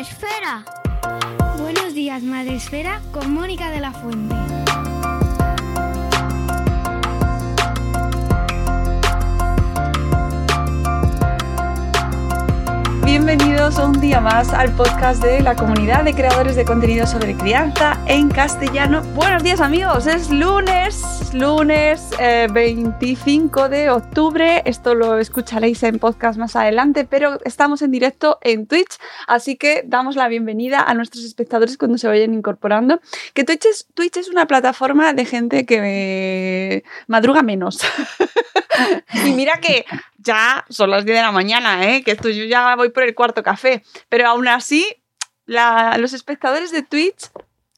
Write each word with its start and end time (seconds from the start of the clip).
Días, 0.00 0.08
Madre 0.08 0.08
Esfera. 0.08 0.64
Buenos 1.58 1.94
días, 1.94 2.22
Madre 2.22 2.56
Esfera, 2.56 3.00
con 3.12 3.32
Mónica 3.34 3.70
de 3.70 3.80
la 3.80 3.92
Fuente. 3.92 4.59
Bienvenidos 13.22 13.78
un 13.78 14.00
día 14.00 14.18
más 14.18 14.48
al 14.54 14.74
podcast 14.74 15.22
de 15.22 15.42
la 15.42 15.54
comunidad 15.54 16.04
de 16.04 16.14
creadores 16.14 16.56
de 16.56 16.64
contenido 16.64 17.06
sobre 17.06 17.36
crianza 17.36 18.02
en 18.06 18.30
castellano. 18.30 19.02
Buenos 19.14 19.42
días 19.42 19.60
amigos, 19.60 20.06
es 20.06 20.30
lunes, 20.30 21.30
lunes 21.34 22.08
eh, 22.18 22.48
25 22.50 23.68
de 23.68 23.90
octubre. 23.90 24.62
Esto 24.64 24.94
lo 24.94 25.18
escucharéis 25.18 25.82
en 25.82 25.98
podcast 25.98 26.38
más 26.38 26.56
adelante, 26.56 27.04
pero 27.04 27.38
estamos 27.44 27.82
en 27.82 27.90
directo 27.90 28.38
en 28.40 28.66
Twitch, 28.66 28.96
así 29.26 29.56
que 29.56 29.82
damos 29.84 30.16
la 30.16 30.26
bienvenida 30.28 30.80
a 30.80 30.94
nuestros 30.94 31.22
espectadores 31.22 31.76
cuando 31.76 31.98
se 31.98 32.08
vayan 32.08 32.32
incorporando. 32.32 33.02
Que 33.34 33.44
Twitch 33.44 33.66
es, 33.66 33.86
Twitch 33.92 34.16
es 34.16 34.30
una 34.30 34.46
plataforma 34.46 35.12
de 35.12 35.26
gente 35.26 35.66
que 35.66 36.84
madruga 37.06 37.42
menos. 37.42 37.80
y 39.26 39.32
mira 39.32 39.58
que 39.58 39.84
ya 40.22 40.64
son 40.68 40.90
las 40.90 41.04
10 41.04 41.16
de 41.16 41.22
la 41.22 41.32
mañana, 41.32 41.88
¿eh? 41.88 42.02
que 42.02 42.12
esto 42.12 42.28
yo 42.28 42.44
ya 42.44 42.76
voy 42.76 42.90
por 42.90 43.02
el 43.02 43.14
cuarto 43.14 43.42
café, 43.42 43.82
pero 44.08 44.28
aún 44.28 44.48
así 44.48 44.86
los 45.46 46.12
espectadores 46.12 46.70
de 46.70 46.82
Twitch 46.82 47.30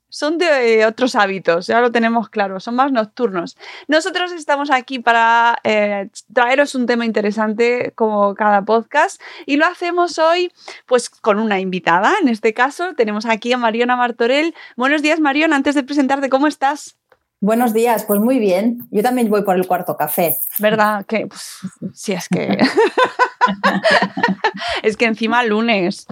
son 0.08 0.36
de 0.36 0.84
otros 0.84 1.14
hábitos, 1.14 1.66
ya 1.66 1.80
lo 1.80 1.90
tenemos 1.90 2.28
claro, 2.28 2.60
son 2.60 2.74
más 2.74 2.92
nocturnos. 2.92 3.56
Nosotros 3.88 4.30
estamos 4.32 4.70
aquí 4.70 4.98
para 4.98 5.58
eh, 5.64 6.10
traeros 6.34 6.74
un 6.74 6.84
tema 6.84 7.06
interesante 7.06 7.92
como 7.94 8.34
cada 8.34 8.62
podcast 8.62 9.22
y 9.46 9.56
lo 9.56 9.64
hacemos 9.64 10.18
hoy 10.18 10.52
pues 10.84 11.08
con 11.08 11.38
una 11.38 11.60
invitada, 11.60 12.12
en 12.20 12.28
este 12.28 12.52
caso 12.52 12.94
tenemos 12.94 13.24
aquí 13.24 13.54
a 13.54 13.56
Mariona 13.56 13.96
Martorell. 13.96 14.54
Buenos 14.76 15.00
días 15.00 15.18
Mariona, 15.18 15.56
antes 15.56 15.74
de 15.74 15.82
presentarte, 15.82 16.28
¿cómo 16.28 16.46
estás? 16.46 17.01
Buenos 17.42 17.72
días, 17.72 18.04
pues 18.04 18.20
muy 18.20 18.38
bien. 18.38 18.86
Yo 18.92 19.02
también 19.02 19.28
voy 19.28 19.42
por 19.42 19.56
el 19.56 19.66
cuarto 19.66 19.96
café. 19.96 20.36
¿Verdad? 20.60 21.04
Que 21.06 21.26
pues, 21.26 21.58
sí, 21.92 22.12
es 22.12 22.28
que. 22.28 22.56
es 24.84 24.96
que 24.96 25.06
encima 25.06 25.42
lunes. 25.42 26.06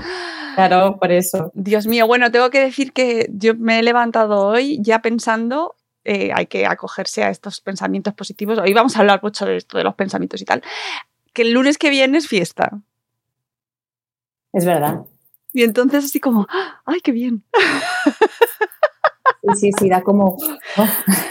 Claro, 0.56 0.98
por 0.98 1.12
eso. 1.12 1.52
Dios 1.54 1.86
mío, 1.86 2.08
bueno, 2.08 2.32
tengo 2.32 2.50
que 2.50 2.58
decir 2.58 2.92
que 2.92 3.30
yo 3.32 3.54
me 3.54 3.78
he 3.78 3.84
levantado 3.84 4.44
hoy 4.44 4.80
ya 4.82 5.02
pensando. 5.02 5.76
Eh, 6.02 6.32
hay 6.34 6.46
que 6.46 6.66
acogerse 6.66 7.22
a 7.22 7.30
estos 7.30 7.60
pensamientos 7.60 8.12
positivos. 8.14 8.58
Hoy 8.58 8.72
vamos 8.72 8.96
a 8.96 8.98
hablar 8.98 9.20
mucho 9.22 9.46
de 9.46 9.58
esto, 9.58 9.78
de 9.78 9.84
los 9.84 9.94
pensamientos 9.94 10.42
y 10.42 10.44
tal. 10.44 10.64
Que 11.32 11.42
el 11.42 11.52
lunes 11.52 11.78
que 11.78 11.90
viene 11.90 12.18
es 12.18 12.26
fiesta. 12.26 12.80
Es 14.52 14.66
verdad. 14.66 15.02
Y 15.52 15.62
entonces, 15.62 16.06
así 16.06 16.18
como, 16.18 16.48
¡ay, 16.84 17.00
qué 17.00 17.12
bien! 17.12 17.44
Sí, 19.42 19.48
sí, 19.56 19.70
sí, 19.78 19.88
da 19.88 20.02
como. 20.02 20.36
oh, 20.76 20.88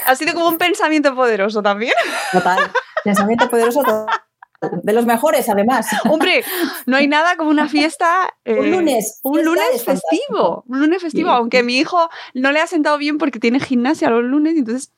Ha 0.07 0.15
sido 0.15 0.33
como 0.33 0.47
un 0.49 0.57
pensamiento 0.57 1.13
poderoso 1.15 1.61
también. 1.61 1.93
total. 2.31 2.71
Pensamiento 3.03 3.49
poderoso 3.49 3.81
total. 3.83 4.07
De 4.83 4.91
los 4.91 5.05
mejores, 5.05 5.47
además. 5.47 5.87
Hombre, 6.09 6.43
no 6.85 6.97
hay 6.97 7.07
nada 7.07 7.37
como 7.37 7.49
una 7.49 7.69
fiesta. 7.69 8.35
eh, 8.43 8.59
Un 8.59 8.71
lunes, 8.71 9.19
Un 9.23 9.45
lunes 9.45 9.83
festivo. 9.85 10.63
Un 10.67 10.79
lunes 10.81 11.01
festivo, 11.01 11.29
Sí. 11.29 11.35
aunque 11.35 11.59
a 11.59 11.63
mi 11.63 11.77
hijo 11.77 12.09
no 12.33 12.51
le 12.51 12.59
ha 12.59 12.67
sentado 12.67 12.97
bien 12.97 13.17
porque 13.17 13.39
tiene 13.39 13.59
gimnasia 13.61 14.09
los 14.09 14.23
lunes, 14.23 14.55
y 14.55 14.59
entonces 14.59 14.91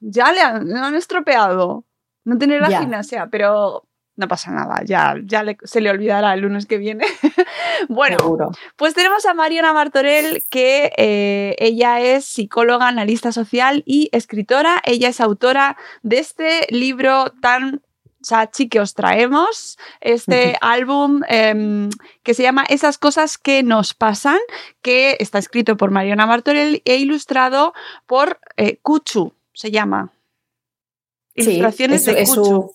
ya 0.00 0.30
le 0.32 0.40
han, 0.42 0.68
le 0.68 0.78
han 0.78 0.94
estropeado 0.94 1.84
no 2.24 2.38
tener 2.38 2.60
la 2.60 2.68
Ya. 2.70 2.80
gimnasia, 2.80 3.28
pero 3.32 3.84
no 4.16 4.28
pasa 4.28 4.50
nada, 4.52 4.82
ya, 4.84 5.16
ya 5.24 5.42
le- 5.42 5.56
se 5.64 5.80
le 5.80 5.90
olvidará 5.90 6.34
el 6.34 6.40
lunes 6.40 6.66
que 6.66 6.78
viene. 6.78 7.04
bueno, 7.88 8.18
Seguro. 8.18 8.50
pues 8.76 8.94
tenemos 8.94 9.26
a 9.26 9.34
Mariana 9.34 9.72
Martorell, 9.72 10.44
que 10.50 10.92
eh, 10.96 11.56
ella 11.58 12.00
es 12.00 12.24
psicóloga, 12.24 12.86
analista 12.88 13.32
social 13.32 13.82
y 13.86 14.08
escritora. 14.12 14.80
Ella 14.84 15.08
es 15.08 15.20
autora 15.20 15.76
de 16.02 16.18
este 16.18 16.66
libro 16.70 17.32
tan 17.40 17.82
chachi 18.22 18.68
que 18.70 18.80
os 18.80 18.94
traemos, 18.94 19.76
este 20.00 20.56
álbum 20.62 21.20
em, 21.28 21.90
que 22.22 22.32
se 22.32 22.42
llama 22.42 22.64
Esas 22.70 22.96
cosas 22.96 23.36
que 23.36 23.62
nos 23.62 23.92
pasan, 23.92 24.38
que 24.80 25.16
está 25.20 25.38
escrito 25.38 25.76
por 25.76 25.90
Mariana 25.90 26.24
Martorell 26.24 26.80
e 26.86 26.96
ilustrado 26.96 27.74
por 28.06 28.38
eh, 28.56 28.78
Kuchu, 28.80 29.34
se 29.52 29.70
llama. 29.70 30.10
Sí, 31.36 31.42
Ilustraciones 31.50 32.06
es, 32.08 32.14
de 32.14 32.24
Kuchu. 32.24 32.74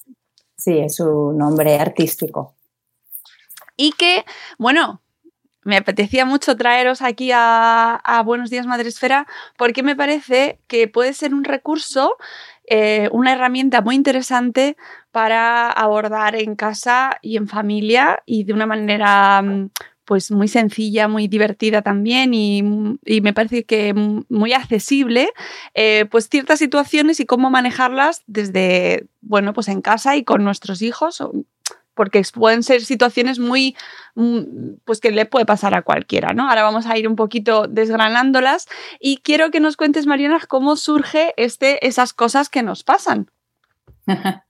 Sí, 0.69 0.79
es 0.79 0.95
su 0.95 1.33
nombre 1.33 1.79
artístico. 1.79 2.55
y 3.75 3.93
que, 3.93 4.25
bueno, 4.57 5.01
me 5.63 5.77
apetecía 5.77 6.25
mucho 6.25 6.55
traeros 6.57 7.01
aquí 7.01 7.31
a, 7.33 8.23
Buenos 8.25 8.49
Días 8.49 8.67
Madresfera 8.67 9.25
porque 9.57 9.83
me 9.83 9.95
parece 9.95 10.59
que 10.67 10.87
puede 10.87 11.13
ser 11.13 11.33
un 11.33 11.43
recurso, 11.43 12.17
eh, 12.65 13.09
una 13.11 13.33
herramienta 13.33 13.81
muy 13.81 13.95
interesante 13.95 14.77
para 15.11 15.69
abordar 15.71 16.35
en 16.35 16.55
casa 16.55 17.17
y 17.21 17.37
en 17.37 17.47
familia 17.47 18.21
y 18.25 18.43
de 18.43 18.53
una 18.53 18.65
manera 18.65 19.41
mm, 19.41 19.69
pues 20.09 20.31
muy 20.31 20.47
sencilla, 20.47 21.07
muy 21.07 21.27
divertida 21.27 21.83
también 21.83 22.33
y, 22.33 22.63
me 22.63 23.31
parece 23.31 23.63
que 23.63 23.93
muy 23.93 24.53
accesible, 24.53 25.29
eh, 25.75 26.05
pues 26.09 26.29
ciertas 26.29 26.57
situaciones 26.57 27.19
y 27.19 27.27
cómo 27.27 27.51
manejarlas 27.51 28.23
desde, 28.25 29.05
bueno, 29.21 29.53
pues 29.53 29.67
en 29.67 29.83
casa 29.83 30.15
y 30.15 30.23
con 30.23 30.43
nuestros 30.43 30.81
hijos, 30.81 31.23
porque 31.93 32.23
pueden 32.33 32.63
ser 32.63 32.81
situaciones 32.81 33.37
muy, 33.37 33.75
pues 34.83 34.99
que 34.99 35.11
le 35.11 35.27
puede 35.27 35.45
pasar 35.45 35.75
a 35.75 35.83
cualquiera, 35.83 36.33
¿no? 36.33 36.49
Ahora 36.49 36.63
vamos 36.63 36.87
a 36.87 36.97
ir 36.97 37.07
un 37.07 37.15
poquito 37.15 37.67
desgranándolas 37.67 38.67
y 38.99 39.17
quiero 39.17 39.51
que 39.51 39.59
nos 39.59 39.77
cuentes, 39.77 40.07
Mariana, 40.07 40.39
cómo 40.47 40.75
surge 40.75 41.35
este, 41.37 41.85
esas 41.85 42.13
cosas 42.13 42.49
que 42.49 42.63
nos 42.63 42.83
pasan. 42.83 43.29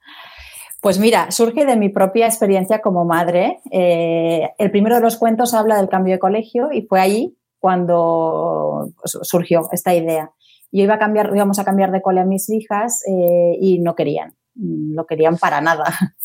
Pues 0.81 0.98
mira, 0.98 1.30
surge 1.31 1.66
de 1.66 1.76
mi 1.76 1.90
propia 1.90 2.26
experiencia 2.26 2.80
como 2.80 3.04
madre. 3.04 3.60
Eh, 3.70 4.50
el 4.58 4.72
primero 4.72 4.96
de 4.96 5.02
los 5.02 5.18
cuentos 5.18 5.54
habla 5.54 5.76
del 5.76 5.90
cambio 5.90 6.14
de 6.14 6.20
colegio 6.20 6.70
y 6.72 6.84
fue 6.84 7.02
ahí 7.02 7.36
cuando 7.60 8.90
surgió 9.04 9.68
esta 9.74 9.94
idea. 9.94 10.31
Yo 10.72 10.84
iba 10.84 10.94
a 10.94 11.00
cambiar, 11.00 11.31
íbamos 11.36 11.60
a 11.60 11.66
cambiar 11.66 11.92
de 11.92 12.02
cole 12.02 12.22
a 12.22 12.26
mis 12.26 12.50
hijas 12.50 13.04
eh, 13.08 13.58
y 13.60 13.80
no 13.80 13.96
querían, 13.96 14.36
no 14.56 15.06
querían 15.06 15.38
para 15.38 15.60
nada. 15.60 15.84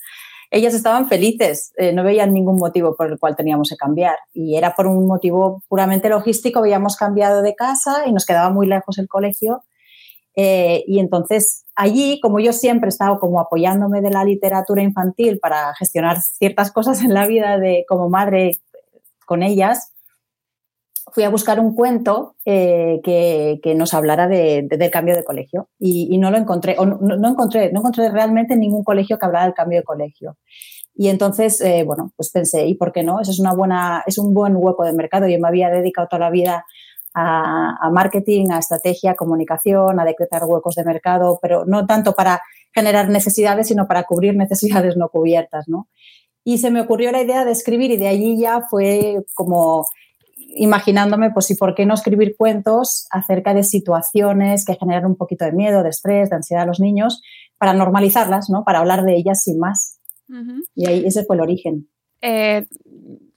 Ellas 0.52 0.74
estaban 0.74 1.08
felices, 1.08 1.72
eh, 1.76 1.92
no 1.92 2.04
veían 2.04 2.32
ningún 2.32 2.54
motivo 2.56 2.94
por 2.94 3.10
el 3.10 3.18
cual 3.18 3.34
teníamos 3.34 3.70
que 3.70 3.76
cambiar 3.76 4.16
y 4.32 4.56
era 4.56 4.76
por 4.76 4.86
un 4.86 5.04
motivo 5.04 5.64
puramente 5.68 6.08
logístico, 6.08 6.60
habíamos 6.60 6.96
cambiado 6.96 7.42
de 7.42 7.56
casa 7.56 8.06
y 8.06 8.12
nos 8.12 8.24
quedaba 8.24 8.50
muy 8.50 8.68
lejos 8.68 8.98
el 8.98 9.08
colegio 9.08 9.64
y 10.36 10.98
entonces 10.98 11.63
allí, 11.76 12.20
como 12.20 12.40
yo 12.40 12.52
siempre 12.52 12.88
he 12.88 12.90
estado 12.90 13.18
como 13.18 13.40
apoyándome 13.40 14.00
de 14.00 14.10
la 14.10 14.24
literatura 14.24 14.82
infantil 14.82 15.38
para 15.38 15.74
gestionar 15.74 16.20
ciertas 16.20 16.72
cosas 16.72 17.02
en 17.02 17.14
la 17.14 17.26
vida 17.26 17.58
de 17.58 17.84
como 17.88 18.08
madre 18.08 18.52
con 19.26 19.42
ellas, 19.42 19.92
fui 21.12 21.22
a 21.22 21.30
buscar 21.30 21.60
un 21.60 21.74
cuento 21.74 22.34
eh, 22.44 23.00
que, 23.04 23.74
nos 23.76 23.94
hablara 23.94 24.26
del 24.26 24.90
cambio 24.90 25.14
de 25.14 25.22
colegio 25.22 25.68
y, 25.78 26.18
no 26.18 26.30
lo 26.30 26.38
encontré, 26.38 26.76
o 26.78 26.86
no, 26.86 27.28
encontré, 27.28 27.72
no 27.72 27.80
encontré 27.80 28.10
realmente 28.10 28.56
ningún 28.56 28.82
colegio 28.82 29.18
que 29.18 29.26
hablara 29.26 29.44
del 29.44 29.54
cambio 29.54 29.78
de 29.78 29.84
colegio. 29.84 30.36
Y 30.96 31.08
entonces, 31.08 31.60
eh, 31.60 31.84
bueno, 31.84 32.12
pues 32.16 32.30
pensé, 32.30 32.66
¿y 32.66 32.74
por 32.74 32.92
qué 32.92 33.02
no? 33.02 33.20
Eso 33.20 33.32
es, 33.32 33.40
una 33.40 33.52
buena, 33.52 34.02
es 34.06 34.18
un 34.18 34.32
buen 34.32 34.54
hueco 34.56 34.84
de 34.84 34.92
mercado. 34.92 35.28
Yo 35.28 35.38
me 35.38 35.48
había 35.48 35.68
dedicado 35.68 36.08
toda 36.08 36.20
la 36.20 36.30
vida 36.30 36.64
a, 37.14 37.90
marketing, 37.92 38.50
a 38.50 38.58
estrategia, 38.58 39.12
a 39.12 39.14
comunicación, 39.14 40.00
a 40.00 40.04
decretar 40.04 40.44
huecos 40.44 40.74
de 40.74 40.84
mercado, 40.84 41.38
pero 41.40 41.64
no 41.64 41.86
tanto 41.86 42.12
para 42.12 42.40
generar 42.74 43.08
necesidades, 43.08 43.68
sino 43.68 43.86
para 43.86 44.04
cubrir 44.04 44.36
necesidades 44.36 44.96
no 44.96 45.08
cubiertas, 45.08 45.68
¿no? 45.68 45.88
Y 46.42 46.58
se 46.58 46.70
me 46.70 46.80
ocurrió 46.80 47.10
la 47.12 47.22
idea 47.22 47.44
de 47.44 47.52
escribir 47.52 47.90
y 47.90 47.96
de 47.96 48.08
allí 48.08 48.38
ya 48.38 48.62
fue 48.68 49.24
como 49.34 49.86
imaginándome, 50.56 51.30
pues, 51.30 51.50
¿y 51.50 51.56
por 51.56 51.74
qué 51.74 51.86
no 51.86 51.94
escribir 51.94 52.36
cuentos 52.36 53.06
acerca 53.10 53.54
de 53.54 53.64
situaciones 53.64 54.64
que 54.64 54.74
generan 54.74 55.06
un 55.06 55.16
poquito 55.16 55.44
de 55.44 55.52
miedo, 55.52 55.82
de 55.82 55.88
estrés, 55.88 56.30
de 56.30 56.36
ansiedad 56.36 56.64
a 56.64 56.66
los 56.66 56.80
niños, 56.80 57.22
para 57.58 57.72
normalizarlas, 57.72 58.50
¿no? 58.50 58.62
Para 58.64 58.80
hablar 58.80 59.04
de 59.04 59.16
ellas 59.16 59.42
sin 59.42 59.58
más. 59.58 60.00
Y 60.74 60.86
ahí 60.86 61.04
ese 61.06 61.24
fue 61.24 61.36
el 61.36 61.42
origen. 61.42 61.88
Eh, 62.20 62.66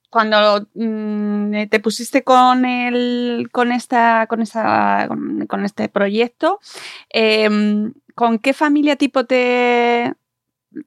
cuando 0.09 0.67
mm, 0.73 1.67
te 1.69 1.79
pusiste 1.79 2.23
con 2.23 2.65
el, 2.65 3.49
con 3.51 3.71
esta, 3.71 4.27
con 4.27 4.41
esta, 4.41 5.09
con, 5.47 5.65
este 5.65 5.89
proyecto, 5.89 6.59
em, 7.09 7.93
¿con 8.15 8.39
qué 8.39 8.53
familia 8.53 8.95
tipo 8.95 9.25
te 9.25 10.13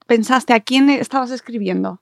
pensaste? 0.06 0.54
¿A 0.54 0.60
quién 0.60 0.90
estabas 0.90 1.30
escribiendo? 1.30 2.00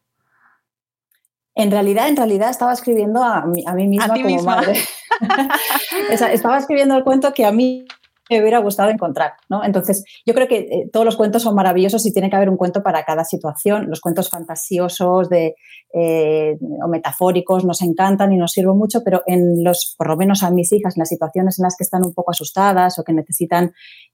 En 1.54 1.72
realidad, 1.72 2.08
en 2.08 2.16
realidad 2.16 2.50
estaba 2.50 2.72
escribiendo 2.72 3.22
a 3.22 3.44
mí, 3.44 3.64
a 3.66 3.74
mí 3.74 3.88
misma 3.88 4.14
como 4.14 4.42
madre. 4.44 4.78
estaba 6.30 6.56
escribiendo 6.56 6.96
el 6.96 7.02
cuento 7.02 7.34
que 7.34 7.44
a 7.44 7.50
mí 7.50 7.84
me 8.30 8.40
hubiera 8.40 8.58
gustado 8.58 8.90
encontrar, 8.90 9.32
¿no? 9.48 9.64
Entonces, 9.64 10.04
yo 10.26 10.34
creo 10.34 10.48
que 10.48 10.58
eh, 10.58 10.90
todos 10.92 11.06
los 11.06 11.16
cuentos 11.16 11.42
son 11.42 11.54
maravillosos 11.54 12.04
y 12.06 12.12
tiene 12.12 12.30
que 12.30 12.36
haber 12.36 12.50
un 12.50 12.56
cuento 12.56 12.82
para 12.82 13.04
cada 13.04 13.25
situación. 13.25 13.86
Los 13.88 14.00
cuentos 14.00 14.28
fantasiosos 14.28 15.28
de, 15.28 15.54
eh, 15.94 16.58
o 16.84 16.88
metafóricos 16.88 17.64
nos 17.64 17.82
encantan 17.82 18.32
y 18.32 18.36
nos 18.36 18.52
sirven 18.52 18.76
mucho, 18.76 19.02
pero 19.04 19.22
en 19.26 19.64
los, 19.64 19.94
por 19.96 20.08
lo 20.08 20.16
menos 20.16 20.42
a 20.42 20.50
mis 20.50 20.72
hijas, 20.72 20.96
en 20.96 21.00
las 21.00 21.08
situaciones 21.08 21.58
en 21.58 21.64
las 21.64 21.76
que 21.76 21.84
están 21.84 22.04
un 22.04 22.14
poco 22.14 22.30
asustadas 22.30 22.98
o 22.98 23.04
que 23.04 23.12
necesitan 23.12 23.72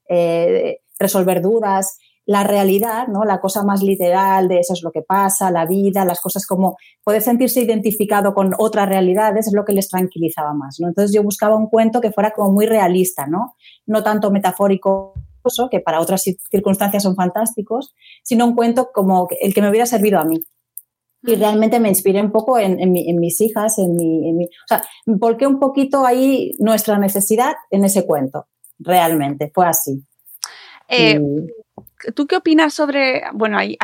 eh, 0.09 0.79
resolver 0.99 1.41
dudas, 1.41 1.97
la 2.25 2.43
realidad, 2.43 3.07
¿no? 3.07 3.23
La 3.23 3.39
cosa 3.39 3.63
más 3.63 3.83
literal 3.83 4.47
de 4.47 4.59
eso 4.59 4.73
es 4.73 4.81
lo 4.81 4.91
que 4.91 5.01
pasa, 5.01 5.51
la 5.51 5.65
vida, 5.65 6.05
las 6.05 6.21
cosas 6.21 6.45
como 6.47 6.77
poder 7.03 7.21
sentirse 7.21 7.61
identificado 7.61 8.33
con 8.33 8.53
otras 8.57 8.89
realidades 8.89 9.47
es 9.47 9.53
lo 9.53 9.63
que 9.63 9.73
les 9.73 9.89
tranquilizaba 9.89 10.53
más, 10.53 10.79
¿no? 10.79 10.87
Entonces 10.87 11.15
yo 11.15 11.23
buscaba 11.23 11.55
un 11.55 11.67
cuento 11.67 12.01
que 12.01 12.11
fuera 12.11 12.31
como 12.31 12.51
muy 12.51 12.65
realista, 12.65 13.27
¿no? 13.27 13.55
No 13.85 14.03
tanto 14.03 14.31
metafórico, 14.31 15.13
que 15.69 15.79
para 15.79 15.99
otras 15.99 16.23
circunstancias 16.23 17.03
son 17.03 17.15
fantásticos, 17.15 17.93
sino 18.23 18.45
un 18.45 18.55
cuento 18.55 18.89
como 18.93 19.27
el 19.39 19.53
que 19.53 19.61
me 19.61 19.69
hubiera 19.69 19.85
servido 19.85 20.19
a 20.19 20.25
mí. 20.25 20.43
Y 21.23 21.35
realmente 21.35 21.79
me 21.79 21.89
inspiré 21.89 22.21
un 22.21 22.31
poco 22.31 22.59
en, 22.59 22.91
mis 22.91 23.41
hijas, 23.41 23.79
en 23.79 23.95
mi, 23.95 24.29
en 24.29 24.37
mi, 24.37 24.45
O 24.45 24.67
sea, 24.67 24.83
volqué 25.05 25.47
un 25.47 25.59
poquito 25.59 26.05
ahí 26.05 26.53
nuestra 26.59 26.99
necesidad 26.99 27.53
en 27.71 27.83
ese 27.83 28.05
cuento. 28.05 28.47
Realmente, 28.77 29.51
fue 29.53 29.65
así. 29.65 30.03
Eh, 30.87 31.19
¿Tú 32.13 32.27
qué 32.27 32.37
opinas 32.37 32.73
sobre, 32.73 33.23
bueno, 33.33 33.57
hay, 33.57 33.77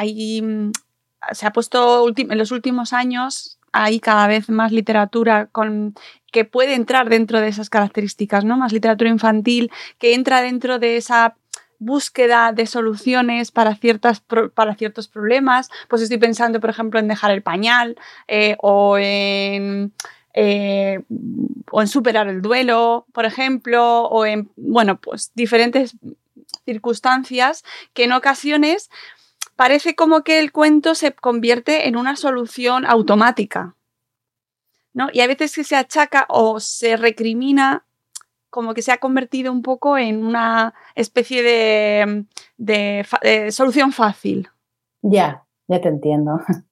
se 1.32 1.46
ha 1.46 1.54
puesto 1.54 2.08
en 2.16 2.38
los 2.38 2.52
últimos 2.52 2.94
años, 2.94 3.60
hay 3.72 4.00
cada 4.00 4.28
vez 4.28 4.50
más 4.50 4.72
literatura 4.72 5.48
con, 5.48 5.96
que 6.32 6.46
puede 6.46 6.76
entrar 6.76 7.10
dentro 7.10 7.40
de 7.40 7.48
esas 7.48 7.70
características, 7.70 8.44
¿no? 8.44 8.58
Más 8.58 8.74
literatura 8.74 9.10
infantil 9.10 9.72
que 9.98 10.14
entra 10.14 10.42
dentro 10.42 10.80
de 10.80 10.98
esa 10.98 11.36
búsqueda 11.80 12.52
de 12.52 12.68
soluciones 12.68 13.52
para, 13.52 13.76
ciertas, 13.76 14.22
para 14.54 14.76
ciertos 14.76 15.08
problemas. 15.08 15.70
Pues 15.88 16.02
estoy 16.02 16.18
pensando, 16.18 16.60
por 16.60 16.70
ejemplo, 16.70 17.00
en 17.00 17.08
dejar 17.08 17.32
el 17.32 17.42
pañal 17.42 17.98
eh, 18.28 18.56
o 18.60 18.98
en... 18.98 19.94
Eh, 20.34 21.02
o 21.72 21.82
en 21.82 21.88
superar 21.90 22.30
el 22.30 22.42
duelo, 22.42 23.06
por 23.12 23.26
ejemplo, 23.26 24.04
o 24.04 24.26
en, 24.26 24.50
bueno, 24.56 24.98
pues 24.98 25.32
diferentes 25.36 25.98
circunstancias 26.66 27.63
que 27.94 28.06
en 28.06 28.12
ocasiones 28.12 28.90
parece 29.56 29.96
como 29.96 30.24
que 30.24 30.40
el 30.40 30.52
cuento 30.52 30.96
se 30.96 31.13
convierte 31.13 31.88
en 31.88 31.96
una 31.96 32.16
solución 32.16 32.86
automática. 32.86 33.75
¿no? 34.94 35.10
Y 35.13 35.22
a 35.22 35.28
veces 35.28 35.56
que 35.56 35.63
se 35.63 35.75
achaca 35.75 36.25
o 36.30 36.60
se 36.60 36.98
recrimina 36.98 37.86
como 38.50 38.74
que 38.74 38.81
se 38.81 38.92
ha 38.92 38.98
convertido 38.98 39.52
un 39.52 39.62
poco 39.62 39.98
en 39.98 40.25
una 40.25 40.74
especie 40.96 41.42
de, 41.42 42.25
de 42.58 43.52
solución 43.52 43.94
fácil. 43.94 44.50
Ya, 45.02 45.45
ya 45.68 45.81
te 45.81 45.88
entiendo. 45.88 46.42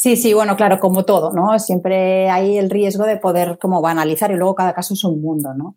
Sí, 0.00 0.16
sí, 0.16 0.32
bueno, 0.32 0.56
claro, 0.56 0.80
como 0.80 1.04
todo, 1.04 1.30
¿no? 1.34 1.58
Siempre 1.58 2.30
hay 2.30 2.56
el 2.56 2.70
riesgo 2.70 3.04
de 3.04 3.18
poder 3.18 3.58
como 3.58 3.82
banalizar 3.82 4.30
y 4.30 4.36
luego 4.36 4.54
cada 4.54 4.72
caso 4.72 4.94
es 4.94 5.04
un 5.04 5.20
mundo, 5.20 5.52
¿no? 5.52 5.76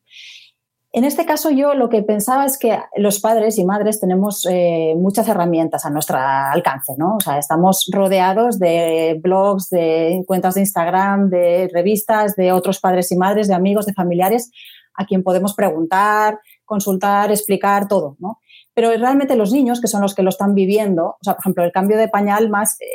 En 0.96 1.06
este 1.06 1.26
caso 1.26 1.50
yo 1.50 1.74
lo 1.74 1.90
que 1.90 2.04
pensaba 2.04 2.46
es 2.46 2.60
que 2.60 2.78
los 2.96 3.20
padres 3.20 3.58
y 3.58 3.66
madres 3.66 4.00
tenemos 4.00 4.46
eh, 4.48 4.94
muchas 4.96 5.28
herramientas 5.28 5.88
a 5.88 5.90
nuestro 5.90 6.20
alcance, 6.20 6.94
¿no? 7.00 7.16
O 7.16 7.20
sea, 7.20 7.40
estamos 7.40 7.90
rodeados 7.92 8.60
de 8.60 9.20
blogs, 9.20 9.72
de 9.72 10.24
cuentas 10.28 10.54
de 10.54 10.62
Instagram, 10.62 11.32
de 11.32 11.68
revistas, 11.74 12.36
de 12.36 12.52
otros 12.52 12.80
padres 12.80 13.12
y 13.12 13.18
madres, 13.18 13.48
de 13.48 13.56
amigos, 13.56 13.88
de 13.88 13.94
familiares, 13.94 14.52
a 14.94 15.08
quien 15.08 15.24
podemos 15.24 15.56
preguntar, 15.56 16.40
consultar, 16.64 17.32
explicar 17.32 17.88
todo, 17.88 18.16
¿no? 18.20 18.40
Pero 18.76 18.92
realmente 18.96 19.36
los 19.36 19.52
niños, 19.52 19.82
que 19.82 19.88
son 19.88 20.02
los 20.02 20.14
que 20.14 20.22
lo 20.22 20.30
están 20.30 20.54
viviendo, 20.54 21.18
o 21.20 21.24
sea, 21.24 21.34
por 21.34 21.42
ejemplo, 21.42 21.64
el 21.64 21.72
cambio 21.72 21.98
de 21.98 22.08
pañal 22.08 22.52
más, 22.52 22.80
eh, 22.82 22.86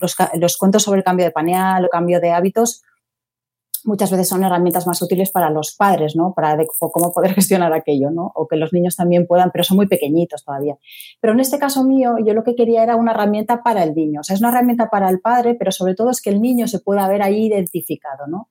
los, 0.00 0.14
los 0.34 0.56
cuentos 0.58 0.84
sobre 0.84 0.98
el 0.98 1.04
cambio 1.04 1.26
de 1.26 1.32
pañal 1.32 1.84
o 1.84 1.88
cambio 1.88 2.20
de 2.20 2.30
hábitos, 2.30 2.84
muchas 3.88 4.10
veces 4.10 4.28
son 4.28 4.44
herramientas 4.44 4.86
más 4.86 5.00
útiles 5.02 5.30
para 5.30 5.50
los 5.50 5.74
padres, 5.74 6.14
¿no? 6.14 6.34
Para 6.34 6.56
cómo 6.78 7.12
poder 7.12 7.32
gestionar 7.34 7.72
aquello, 7.72 8.10
¿no? 8.10 8.30
O 8.34 8.46
que 8.46 8.56
los 8.56 8.72
niños 8.72 8.94
también 8.94 9.26
puedan, 9.26 9.50
pero 9.50 9.64
son 9.64 9.78
muy 9.78 9.88
pequeñitos 9.88 10.44
todavía. 10.44 10.76
Pero 11.20 11.32
en 11.32 11.40
este 11.40 11.58
caso 11.58 11.82
mío, 11.82 12.16
yo 12.24 12.34
lo 12.34 12.44
que 12.44 12.54
quería 12.54 12.82
era 12.82 12.94
una 12.94 13.12
herramienta 13.12 13.62
para 13.62 13.82
el 13.82 13.94
niño. 13.94 14.20
O 14.20 14.22
sea, 14.22 14.34
es 14.34 14.40
una 14.40 14.50
herramienta 14.50 14.90
para 14.90 15.08
el 15.08 15.20
padre, 15.20 15.54
pero 15.54 15.72
sobre 15.72 15.94
todo 15.94 16.10
es 16.10 16.20
que 16.20 16.30
el 16.30 16.40
niño 16.40 16.68
se 16.68 16.78
pueda 16.78 17.08
ver 17.08 17.22
ahí 17.22 17.46
identificado, 17.46 18.26
¿no? 18.28 18.50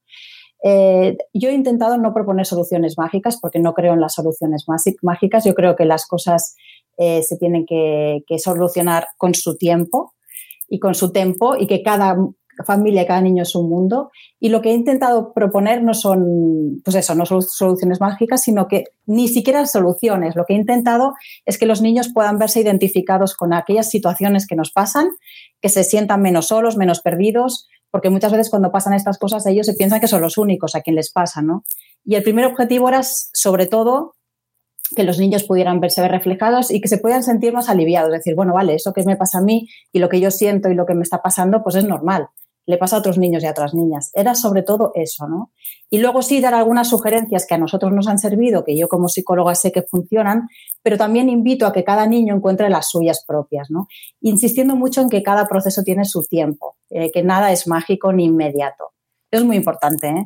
Eh, 0.64 1.16
yo 1.34 1.50
he 1.50 1.54
intentado 1.54 1.98
no 1.98 2.14
proponer 2.14 2.48
soluciones 2.48 2.98
mágicas 2.98 3.38
porque 3.40 3.60
no 3.60 3.76
creo 3.76 3.94
en 3.94 4.02
las 4.02 4.16
soluciones 4.16 4.66
mágicas. 5.04 5.46
Yo 5.46 5.54
creo 5.54 5.76
que 5.76 5.86
las 5.86 6.08
cosas 6.08 6.56
eh, 6.98 7.22
se 7.22 7.38
tienen 7.38 7.66
que, 7.68 8.24
que 8.26 8.40
solucionar 8.40 9.08
con 9.18 9.36
su 9.36 9.56
tiempo 9.56 10.16
y 10.68 10.80
con 10.80 10.96
su 10.96 11.12
tiempo 11.12 11.56
y 11.56 11.68
que 11.68 11.84
cada 11.84 12.18
familia, 12.64 13.06
cada 13.06 13.22
niño 13.22 13.44
es 13.44 13.56
un 13.56 13.70
mundo. 13.70 14.12
Y 14.40 14.50
lo 14.50 14.62
que 14.62 14.70
he 14.70 14.74
intentado 14.74 15.34
proponer 15.34 15.84
no 15.84 15.94
son, 15.94 16.82
pues 16.84 16.96
eso, 16.96 17.16
no 17.16 17.26
son 17.26 17.42
soluciones 17.42 18.00
mágicas, 18.00 18.42
sino 18.44 18.68
que 18.68 18.86
ni 19.06 19.28
siquiera 19.28 19.66
soluciones. 19.66 20.36
Lo 20.36 20.46
que 20.46 20.54
he 20.54 20.58
intentado 20.58 21.14
es 21.46 21.58
que 21.58 21.66
los 21.66 21.82
niños 21.82 22.12
puedan 22.14 22.38
verse 22.38 22.60
identificados 22.60 23.36
con 23.36 23.54
aquellas 23.54 23.90
situaciones 23.90 24.48
que 24.48 24.56
nos 24.56 24.72
pasan, 24.72 25.08
que 25.62 25.70
se 25.70 25.84
sientan 25.84 26.22
menos 26.22 26.48
solos, 26.48 26.78
menos 26.78 27.02
perdidos, 27.02 27.68
porque 27.92 28.10
muchas 28.10 28.32
veces 28.32 28.50
cuando 28.50 28.72
pasan 28.72 28.94
estas 28.94 29.18
cosas 29.18 29.46
ellos 29.46 29.66
se 29.66 29.74
piensan 29.74 30.00
que 30.00 30.08
son 30.08 30.22
los 30.22 30.38
únicos 30.38 30.76
a 30.76 30.82
quien 30.82 30.96
les 30.96 31.12
pasa, 31.12 31.42
¿no? 31.42 31.64
Y 32.06 32.16
el 32.16 32.24
primer 32.24 32.46
objetivo 32.46 32.90
era, 32.90 33.02
sobre 33.04 33.66
todo, 33.66 34.16
que 34.96 35.04
los 35.04 35.20
niños 35.20 35.44
pudieran 35.44 35.80
verse 35.80 36.08
reflejados 36.08 36.72
y 36.72 36.80
que 36.80 36.88
se 36.88 36.98
puedan 36.98 37.24
sentir 37.24 37.54
más 37.54 37.70
aliviados, 37.70 38.12
decir, 38.12 38.36
bueno, 38.36 38.54
vale, 38.54 38.76
eso 38.76 38.94
que 38.94 39.04
me 39.04 39.18
pasa 39.18 39.40
a 39.40 39.42
mí 39.42 39.68
y 39.92 40.00
lo 40.00 40.10
que 40.10 40.20
yo 40.20 40.32
siento 40.32 40.70
y 40.70 40.76
lo 40.76 40.86
que 40.86 40.94
me 40.94 41.04
está 41.04 41.22
pasando, 41.22 41.64
pues 41.64 41.76
es 41.76 41.84
normal 41.84 42.30
le 42.68 42.78
pasa 42.78 42.98
a 42.98 43.00
otros 43.00 43.18
niños 43.18 43.42
y 43.42 43.48
a 43.48 43.52
otras 43.52 43.74
niñas. 43.74 44.12
Era 44.14 44.36
sobre 44.36 44.62
todo 44.62 44.92
eso, 44.94 45.28
¿no? 45.28 45.52
Y 45.90 46.00
luego 46.00 46.22
sí 46.22 46.42
dar 46.42 46.54
algunas 46.54 46.90
sugerencias 46.90 47.48
que 47.48 47.56
a 47.56 47.58
nosotros 47.58 47.94
nos 47.94 48.08
han 48.08 48.20
servido, 48.20 48.66
que 48.66 48.78
yo 48.78 48.90
como 48.90 49.08
psicóloga 49.08 49.56
sé 49.56 49.72
que 49.72 49.84
funcionan, 49.84 50.50
pero 50.84 50.98
también 50.98 51.30
invito 51.30 51.66
a 51.66 51.72
que 51.72 51.86
cada 51.86 52.06
niño 52.06 52.36
encuentre 52.36 52.70
las 52.70 52.90
suyas 52.90 53.24
propias, 53.26 53.72
¿no? 53.72 53.88
Insistiendo 54.20 54.76
mucho 54.76 55.00
en 55.00 55.10
que 55.10 55.24
cada 55.24 55.48
proceso 55.48 55.82
tiene 55.84 56.04
su 56.04 56.24
tiempo, 56.24 56.76
eh, 56.90 57.10
que 57.12 57.24
nada 57.24 57.54
es 57.54 57.68
mágico 57.68 58.12
ni 58.12 58.26
inmediato. 58.26 58.92
Es 59.32 59.44
muy 59.46 59.56
importante, 59.56 60.10
¿eh? 60.10 60.26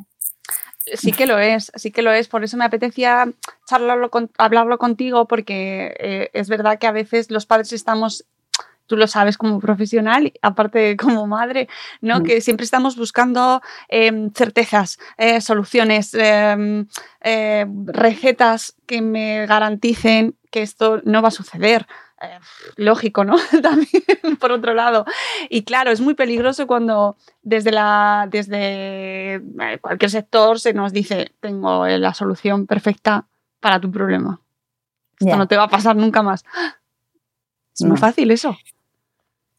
Sí 0.96 1.12
que 1.12 1.26
lo 1.26 1.38
es, 1.38 1.70
sí 1.76 1.92
que 1.92 2.02
lo 2.02 2.10
es. 2.10 2.26
Por 2.26 2.42
eso 2.42 2.56
me 2.56 2.64
apetecía 2.64 3.30
charlarlo 3.68 4.10
hablarlo 4.36 4.78
contigo, 4.78 5.26
porque 5.28 5.94
eh, 6.00 6.30
es 6.32 6.48
verdad 6.48 6.80
que 6.80 6.88
a 6.88 6.92
veces 6.92 7.30
los 7.30 7.46
padres 7.46 7.72
estamos 7.72 8.24
tú 8.86 8.96
lo 8.96 9.06
sabes 9.06 9.38
como 9.38 9.60
profesional, 9.60 10.32
aparte 10.42 10.96
como 10.96 11.26
madre, 11.26 11.68
¿no? 12.00 12.20
Mm. 12.20 12.22
Que 12.24 12.40
siempre 12.40 12.64
estamos 12.64 12.96
buscando 12.96 13.62
em, 13.88 14.30
certezas, 14.32 14.98
eh, 15.16 15.40
soluciones, 15.40 16.14
em, 16.14 16.86
eh, 17.20 17.66
recetas 17.86 18.76
que 18.86 19.00
me 19.00 19.46
garanticen 19.46 20.36
que 20.50 20.62
esto 20.62 21.00
no 21.04 21.22
va 21.22 21.28
a 21.28 21.32
suceder. 21.32 21.86
Eh, 22.20 22.38
lógico, 22.76 23.24
¿no? 23.24 23.34
También, 23.62 24.36
por 24.38 24.52
otro 24.52 24.74
lado. 24.74 25.04
Y 25.48 25.64
claro, 25.64 25.90
es 25.90 26.00
muy 26.00 26.14
peligroso 26.14 26.66
cuando 26.66 27.16
desde, 27.42 27.72
la, 27.72 28.28
desde 28.30 29.42
cualquier 29.80 30.10
sector 30.10 30.60
se 30.60 30.72
nos 30.72 30.92
dice, 30.92 31.32
tengo 31.40 31.86
la 31.86 32.14
solución 32.14 32.66
perfecta 32.66 33.26
para 33.60 33.80
tu 33.80 33.90
problema. 33.90 34.40
Esto 35.18 35.36
no 35.36 35.46
te 35.46 35.56
va 35.56 35.64
a 35.64 35.68
pasar 35.68 35.96
nunca 35.96 36.22
más. 36.22 36.44
Es 37.74 37.86
muy 37.86 37.96
fácil 37.96 38.30
eso. 38.30 38.56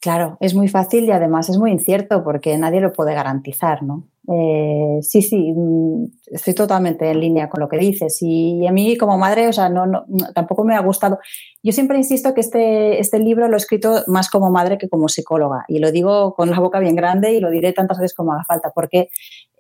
Claro, 0.03 0.37
es 0.41 0.53
muy 0.53 0.67
fácil 0.67 1.05
y 1.05 1.11
además 1.11 1.49
es 1.49 1.57
muy 1.57 1.71
incierto 1.71 2.25
porque 2.25 2.57
nadie 2.57 2.81
lo 2.81 2.91
puede 2.91 3.13
garantizar, 3.13 3.83
¿no? 3.83 4.03
Eh, 4.27 4.99
sí, 5.01 5.21
sí, 5.21 5.53
mm, 5.55 6.05
estoy 6.27 6.53
totalmente 6.53 7.09
en 7.09 7.21
línea 7.21 7.49
con 7.49 7.61
lo 7.61 7.69
que 7.69 7.77
dices 7.77 8.17
y, 8.21 8.67
a 8.67 8.73
mí 8.73 8.97
como 8.97 9.17
madre, 9.17 9.47
o 9.47 9.53
sea, 9.53 9.69
no, 9.69 9.85
no, 9.85 10.05
tampoco 10.33 10.65
me 10.65 10.75
ha 10.75 10.81
gustado. 10.81 11.19
Yo 11.63 11.71
siempre 11.71 11.97
insisto 11.97 12.33
que 12.33 12.41
este, 12.41 12.99
este 12.99 13.17
libro 13.19 13.47
lo 13.47 13.55
he 13.55 13.57
escrito 13.57 14.03
más 14.07 14.29
como 14.29 14.51
madre 14.51 14.77
que 14.77 14.89
como 14.89 15.07
psicóloga 15.07 15.63
y 15.69 15.79
lo 15.79 15.89
digo 15.89 16.33
con 16.33 16.49
la 16.51 16.59
boca 16.59 16.79
bien 16.79 16.97
grande 16.97 17.33
y 17.33 17.39
lo 17.39 17.49
diré 17.49 17.71
tantas 17.71 17.97
veces 17.97 18.13
como 18.13 18.33
haga 18.33 18.43
falta 18.45 18.71
porque 18.75 19.07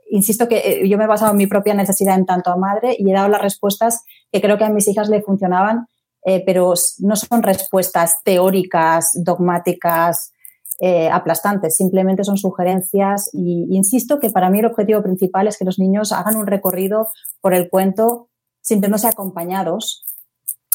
insisto 0.09 0.49
que 0.49 0.57
eh, 0.57 0.89
yo 0.89 0.97
me 0.97 1.05
he 1.05 1.07
basado 1.07 1.31
en 1.31 1.37
mi 1.37 1.47
propia 1.47 1.73
necesidad 1.73 2.17
en 2.17 2.25
tanto 2.25 2.51
a 2.51 2.57
madre 2.57 2.97
y 2.99 3.09
he 3.09 3.13
dado 3.13 3.29
las 3.29 3.41
respuestas 3.41 4.03
que 4.29 4.41
creo 4.41 4.57
que 4.57 4.65
a 4.65 4.69
mis 4.69 4.89
hijas 4.89 5.07
le 5.07 5.21
funcionaban 5.21 5.87
eh, 6.25 6.43
pero 6.45 6.73
no 6.99 7.15
son 7.15 7.43
respuestas 7.43 8.15
teóricas, 8.23 9.09
dogmáticas, 9.13 10.31
eh, 10.79 11.09
aplastantes, 11.09 11.77
simplemente 11.77 12.23
son 12.23 12.37
sugerencias 12.37 13.29
y 13.31 13.67
insisto 13.75 14.19
que 14.19 14.29
para 14.29 14.49
mí 14.49 14.59
el 14.59 14.65
objetivo 14.65 15.03
principal 15.03 15.47
es 15.47 15.57
que 15.57 15.65
los 15.65 15.79
niños 15.79 16.11
hagan 16.11 16.35
un 16.35 16.47
recorrido 16.47 17.09
por 17.41 17.53
el 17.53 17.69
cuento 17.69 18.29
sintiéndose 18.61 19.07
acompañados, 19.07 20.03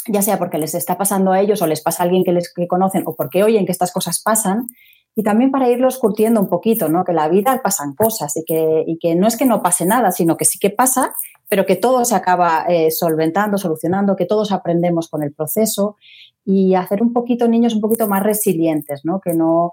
ya 0.07 0.23
sea 0.23 0.39
porque 0.39 0.59
les 0.59 0.75
está 0.75 0.97
pasando 0.97 1.33
a 1.33 1.41
ellos 1.41 1.63
o 1.63 1.67
les 1.67 1.83
pasa 1.83 2.03
a 2.03 2.07
alguien 2.07 2.23
que 2.25 2.33
les 2.33 2.53
conocen 2.69 3.03
o 3.07 3.17
porque 3.17 3.43
oyen 3.43 3.67
que 3.67 3.73
estas 3.73 3.93
cosas 3.93 4.23
pasan 4.23 4.69
y 5.17 5.25
también 5.25 5.51
para 5.51 5.69
irlos 5.69 5.99
curtiendo 5.99 6.41
un 6.41 6.49
poquito, 6.49 6.89
¿no? 6.89 7.05
Que 7.05 7.13
la 7.13 7.29
vida 7.29 7.61
pasan 7.63 7.95
cosas 7.95 8.37
y 8.37 8.45
que, 8.45 8.85
y 8.87 8.99
que 8.99 9.17
no 9.17 9.27
es 9.27 9.37
que 9.37 9.47
no 9.47 9.63
pase 9.63 9.85
nada, 9.85 10.13
sino 10.13 10.37
que 10.37 10.45
sí 10.45 10.61
que 10.61 10.71
pasa 10.71 11.13
pero 11.49 11.67
que 11.67 11.77
todo 11.77 12.05
se 12.05 12.15
acaba 12.15 12.65
eh, 12.69 12.91
solventando, 12.91 13.59
solucionando, 13.59 14.17
que 14.17 14.27
todos 14.27 14.53
aprendemos 14.53 15.09
con 15.09 15.23
el 15.23 15.33
proceso 15.33 15.97
y 16.45 16.75
hacer 16.75 17.03
un 17.03 17.13
poquito 17.13 17.49
niños 17.49 17.75
un 17.75 17.81
poquito 17.81 18.07
más 18.07 18.23
resilientes, 18.23 19.05
¿no? 19.05 19.21
Que 19.21 19.35
no, 19.35 19.73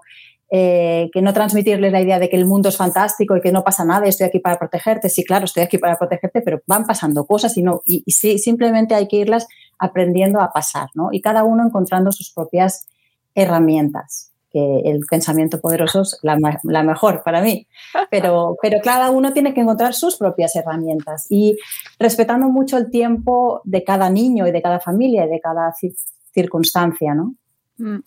eh, 0.50 1.10
que 1.12 1.22
no 1.22 1.32
transmitirles 1.32 1.92
la 1.92 2.00
idea 2.00 2.18
de 2.18 2.28
que 2.28 2.36
el 2.36 2.46
mundo 2.46 2.68
es 2.68 2.76
fantástico 2.76 3.36
y 3.36 3.40
que 3.40 3.52
no 3.52 3.64
pasa 3.64 3.84
nada 3.84 4.06
y 4.06 4.10
estoy 4.10 4.26
aquí 4.26 4.38
para 4.38 4.58
protegerte. 4.58 5.08
Sí, 5.08 5.24
claro, 5.24 5.44
estoy 5.44 5.62
aquí 5.62 5.78
para 5.78 5.96
protegerte, 5.96 6.40
pero 6.40 6.60
van 6.66 6.84
pasando 6.84 7.26
cosas 7.26 7.56
y, 7.56 7.62
no, 7.62 7.82
y, 7.84 8.02
sí, 8.12 8.38
simplemente 8.38 8.94
hay 8.94 9.08
que 9.08 9.16
irlas 9.16 9.46
aprendiendo 9.78 10.40
a 10.40 10.50
pasar, 10.50 10.88
¿no? 10.94 11.08
Y 11.12 11.20
cada 11.20 11.44
uno 11.44 11.64
encontrando 11.64 12.12
sus 12.12 12.32
propias 12.32 12.86
herramientas 13.34 14.32
el 14.84 15.00
pensamiento 15.08 15.60
poderoso 15.60 16.02
es 16.02 16.18
la, 16.22 16.82
mejor 16.82 17.22
para 17.22 17.40
mí. 17.42 17.66
Pero, 18.10 18.56
pero 18.62 18.80
cada 18.82 19.10
uno 19.10 19.32
tiene 19.32 19.54
que 19.54 19.60
encontrar 19.60 19.94
sus 19.94 20.16
propias 20.16 20.54
herramientas 20.56 21.26
y 21.30 21.56
respetando 21.98 22.48
mucho 22.48 22.76
el 22.76 22.90
tiempo 22.90 23.60
de 23.64 23.84
cada 23.84 24.10
niño 24.10 24.46
y 24.46 24.52
de 24.52 24.62
cada 24.62 24.80
familia 24.80 25.26
y 25.26 25.28
de 25.28 25.40
cada 25.40 25.72
circunstancia, 26.32 27.14
¿no? 27.14 27.34
Mm, 27.78 27.98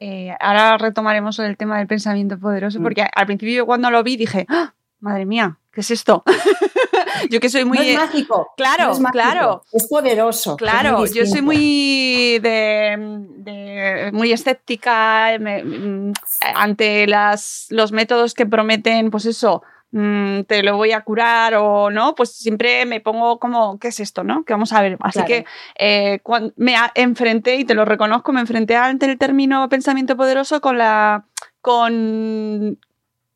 eh, 0.00 0.34
ahora 0.40 0.78
retomaremos 0.78 1.38
el 1.38 1.56
tema 1.56 1.78
del 1.78 1.86
pensamiento 1.86 2.38
poderoso, 2.38 2.80
mm. 2.80 2.82
porque 2.82 3.06
al 3.14 3.26
principio 3.26 3.66
cuando 3.66 3.90
lo 3.90 4.02
vi 4.02 4.16
dije, 4.16 4.46
¡Ah! 4.48 4.72
madre 5.00 5.26
mía, 5.26 5.58
¿qué 5.78 5.82
es 5.82 5.92
esto? 5.92 6.24
yo 7.30 7.38
que 7.38 7.48
soy 7.48 7.64
muy. 7.64 7.78
es 7.78 7.96
mágico. 7.96 8.52
Claro, 8.56 8.98
claro. 9.12 9.62
Es 9.72 9.86
poderoso. 9.86 10.56
Claro, 10.56 11.06
yo 11.06 11.24
soy 11.24 11.40
muy 11.40 12.40
de, 12.40 14.10
muy 14.12 14.32
escéptica 14.32 15.38
mm, 15.38 16.10
ante 16.56 17.06
las, 17.06 17.66
los 17.70 17.92
métodos 17.92 18.34
que 18.34 18.44
prometen, 18.44 19.12
pues 19.12 19.24
eso. 19.26 19.62
Mm, 19.92 20.42
te 20.48 20.64
lo 20.64 20.76
voy 20.76 20.90
a 20.90 21.02
curar 21.02 21.54
o 21.54 21.90
no, 21.90 22.16
pues 22.16 22.32
siempre 22.32 22.84
me 22.84 23.00
pongo 23.00 23.38
como, 23.38 23.78
¿qué 23.78 23.88
es 23.88 24.00
esto? 24.00 24.24
¿no? 24.24 24.42
Que 24.42 24.54
vamos 24.54 24.72
a 24.72 24.82
ver. 24.82 24.96
Así 24.98 25.22
que 25.24 25.46
eh, 25.78 26.18
cuando 26.24 26.52
me 26.56 26.74
enfrenté, 26.96 27.54
y 27.54 27.64
te 27.64 27.74
lo 27.74 27.84
reconozco, 27.84 28.32
me 28.32 28.40
enfrenté 28.40 28.74
ante 28.74 29.06
el 29.06 29.16
término 29.16 29.68
pensamiento 29.68 30.16
poderoso 30.16 30.60
con 30.60 30.76
la 30.76 31.24
con 31.60 32.78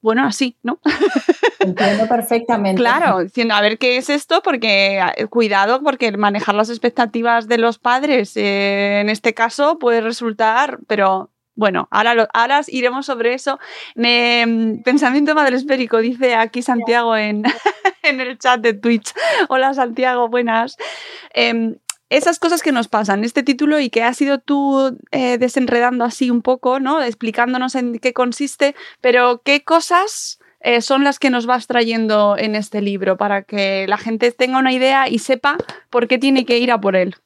bueno, 0.03 0.25
así, 0.25 0.57
¿no? 0.63 0.81
Entiendo 1.61 2.09
perfectamente. 2.09 2.81
Claro, 2.81 3.23
diciendo, 3.23 3.55
a 3.55 3.61
ver 3.61 3.79
qué 3.79 3.97
es 3.97 4.11
esto, 4.11 4.43
porque 4.43 5.01
eh, 5.17 5.27
cuidado, 5.27 5.83
porque 5.83 6.11
manejar 6.17 6.57
las 6.57 6.69
expectativas 6.69 7.47
de 7.47 7.59
los 7.59 7.79
padres 7.79 8.37
eh, 8.37 9.01
en 9.01 9.09
este 9.09 9.33
caso 9.33 9.79
puede 9.79 10.01
resultar, 10.01 10.81
pero 10.89 11.31
bueno, 11.55 11.87
ahora, 11.91 12.15
lo, 12.15 12.27
ahora 12.33 12.63
iremos 12.67 13.07
sobre 13.07 13.35
eso. 13.35 13.61
Me, 13.95 14.45
mm, 14.45 14.83
pensamiento 14.83 15.35
madresférico, 15.35 15.99
dice 15.99 16.35
aquí 16.35 16.63
Santiago 16.63 17.17
en, 17.17 17.45
en, 18.03 18.21
el 18.21 18.39
chat 18.39 18.61
de 18.61 18.75
Twitch. 18.75 19.13
Hola 19.49 19.73
Santiago, 19.73 20.29
buenas. 20.29 20.77
Em, 21.33 21.77
esas 22.17 22.39
cosas 22.39 22.63
que 22.63 22.73
nos 22.73 22.89
pasan, 22.89 23.25
este 23.25 23.43
título 23.43 23.81
y 23.81 23.89
que 23.89 24.03
has 24.03 24.19
sido 24.19 24.39
tú 24.39 24.99
eh, 25.13 25.39
desenredando 25.39 26.05
así 26.05 26.31
un 26.31 26.43
poco, 26.43 26.79
¿no? 26.79 27.03
Explicándonos 27.03 27.75
en 27.75 27.99
qué 27.99 28.13
consiste, 28.13 28.75
pero 29.01 29.41
qué 29.43 29.65
cosas 29.65 30.39
eh, 30.61 30.83
son 30.83 31.05
las 31.05 31.19
que 31.19 31.31
nos 31.31 31.47
vas 31.47 31.67
trayendo 31.67 32.37
en 32.37 32.55
este 32.55 32.83
libro 32.83 33.17
para 33.17 33.43
que 33.43 33.87
la 33.89 33.97
gente 33.97 34.31
tenga 34.33 34.59
una 34.59 34.73
idea 34.73 35.09
y 35.09 35.21
sepa 35.21 35.57
por 35.89 36.07
qué 36.07 36.19
tiene 36.19 36.45
que 36.45 36.59
ir 36.59 36.71
a 36.71 36.81
por 36.81 36.97
él. 36.97 37.17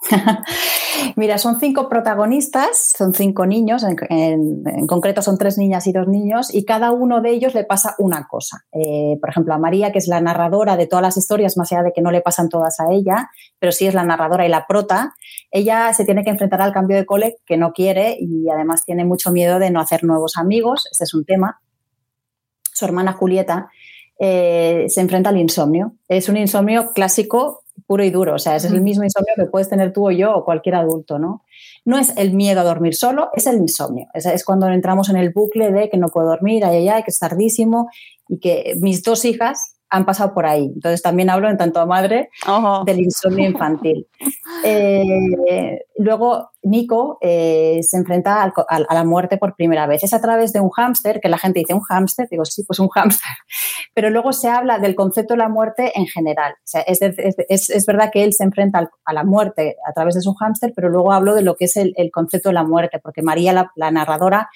Mira, 1.16 1.38
son 1.38 1.58
cinco 1.58 1.88
protagonistas, 1.88 2.92
son 2.96 3.14
cinco 3.14 3.46
niños, 3.46 3.84
en, 4.08 4.86
concreto 4.86 5.22
son 5.22 5.38
tres 5.38 5.58
niñas 5.58 5.86
y 5.86 5.92
dos 5.92 6.06
niños, 6.06 6.54
y 6.54 6.64
cada 6.64 6.92
uno 6.92 7.20
de 7.20 7.30
ellos 7.30 7.54
le 7.54 7.64
pasa 7.64 7.94
una 7.98 8.26
cosa. 8.28 8.64
Eh, 8.72 9.16
por 9.20 9.30
ejemplo, 9.30 9.54
a 9.54 9.58
María, 9.58 9.92
que 9.92 9.98
es 9.98 10.06
la 10.06 10.20
narradora 10.20 10.76
de 10.76 10.86
todas 10.86 11.02
las 11.02 11.16
historias, 11.16 11.56
más 11.56 11.72
allá 11.72 11.82
de 11.82 11.92
que 11.92 12.02
no 12.02 12.10
le 12.10 12.20
pasan 12.20 12.48
todas 12.48 12.78
a 12.80 12.92
ella, 12.92 13.28
pero 13.58 13.72
sí 13.72 13.86
es 13.86 13.94
la 13.94 14.04
narradora 14.04 14.46
y 14.46 14.48
la 14.48 14.66
prota, 14.66 15.14
ella 15.50 15.92
se 15.92 16.04
tiene 16.04 16.24
que 16.24 16.30
enfrentar 16.30 16.62
al 16.62 16.72
cambio 16.72 16.96
de 16.96 17.06
cole 17.06 17.36
que 17.44 17.56
no 17.56 17.72
quiere 17.72 18.16
y 18.20 18.48
además 18.48 18.84
tiene 18.84 19.04
mucho 19.04 19.30
miedo 19.32 19.58
de 19.58 19.70
no 19.70 19.80
hacer 19.80 20.04
nuevos 20.04 20.36
amigos, 20.36 20.86
ese 20.92 21.04
es 21.04 21.14
un 21.14 21.24
tema. 21.24 21.60
Su 22.72 22.84
hermana 22.84 23.12
Julieta 23.12 23.70
eh, 24.20 24.86
se 24.88 25.00
enfrenta 25.00 25.30
al 25.30 25.38
insomnio. 25.38 25.94
Es 26.08 26.28
un 26.28 26.36
insomnio 26.36 26.92
clásico 26.92 27.64
puro 27.86 28.04
y 28.04 28.10
duro. 28.10 28.34
O 28.34 28.38
sea, 28.38 28.56
es 28.56 28.64
el 28.64 28.80
mismo 28.80 29.04
insomnio 29.04 29.34
que 29.36 29.46
puedes 29.46 29.68
tener 29.68 29.92
tú 29.92 30.08
o 30.08 30.10
yo 30.10 30.34
o 30.34 30.44
cualquier 30.44 30.76
adulto, 30.76 31.18
¿no? 31.18 31.44
No 31.84 31.98
es 31.98 32.16
el 32.16 32.34
miedo 32.34 32.60
a 32.60 32.64
dormir 32.64 32.94
solo, 32.94 33.30
es 33.34 33.46
el 33.46 33.56
insomnio. 33.56 34.08
Es, 34.14 34.26
es 34.26 34.44
cuando 34.44 34.68
entramos 34.68 35.08
en 35.08 35.16
el 35.16 35.30
bucle 35.30 35.72
de 35.72 35.88
que 35.88 35.96
no 35.96 36.08
puedo 36.08 36.28
dormir, 36.28 36.64
ay, 36.64 36.88
ay, 36.88 37.02
que 37.02 37.10
es 37.10 37.18
tardísimo 37.18 37.88
y 38.28 38.38
que 38.40 38.74
mis 38.80 39.02
dos 39.02 39.24
hijas 39.24 39.77
han 39.90 40.04
pasado 40.04 40.34
por 40.34 40.46
ahí. 40.46 40.70
Entonces 40.74 41.02
también 41.02 41.30
hablo 41.30 41.48
en 41.48 41.56
tanto 41.56 41.80
a 41.80 41.86
madre 41.86 42.30
del 42.84 43.00
insomnio 43.00 43.48
infantil. 43.48 44.06
Eh, 44.64 45.84
luego 45.98 46.50
Nico 46.62 47.18
eh, 47.20 47.80
se 47.82 47.98
enfrenta 47.98 48.42
a 48.42 48.94
la 48.94 49.04
muerte 49.04 49.36
por 49.36 49.54
primera 49.54 49.86
vez. 49.86 50.02
Es 50.02 50.14
a 50.14 50.20
través 50.20 50.52
de 50.52 50.60
un 50.60 50.70
hámster, 50.70 51.20
que 51.20 51.28
la 51.28 51.38
gente 51.38 51.60
dice 51.60 51.74
un 51.74 51.82
hámster, 51.82 52.28
digo 52.30 52.44
sí, 52.44 52.64
pues 52.64 52.78
un 52.78 52.88
hámster. 52.88 53.30
Pero 53.94 54.10
luego 54.10 54.32
se 54.32 54.48
habla 54.48 54.78
del 54.78 54.94
concepto 54.94 55.34
de 55.34 55.38
la 55.38 55.48
muerte 55.48 55.92
en 55.94 56.06
general. 56.06 56.54
es, 56.86 57.86
verdad 57.86 58.10
que 58.10 58.24
él 58.24 58.32
se 58.32 58.44
enfrenta 58.44 58.90
a 59.04 59.12
la 59.12 59.24
muerte 59.24 59.76
a 59.86 59.92
través 59.92 60.14
de 60.14 60.22
su 60.22 60.34
hámster, 60.34 60.72
pero 60.74 60.88
luego 60.88 61.12
hablo 61.12 61.34
de 61.34 61.42
lo 61.42 61.56
que 61.56 61.66
es 61.66 61.76
el, 61.76 61.94
concepto 62.12 62.48
de 62.48 62.54
la 62.54 62.64
muerte, 62.64 63.00
porque 63.00 63.22
María, 63.22 63.52
la, 63.52 63.90
narradora, 63.90 64.48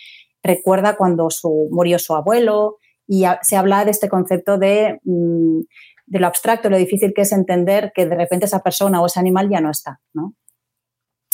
recuerda 0.42 0.96
cuando 0.96 1.30
su, 1.30 1.68
murió 1.70 1.98
su 1.98 2.14
abuelo, 2.14 2.78
y 3.06 3.24
se 3.42 3.56
habla 3.56 3.84
de 3.84 3.90
este 3.90 4.08
concepto 4.08 4.58
de, 4.58 5.00
mm, 5.04 5.60
de, 6.06 6.20
lo 6.20 6.26
abstracto, 6.26 6.70
lo 6.70 6.76
difícil 6.76 7.12
que 7.14 7.22
es 7.22 7.32
entender 7.32 7.92
que 7.94 8.06
de 8.06 8.16
repente 8.16 8.46
esa 8.46 8.62
persona 8.62 9.00
o 9.00 9.06
ese 9.06 9.20
animal 9.20 9.48
ya 9.50 9.60
no 9.60 9.70
está, 9.70 10.00
¿no? 10.14 10.34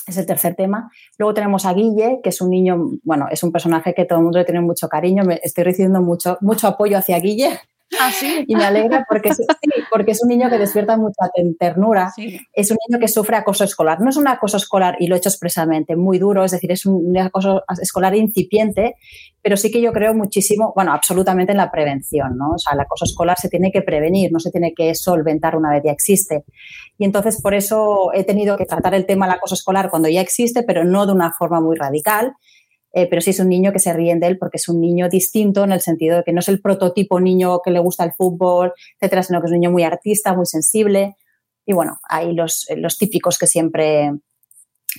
Es 0.07 0.17
el 0.17 0.25
tercer 0.25 0.55
tema. 0.55 0.91
Luego 1.19 1.35
tenemos 1.35 1.67
a 1.67 1.75
Guille, 1.75 2.21
que 2.23 2.31
es 2.31 2.41
un 2.41 2.49
niño, 2.49 2.79
bueno, 3.03 3.27
es 3.31 3.43
un 3.43 3.53
personaje 3.53 3.93
que 3.93 4.07
todo 4.07 4.19
el 4.19 4.25
mundo 4.25 4.39
le 4.39 4.47
tiene 4.47 4.63
mucho 4.63 4.89
cariño. 4.89 5.23
Me 5.23 5.39
estoy 5.43 5.65
recibiendo 5.65 6.01
mucho, 6.01 6.39
mucho 6.41 6.67
apoyo 6.67 6.97
hacia 6.97 7.19
Guille. 7.19 7.61
¿Ah, 7.99 8.13
y 8.47 8.55
me 8.55 8.65
alegra 8.65 9.07
porque 9.09 9.31
es, 9.31 9.41
porque 9.91 10.11
es 10.13 10.23
un 10.23 10.29
niño 10.29 10.51
que 10.51 10.59
despierta 10.59 10.97
mucha 10.97 11.31
ternura. 11.59 12.13
Es 12.53 12.71
un 12.71 12.77
niño 12.89 13.01
que 13.01 13.09
sufre 13.09 13.37
acoso 13.37 13.65
escolar. 13.65 14.01
No 14.01 14.11
es 14.11 14.17
un 14.17 14.29
acoso 14.29 14.57
escolar, 14.57 14.97
y 14.99 15.07
lo 15.07 15.15
he 15.15 15.19
hecho 15.19 15.31
expresamente, 15.31 15.97
muy 15.97 16.19
duro, 16.19 16.45
es 16.45 16.53
decir, 16.53 16.71
es 16.71 16.85
un 16.85 17.17
acoso 17.17 17.63
escolar 17.81 18.15
incipiente, 18.15 18.97
pero 19.41 19.57
sí 19.57 19.71
que 19.71 19.81
yo 19.81 19.93
creo 19.93 20.15
muchísimo, 20.15 20.73
bueno, 20.75 20.93
absolutamente 20.93 21.53
en 21.53 21.59
la 21.59 21.71
prevención, 21.71 22.37
¿no? 22.37 22.51
O 22.51 22.59
sea, 22.59 22.75
el 22.75 22.81
acoso 22.81 23.05
escolar 23.05 23.39
se 23.39 23.49
tiene 23.49 23.71
que 23.73 23.83
prevenir, 23.83 24.31
no 24.33 24.41
se 24.41 24.51
tiene 24.51 24.75
que 24.75 24.95
solventar 24.95 25.57
una 25.57 25.71
vez 25.71 25.83
ya 25.85 25.93
existe. 25.93 26.45
Y 26.99 27.05
entonces 27.05 27.41
por 27.41 27.55
eso 27.55 28.11
he 28.13 28.25
tenido 28.25 28.57
que 28.57 28.67
tratar 28.67 28.95
el 28.95 29.07
tema 29.07 29.27
del 29.27 29.37
acoso 29.37 29.55
escolar 29.55 29.89
cuando 29.89 30.09
ya 30.09 30.21
existe, 30.21 30.63
pero 30.63 30.85
no 30.85 31.07
de 31.07 31.13
una 31.13 31.33
forma 31.33 31.61
muy 31.61 31.77
radical 31.77 32.35
eh, 32.93 33.07
pero 33.09 33.21
sí 33.21 33.31
es 33.31 33.41
un 33.41 33.49
niño 33.49 33.73
que 33.73 33.79
se 33.79 33.93
ríen 33.93 34.21
de 34.21 34.29
él 34.29 34.39
porque 34.39 34.57
es 34.57 34.69
un 34.69 34.81
niño 34.81 35.09
distinto 35.09 35.65
en 35.65 35.73
el 35.73 35.81
sentido 35.81 36.19
de 36.19 36.25
que 36.25 36.33
no 36.33 36.41
es 36.41 36.49
el 36.49 36.61
prototipo 36.61 37.21
niño 37.21 37.61
que 37.63 37.71
le 37.71 37.81
gusta 37.81 38.05
el 38.05 38.13
fútbol, 38.13 38.73
etcétera, 38.99 39.23
sino 39.23 39.41
que 39.41 39.47
es 39.47 39.53
un 39.53 39.61
niño 39.61 39.71
muy 39.71 39.85
artista, 39.85 40.35
muy 40.35 40.47
sensible. 40.47 41.17
Y 41.67 41.75
bueno, 41.75 41.99
hay 42.09 42.33
los, 42.33 42.67
los 42.77 42.97
típicos 42.97 43.39
que 43.39 43.47
siempre 43.47 44.13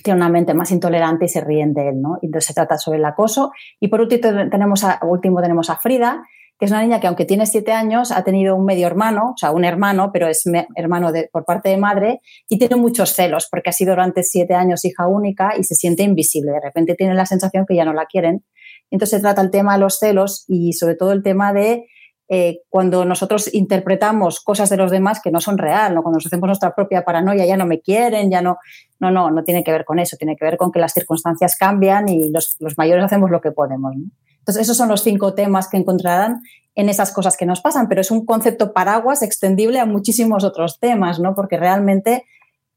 tienen 0.04 0.22
una 0.22 0.30
mente 0.30 0.54
más 0.54 0.70
intolerante 0.70 1.24
y 1.24 1.28
se 1.28 1.40
ríen 1.40 1.74
de 1.74 1.88
él, 1.88 2.00
¿no? 2.00 2.18
Entonces 2.22 2.46
se 2.46 2.54
trata 2.54 2.78
sobre 2.78 2.98
el 2.98 3.04
acoso. 3.04 3.52
Y 3.80 3.88
por 3.88 4.00
último 4.00 4.48
tenemos 4.50 4.84
último 5.02 5.42
tenemos 5.42 5.68
a 5.68 5.76
Frida, 5.76 6.22
que 6.60 6.66
es 6.66 6.72
una 6.72 6.82
niña 6.82 7.00
que 7.00 7.06
aunque 7.06 7.24
tiene 7.24 7.46
siete 7.46 7.72
años 7.72 8.12
ha 8.12 8.22
tenido 8.22 8.54
un 8.54 8.66
medio 8.66 8.86
hermano, 8.86 9.30
o 9.34 9.36
sea, 9.38 9.50
un 9.50 9.64
hermano, 9.64 10.10
pero 10.12 10.28
es 10.28 10.44
hermano 10.76 11.10
por 11.32 11.46
parte 11.46 11.70
de 11.70 11.78
madre 11.78 12.20
y 12.50 12.58
tiene 12.58 12.76
muchos 12.76 13.14
celos 13.14 13.48
porque 13.50 13.70
ha 13.70 13.72
sido 13.72 13.92
durante 13.92 14.22
siete 14.22 14.52
años 14.52 14.84
hija 14.84 15.08
única 15.08 15.54
y 15.58 15.64
se 15.64 15.74
siente 15.74 16.02
invisible. 16.02 16.52
De 16.52 16.60
repente 16.60 16.94
tiene 16.96 17.14
la 17.14 17.24
sensación 17.24 17.64
que 17.66 17.74
ya 17.74 17.86
no 17.86 17.94
la 17.94 18.04
quieren. 18.04 18.44
Entonces 18.90 19.16
se 19.16 19.22
trata 19.22 19.40
el 19.40 19.50
tema 19.50 19.72
de 19.72 19.80
los 19.80 19.98
celos 19.98 20.44
y 20.48 20.74
sobre 20.74 20.96
todo 20.96 21.12
el 21.12 21.22
tema 21.22 21.54
de 21.54 21.86
eh, 22.32 22.60
cuando 22.68 23.04
nosotros 23.04 23.52
interpretamos 23.52 24.38
cosas 24.38 24.70
de 24.70 24.76
los 24.76 24.92
demás 24.92 25.20
que 25.20 25.32
no 25.32 25.40
son 25.40 25.58
real, 25.58 25.94
cuando 25.94 26.12
nos 26.18 26.26
hacemos 26.26 26.46
nuestra 26.46 26.76
propia 26.76 27.04
paranoia, 27.04 27.44
ya 27.44 27.56
no 27.56 27.66
me 27.66 27.80
quieren, 27.80 28.30
ya 28.30 28.40
no, 28.40 28.58
no, 29.00 29.10
no, 29.10 29.32
no 29.32 29.42
tiene 29.42 29.64
que 29.64 29.72
ver 29.72 29.84
con 29.84 29.98
eso, 29.98 30.16
tiene 30.16 30.36
que 30.36 30.44
ver 30.44 30.56
con 30.56 30.70
que 30.70 30.78
las 30.78 30.92
circunstancias 30.92 31.56
cambian 31.56 32.08
y 32.08 32.30
los, 32.30 32.54
los 32.60 32.78
mayores 32.78 33.04
hacemos 33.04 33.32
lo 33.32 33.40
que 33.40 33.50
podemos. 33.50 33.96
Entonces, 34.38 34.62
esos 34.62 34.76
son 34.76 34.88
los 34.88 35.02
cinco 35.02 35.34
temas 35.34 35.66
que 35.66 35.76
encontrarán 35.76 36.40
en 36.76 36.88
esas 36.88 37.12
cosas 37.12 37.36
que 37.36 37.46
nos 37.46 37.60
pasan, 37.60 37.88
pero 37.88 38.00
es 38.00 38.12
un 38.12 38.24
concepto 38.24 38.72
paraguas 38.72 39.22
extendible 39.22 39.80
a 39.80 39.84
muchísimos 39.84 40.44
otros 40.44 40.78
temas, 40.78 41.18
¿no? 41.18 41.34
Porque 41.34 41.56
realmente 41.56 42.26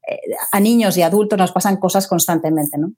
eh, 0.08 0.18
a 0.50 0.58
niños 0.58 0.96
y 0.96 1.02
adultos 1.02 1.38
nos 1.38 1.52
pasan 1.52 1.76
cosas 1.76 2.08
constantemente, 2.08 2.76
¿no? 2.76 2.92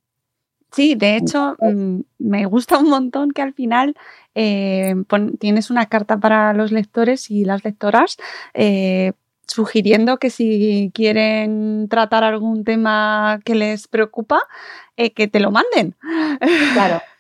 Sí, 0.77 0.95
de 0.95 1.17
hecho, 1.17 1.57
mm, 1.59 2.01
me 2.19 2.45
gusta 2.45 2.77
un 2.77 2.91
montón 2.91 3.31
que 3.31 3.41
al 3.41 3.55
final 3.55 3.97
eh, 4.35 4.95
tienes 5.41 5.71
una 5.71 5.87
carta 5.87 6.19
para 6.19 6.53
los 6.53 6.71
lectores 6.71 7.31
y 7.31 7.47
las 7.47 7.65
lectoras 7.65 8.19
eh, 8.53 9.13
sugiriendo 9.47 10.19
que 10.19 10.29
si 10.29 10.91
quieren 10.93 11.89
tratar 11.89 12.25
algún 12.25 12.63
tema 12.63 13.41
que 13.43 13.55
les 13.55 13.89
preocupa, 13.89 14.43
que 14.97 15.29
te 15.29 15.41
lo 15.41 15.51
manden. 15.51 15.95
Claro. 16.75 17.01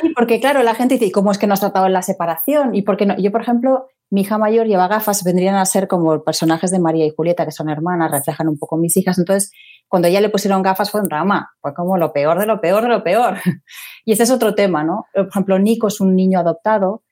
Sí, 0.00 0.08
porque 0.16 0.40
claro, 0.40 0.62
la 0.62 0.74
gente 0.74 0.94
dice, 0.94 1.04
¿y 1.04 1.10
cómo 1.10 1.30
es 1.30 1.36
que 1.36 1.46
no 1.46 1.52
has 1.52 1.60
tratado 1.60 1.84
en 1.84 1.92
la 1.92 2.00
separación? 2.00 2.74
¿Y 2.74 2.80
por 2.80 2.96
qué 2.96 3.04
no? 3.04 3.14
Yo, 3.18 3.30
por 3.30 3.42
ejemplo, 3.42 3.90
mi 4.10 4.22
hija 4.22 4.38
mayor 4.38 4.66
lleva 4.66 4.88
gafas, 4.88 5.24
vendrían 5.24 5.56
a 5.56 5.64
ser 5.64 5.88
como 5.88 6.22
personajes 6.22 6.70
de 6.70 6.78
María 6.78 7.06
y 7.06 7.10
Julieta, 7.10 7.44
que 7.44 7.52
son 7.52 7.68
hermanas, 7.68 8.10
reflejan 8.10 8.48
un 8.48 8.58
poco 8.58 8.76
mis 8.76 8.96
hijas. 8.96 9.18
Entonces, 9.18 9.50
cuando 9.88 10.08
ella 10.08 10.20
le 10.20 10.28
pusieron 10.28 10.62
gafas 10.62 10.90
fue 10.90 11.00
un 11.00 11.08
drama, 11.08 11.50
fue 11.60 11.74
como 11.74 11.96
lo 11.96 12.12
peor 12.12 12.38
de 12.38 12.46
lo 12.46 12.60
peor 12.60 12.82
de 12.82 12.88
lo 12.88 13.02
peor. 13.02 13.38
Y 14.06 14.12
ese 14.12 14.24
es 14.24 14.30
otro 14.30 14.54
tema, 14.54 14.84
¿no? 14.84 15.06
Por 15.14 15.28
ejemplo, 15.28 15.58
Nico 15.58 15.88
es 15.88 15.98
un 15.98 16.14
niño 16.14 16.38
adoptado, 16.38 17.04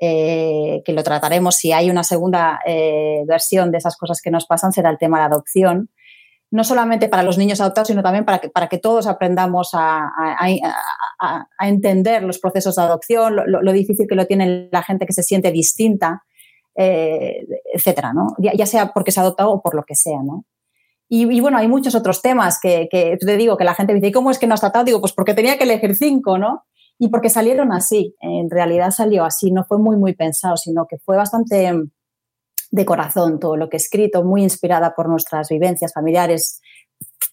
eh, 0.00 0.82
que 0.84 0.92
lo 0.92 1.04
trataremos 1.04 1.54
si 1.54 1.70
hay 1.70 1.90
una 1.90 2.02
segunda 2.02 2.58
eh, 2.66 3.22
versión 3.24 3.70
de 3.70 3.78
esas 3.78 3.96
cosas 3.96 4.20
que 4.20 4.32
nos 4.32 4.46
pasan, 4.46 4.72
será 4.72 4.90
el 4.90 4.98
tema 4.98 5.18
de 5.18 5.22
la 5.22 5.26
adopción 5.26 5.90
no 6.50 6.64
solamente 6.64 7.08
para 7.08 7.22
los 7.22 7.38
niños 7.38 7.60
adoptados, 7.60 7.88
sino 7.88 8.02
también 8.02 8.24
para 8.24 8.38
que, 8.38 8.48
para 8.48 8.68
que 8.68 8.78
todos 8.78 9.06
aprendamos 9.06 9.70
a, 9.72 10.10
entender 11.60 12.22
los 12.22 12.38
procesos 12.38 12.76
de 12.76 12.82
adopción, 12.82 13.36
lo, 13.46 13.72
difícil 13.72 14.06
que 14.08 14.14
lo 14.14 14.26
tiene 14.26 14.68
la 14.72 14.82
gente 14.82 15.06
que 15.06 15.12
se 15.12 15.22
siente 15.22 15.52
distinta, 15.52 16.24
eh, 16.82 17.46
etcétera, 17.74 18.14
¿no? 18.14 18.28
Ya, 18.38 18.64
sea 18.64 18.94
porque 18.94 19.12
se 19.12 19.20
ha 19.20 19.22
adoptado 19.22 19.50
o 19.52 19.60
por 19.60 19.74
lo 19.74 19.82
que 19.82 19.94
sea, 19.94 20.22
¿no? 20.22 20.46
Y, 21.12 21.40
bueno, 21.40 21.58
hay 21.58 21.66
muchos 21.66 21.96
otros 21.96 22.22
temas 22.22 22.58
que, 22.62 22.88
que, 22.88 23.18
te 23.18 23.36
digo 23.36 23.56
que 23.56 23.64
la 23.64 23.74
gente 23.74 23.92
dice, 23.92 24.06
¿y 24.06 24.12
cómo 24.12 24.30
es 24.30 24.38
que 24.38 24.46
no 24.46 24.54
has 24.54 24.60
tratado? 24.60 24.84
Digo, 24.84 25.00
pues 25.00 25.12
porque 25.12 25.34
tenía 25.34 25.58
que 25.58 25.64
elegir 25.64 25.96
cinco, 25.96 26.38
¿no? 26.38 26.64
Y 27.00 27.08
porque 27.08 27.28
salieron 27.28 27.72
así, 27.72 28.14
en 28.20 28.48
realidad 28.48 28.92
salió 28.92 29.24
así, 29.24 29.50
no 29.50 29.64
fue 29.64 29.78
muy, 29.78 29.96
muy 29.96 30.14
pensado, 30.14 30.56
sino 30.56 30.86
que 30.86 30.98
fue 30.98 31.16
bastante 31.16 31.72
de 32.70 32.84
corazón 32.86 33.40
todo 33.40 33.56
lo 33.56 33.68
que 33.68 33.76
he 33.76 33.78
escrito, 33.78 34.22
muy 34.22 34.42
inspirada 34.42 34.94
por 34.94 35.08
nuestras 35.08 35.48
vivencias 35.48 35.92
familiares 35.92 36.60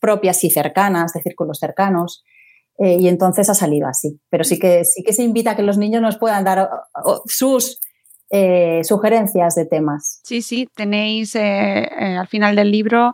propias 0.01 0.43
y 0.43 0.49
cercanas, 0.49 1.13
de 1.13 1.21
círculos 1.21 1.59
cercanos. 1.59 2.23
Eh, 2.79 2.97
y 2.99 3.07
entonces 3.07 3.49
ha 3.49 3.53
salido 3.53 3.87
así. 3.87 4.19
Pero 4.29 4.43
sí 4.43 4.59
que, 4.59 4.83
sí 4.85 5.03
que 5.03 5.13
se 5.13 5.23
invita 5.23 5.51
a 5.51 5.55
que 5.55 5.63
los 5.63 5.77
niños 5.77 6.01
nos 6.01 6.17
puedan 6.17 6.43
dar 6.43 6.69
sus 7.25 7.79
eh, 8.29 8.81
sugerencias 8.83 9.55
de 9.55 9.65
temas. 9.65 10.19
Sí, 10.23 10.41
sí, 10.41 10.69
tenéis 10.75 11.35
eh, 11.35 11.87
al 12.19 12.27
final 12.27 12.55
del 12.55 12.71
libro 12.71 13.13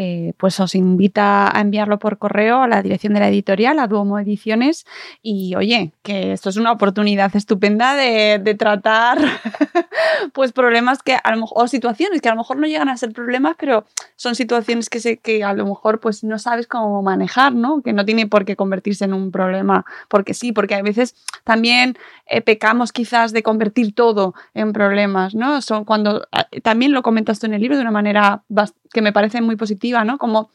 eh, 0.00 0.32
pues 0.36 0.60
os 0.60 0.76
invita 0.76 1.50
a 1.52 1.60
enviarlo 1.60 1.98
por 1.98 2.18
correo 2.18 2.62
a 2.62 2.68
la 2.68 2.82
dirección 2.82 3.14
de 3.14 3.18
la 3.18 3.28
editorial, 3.30 3.80
a 3.80 3.88
Duomo 3.88 4.20
Ediciones. 4.20 4.86
Y 5.22 5.56
oye, 5.56 5.90
que 6.04 6.32
esto 6.32 6.50
es 6.50 6.56
una 6.56 6.70
oportunidad 6.70 7.34
estupenda 7.34 7.96
de, 7.96 8.38
tratar 8.56 9.18
pues 10.32 10.52
problemas 10.52 11.02
que 11.02 11.16
a 11.20 11.32
lo 11.32 11.40
mejor, 11.40 11.64
o 11.64 11.66
situaciones 11.66 12.22
que 12.22 12.28
a 12.28 12.32
lo 12.32 12.38
mejor 12.38 12.58
no 12.58 12.68
llegan 12.68 12.88
a 12.88 12.96
ser 12.96 13.12
problemas, 13.12 13.56
pero 13.58 13.86
son 14.14 14.36
situaciones 14.36 14.88
que, 14.88 15.00
se, 15.00 15.16
que 15.16 15.42
a 15.42 15.52
lo 15.52 15.66
mejor 15.66 15.98
pues 15.98 16.22
no 16.22 16.38
sabes 16.38 16.68
cómo 16.68 17.02
manejar, 17.02 17.52
¿no? 17.52 17.82
Que 17.82 17.92
no 17.92 18.04
tiene 18.04 18.28
por 18.28 18.44
qué 18.44 18.54
convertirse 18.54 19.04
en 19.04 19.14
un 19.14 19.32
problema, 19.32 19.84
porque 20.06 20.32
sí, 20.32 20.52
porque 20.52 20.76
a 20.76 20.82
veces 20.82 21.16
también 21.42 21.98
eh, 22.26 22.40
pecamos 22.40 22.92
quizás 22.92 23.32
de 23.32 23.42
convertir 23.42 23.96
todo 23.96 24.34
en 24.54 24.72
problemas, 24.72 25.34
¿no? 25.34 25.60
Son 25.60 25.84
cuando 25.84 26.28
ah, 26.30 26.46
también 26.62 26.92
lo 26.92 27.02
comentas 27.02 27.40
tú 27.40 27.46
en 27.46 27.54
el 27.54 27.62
libro 27.62 27.74
de 27.74 27.82
una 27.82 27.90
manera 27.90 28.44
que 28.92 29.02
me 29.02 29.12
parece 29.12 29.40
muy 29.40 29.56
positiva, 29.56 29.87
¿no? 30.04 30.18
Como 30.18 30.50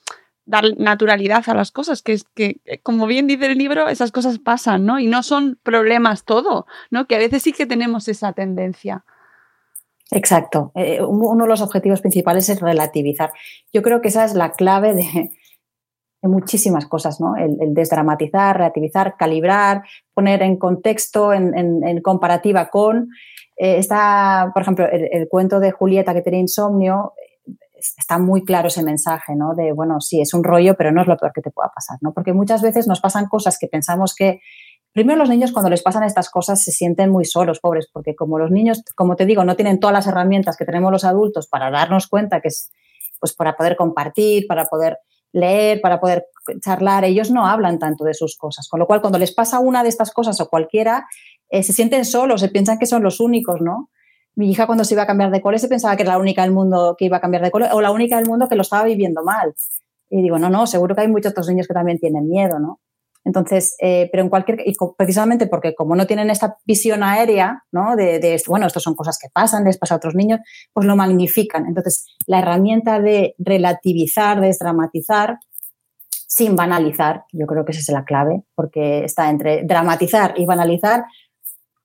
dar 0.46 0.66
naturalidad 0.78 1.44
a 1.48 1.54
las 1.54 1.72
cosas, 1.72 2.02
que 2.02 2.14
es 2.14 2.24
que, 2.24 2.58
eh, 2.66 2.80
como 2.80 3.08
bien 3.08 3.28
dice 3.28 3.46
el 3.46 3.58
libro, 3.58 3.88
esas 3.88 4.12
cosas 4.12 4.40
pasan, 4.40 4.86
¿no? 4.86 5.00
Y 5.00 5.08
no 5.08 5.24
son 5.24 5.60
problemas 5.64 6.26
todo, 6.26 6.66
¿no? 6.92 7.08
Que 7.08 7.16
a 7.16 7.20
veces 7.20 7.44
sí 7.44 7.54
que 7.54 7.66
tenemos 7.66 8.08
esa 8.08 8.34
tendencia. 8.34 9.06
Exacto. 10.12 10.72
Eh, 10.76 11.02
uno 11.02 11.46
de 11.46 11.50
los 11.50 11.62
objetivos 11.62 12.02
principales 12.02 12.50
es 12.50 12.60
relativizar. 12.60 13.32
Yo 13.72 13.82
creo 13.82 14.02
que 14.02 14.10
esa 14.10 14.26
es 14.26 14.34
la 14.34 14.52
clave 14.52 14.94
de, 14.94 15.32
muchísimas 16.22 16.86
cosas, 16.88 17.20
¿no? 17.20 17.36
El, 17.36 17.74
desdramatizar, 17.74 18.58
relativizar, 18.58 19.16
calibrar, 19.18 19.84
poner 20.14 20.42
en 20.44 20.58
contexto, 20.58 21.34
en, 21.34 22.02
comparativa 22.02 22.70
con. 22.70 23.10
Eh, 23.56 23.78
está, 23.78 24.52
por 24.54 24.62
ejemplo, 24.62 24.88
el, 24.90 25.10
el, 25.12 25.28
cuento 25.30 25.60
de 25.60 25.72
Julieta 25.72 26.14
que 26.14 26.22
tiene 26.22 26.40
insomnio, 26.40 27.14
está 27.98 28.18
muy 28.18 28.44
claro 28.44 28.68
ese 28.68 28.84
mensaje, 28.84 29.36
¿no? 29.36 29.54
De, 29.56 29.72
bueno, 29.72 30.00
sí, 30.02 30.22
es 30.22 30.34
un 30.34 30.44
rollo, 30.44 30.76
pero 30.76 30.92
no 30.92 31.02
es 31.02 31.08
lo 31.08 31.18
peor 31.18 31.32
que 31.34 31.42
te 31.42 31.52
pueda 31.52 31.70
pasar, 31.74 31.98
¿no? 32.02 32.14
Porque 32.14 32.34
muchas 32.34 32.62
veces 32.62 32.88
nos 32.88 33.02
pasan 33.02 33.28
cosas 33.28 33.58
que 33.60 33.68
pensamos 33.68 34.16
que... 34.16 34.42
Primero 34.94 35.18
los 35.18 35.30
niños 35.30 35.52
cuando 35.52 35.72
les 35.72 35.82
pasan 35.82 36.04
estas 36.04 36.30
cosas 36.30 36.64
se 36.64 36.72
sienten 36.72 37.10
muy 37.10 37.26
solos, 37.26 37.60
pobres, 37.60 37.90
porque 37.92 38.16
como 38.16 38.38
los 38.38 38.52
niños, 38.52 38.84
como 38.96 39.16
te 39.16 39.26
digo, 39.26 39.44
no 39.44 39.56
tienen 39.56 39.80
todas 39.80 39.92
las 39.92 40.06
herramientas 40.06 40.56
que 40.56 40.66
tenemos 40.66 40.92
los 40.92 41.04
adultos 41.04 41.48
para 41.48 41.72
darnos 41.72 42.06
cuenta 42.06 42.42
que 42.42 42.50
es, 42.50 42.72
pues 43.20 43.34
para 43.34 43.56
poder 43.56 43.76
compartir, 43.76 44.46
para 44.48 44.66
poder 44.66 45.00
leer, 45.32 45.82
para 45.82 46.00
poder 46.00 46.28
charlar, 46.62 47.06
ellos 47.06 47.32
no 47.32 47.48
hablan 47.48 47.80
tanto 47.80 48.04
de 48.04 48.14
sus 48.14 48.38
cosas. 48.38 48.70
Con 48.70 48.80
lo 48.80 48.86
cual, 48.86 49.02
cuando 49.02 49.18
les 49.18 49.34
pasa 49.34 49.60
una 49.60 49.82
de 49.82 49.90
estas 49.90 50.12
cosas 50.12 50.40
o 50.40 50.48
cualquiera, 50.48 51.08
eh, 51.50 51.64
se 51.64 51.74
sienten 51.74 52.06
solos, 52.06 52.42
se 52.42 52.50
piensan 52.50 52.78
que 52.78 52.86
son 52.86 53.02
los 53.04 53.20
únicos, 53.20 53.62
¿no? 53.62 53.90
Mi 54.36 54.50
hija 54.50 54.66
cuando 54.66 54.84
se 54.84 54.94
iba 54.96 55.04
a 55.04 55.08
cambiar 55.08 55.32
de 55.32 55.42
cole 55.42 55.60
se 55.60 55.68
pensaba 55.68 55.96
que 55.96 56.04
era 56.04 56.14
la 56.14 56.18
única 56.20 56.42
del 56.42 56.52
mundo 56.52 56.96
que 56.98 57.06
iba 57.06 57.18
a 57.18 57.22
cambiar 57.22 57.44
de 57.44 57.52
cole 57.52 57.68
o 57.72 57.82
la 57.82 57.92
única 57.92 58.18
del 58.18 58.28
mundo 58.28 58.48
que 58.48 58.56
lo 58.56 58.62
estaba 58.62 58.84
viviendo 58.84 59.24
mal. 59.24 59.54
Y 60.10 60.22
digo, 60.22 60.38
no, 60.38 60.50
no, 60.50 60.68
seguro 60.68 60.96
que 60.96 61.02
hay 61.02 61.08
muchos 61.08 61.32
otros 61.32 61.48
niños 61.48 61.68
que 61.68 61.74
también 61.74 62.00
tienen 62.00 62.28
miedo, 62.28 62.60
¿no? 62.60 62.80
Entonces, 63.26 63.76
eh, 63.80 64.10
pero 64.12 64.24
en 64.24 64.30
cualquier, 64.30 64.60
y 64.66 64.74
precisamente 64.98 65.48
porque 65.48 65.74
como 65.76 65.96
no 65.96 66.06
tienen 66.06 66.30
esta 66.30 66.58
visión 66.66 67.04
aérea, 67.04 67.64
¿no? 67.72 67.96
De, 67.96 68.20
de, 68.20 68.42
bueno, 68.48 68.68
esto 68.68 68.80
son 68.80 68.96
cosas 68.96 69.18
que 69.18 69.30
pasan, 69.34 69.64
les 69.64 69.78
pasa 69.78 69.96
a 69.96 69.98
otros 69.98 70.14
niños, 70.14 70.42
pues 70.74 70.86
lo 70.86 70.96
magnifican. 70.96 71.66
Entonces, 71.66 72.06
la 72.28 72.40
herramienta 72.40 73.00
de 73.00 73.36
relativizar, 73.38 74.42
de 74.42 74.48
desdramatizar, 74.48 75.38
sin 76.12 76.56
banalizar, 76.56 77.26
yo 77.32 77.46
creo 77.46 77.64
que 77.64 77.72
esa 77.72 77.82
es 77.82 77.90
la 77.90 78.06
clave, 78.06 78.44
porque 78.56 79.06
está 79.06 79.30
entre 79.30 79.64
dramatizar 79.64 80.34
y 80.36 80.46
banalizar, 80.46 81.06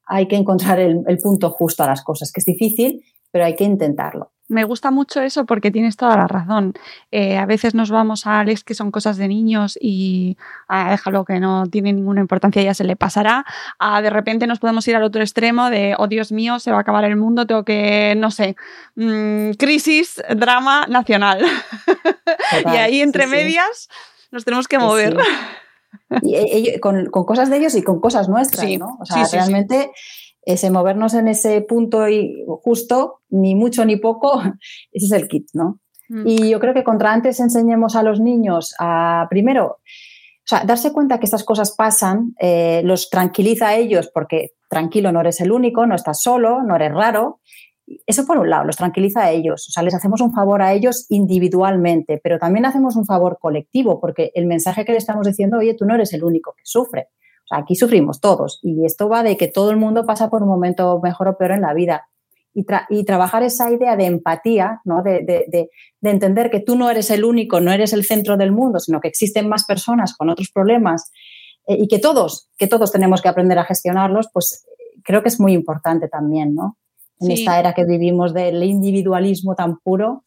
hay 0.08 0.26
que 0.26 0.36
encontrar 0.36 0.80
el, 0.80 1.02
el 1.06 1.18
punto 1.18 1.50
justo 1.50 1.84
a 1.84 1.86
las 1.86 2.02
cosas, 2.02 2.32
que 2.32 2.40
es 2.40 2.46
difícil, 2.46 3.02
pero 3.30 3.44
hay 3.44 3.54
que 3.54 3.64
intentarlo. 3.64 4.32
Me 4.48 4.64
gusta 4.64 4.90
mucho 4.90 5.20
eso 5.20 5.44
porque 5.44 5.70
tienes 5.70 5.98
toda 5.98 6.16
la 6.16 6.26
razón. 6.26 6.72
Eh, 7.10 7.36
a 7.36 7.44
veces 7.44 7.74
nos 7.74 7.90
vamos 7.90 8.26
a 8.26 8.40
Alex 8.40 8.64
que 8.64 8.72
son 8.72 8.90
cosas 8.90 9.18
de 9.18 9.28
niños 9.28 9.78
y 9.78 10.38
ah, 10.68 10.90
déjalo 10.90 11.26
que 11.26 11.38
no 11.38 11.66
tiene 11.66 11.92
ninguna 11.92 12.22
importancia, 12.22 12.62
ya 12.62 12.72
se 12.72 12.84
le 12.84 12.96
pasará. 12.96 13.44
A 13.78 14.00
de 14.00 14.08
repente 14.08 14.46
nos 14.46 14.58
podemos 14.58 14.88
ir 14.88 14.96
al 14.96 15.02
otro 15.02 15.20
extremo 15.20 15.68
de, 15.68 15.94
oh 15.98 16.08
Dios 16.08 16.32
mío, 16.32 16.58
se 16.60 16.70
va 16.70 16.78
a 16.78 16.80
acabar 16.80 17.04
el 17.04 17.16
mundo, 17.16 17.46
tengo 17.46 17.62
que, 17.64 18.14
no 18.16 18.30
sé, 18.30 18.56
mm, 18.94 19.50
crisis, 19.58 20.22
drama 20.34 20.86
nacional. 20.88 21.44
y 22.72 22.76
ahí 22.76 23.02
entre 23.02 23.26
medias 23.26 23.90
nos 24.30 24.46
tenemos 24.46 24.66
que 24.66 24.78
mover. 24.78 25.14
Y, 26.22 26.34
eh, 26.34 26.80
con, 26.80 27.06
con, 27.06 27.24
cosas 27.24 27.50
de 27.50 27.56
ellos 27.58 27.74
y 27.74 27.82
con 27.82 28.00
cosas 28.00 28.28
nuestras, 28.28 28.68
¿no? 28.78 28.98
O 29.00 29.04
sea, 29.04 29.26
realmente 29.30 29.90
ese 30.42 30.70
movernos 30.70 31.14
en 31.14 31.28
ese 31.28 31.60
punto 31.60 32.08
y 32.08 32.44
justo, 32.62 33.20
ni 33.28 33.54
mucho 33.54 33.84
ni 33.84 33.96
poco, 33.96 34.40
ese 34.92 35.06
es 35.06 35.12
el 35.12 35.28
kit, 35.28 35.48
¿no? 35.52 35.80
Mm. 36.08 36.26
Y 36.26 36.50
yo 36.50 36.58
creo 36.60 36.72
que 36.72 36.84
contra 36.84 37.12
antes 37.12 37.38
enseñemos 37.40 37.96
a 37.96 38.02
los 38.02 38.20
niños 38.20 38.74
a, 38.78 39.26
primero, 39.28 39.66
o 39.66 40.48
sea, 40.48 40.64
darse 40.64 40.92
cuenta 40.92 41.18
que 41.18 41.26
estas 41.26 41.44
cosas 41.44 41.72
pasan, 41.72 42.34
eh, 42.40 42.80
los 42.84 43.10
tranquiliza 43.10 43.68
a 43.68 43.76
ellos 43.76 44.10
porque 44.12 44.52
tranquilo, 44.70 45.12
no 45.12 45.20
eres 45.20 45.40
el 45.42 45.52
único, 45.52 45.86
no 45.86 45.94
estás 45.94 46.22
solo, 46.22 46.62
no 46.62 46.76
eres 46.76 46.92
raro. 46.92 47.40
Eso 48.06 48.26
por 48.26 48.38
un 48.38 48.50
lado, 48.50 48.64
los 48.64 48.76
tranquiliza 48.76 49.24
a 49.24 49.30
ellos, 49.30 49.66
o 49.68 49.72
sea, 49.72 49.82
les 49.82 49.94
hacemos 49.94 50.20
un 50.20 50.32
favor 50.32 50.62
a 50.62 50.72
ellos 50.72 51.06
individualmente, 51.08 52.20
pero 52.22 52.38
también 52.38 52.66
hacemos 52.66 52.96
un 52.96 53.06
favor 53.06 53.38
colectivo 53.40 54.00
porque 54.00 54.30
el 54.34 54.46
mensaje 54.46 54.84
que 54.84 54.92
le 54.92 54.98
estamos 54.98 55.26
diciendo, 55.26 55.58
oye, 55.58 55.74
tú 55.74 55.84
no 55.84 55.94
eres 55.94 56.12
el 56.12 56.24
único 56.24 56.54
que 56.56 56.64
sufre 56.64 57.08
aquí 57.50 57.74
sufrimos 57.74 58.20
todos 58.20 58.60
y 58.62 58.84
esto 58.84 59.08
va 59.08 59.22
de 59.22 59.36
que 59.36 59.48
todo 59.48 59.70
el 59.70 59.76
mundo 59.76 60.04
pasa 60.04 60.30
por 60.30 60.42
un 60.42 60.48
momento 60.48 61.00
mejor 61.02 61.28
o 61.28 61.36
peor 61.36 61.52
en 61.52 61.62
la 61.62 61.74
vida. 61.74 62.08
Y, 62.54 63.04
trabajar 63.04 63.44
esa 63.44 63.70
idea 63.70 63.94
de 63.94 64.06
empatía, 64.06 64.80
¿no? 64.84 65.00
de, 65.04 65.70
entender 66.02 66.50
que 66.50 66.58
tú 66.58 66.74
no 66.74 66.90
eres 66.90 67.08
el 67.12 67.24
único, 67.24 67.60
no 67.60 67.70
eres 67.70 67.92
el 67.92 68.04
centro 68.04 68.36
del 68.36 68.50
mundo, 68.50 68.80
sino 68.80 69.00
que 69.00 69.06
existen 69.06 69.48
más 69.48 69.64
personas 69.64 70.16
con 70.16 70.28
otros 70.28 70.50
problemas 70.50 71.12
eh, 71.68 71.76
y 71.78 71.86
que 71.86 72.00
todos, 72.00 72.48
que 72.58 72.66
todos 72.66 72.90
tenemos 72.90 73.22
que 73.22 73.28
aprender 73.28 73.60
a 73.60 73.64
gestionarlos, 73.64 74.28
pues 74.32 74.66
creo 75.04 75.22
que 75.22 75.28
es 75.28 75.38
muy 75.38 75.52
importante 75.52 76.08
también, 76.08 76.56
¿no? 76.56 76.76
En 77.20 77.30
esta 77.30 77.58
era 77.58 77.72
que 77.72 77.84
vivimos 77.84 78.34
del 78.34 78.62
individualismo 78.62 79.54
tan 79.54 79.78
puro. 79.78 80.24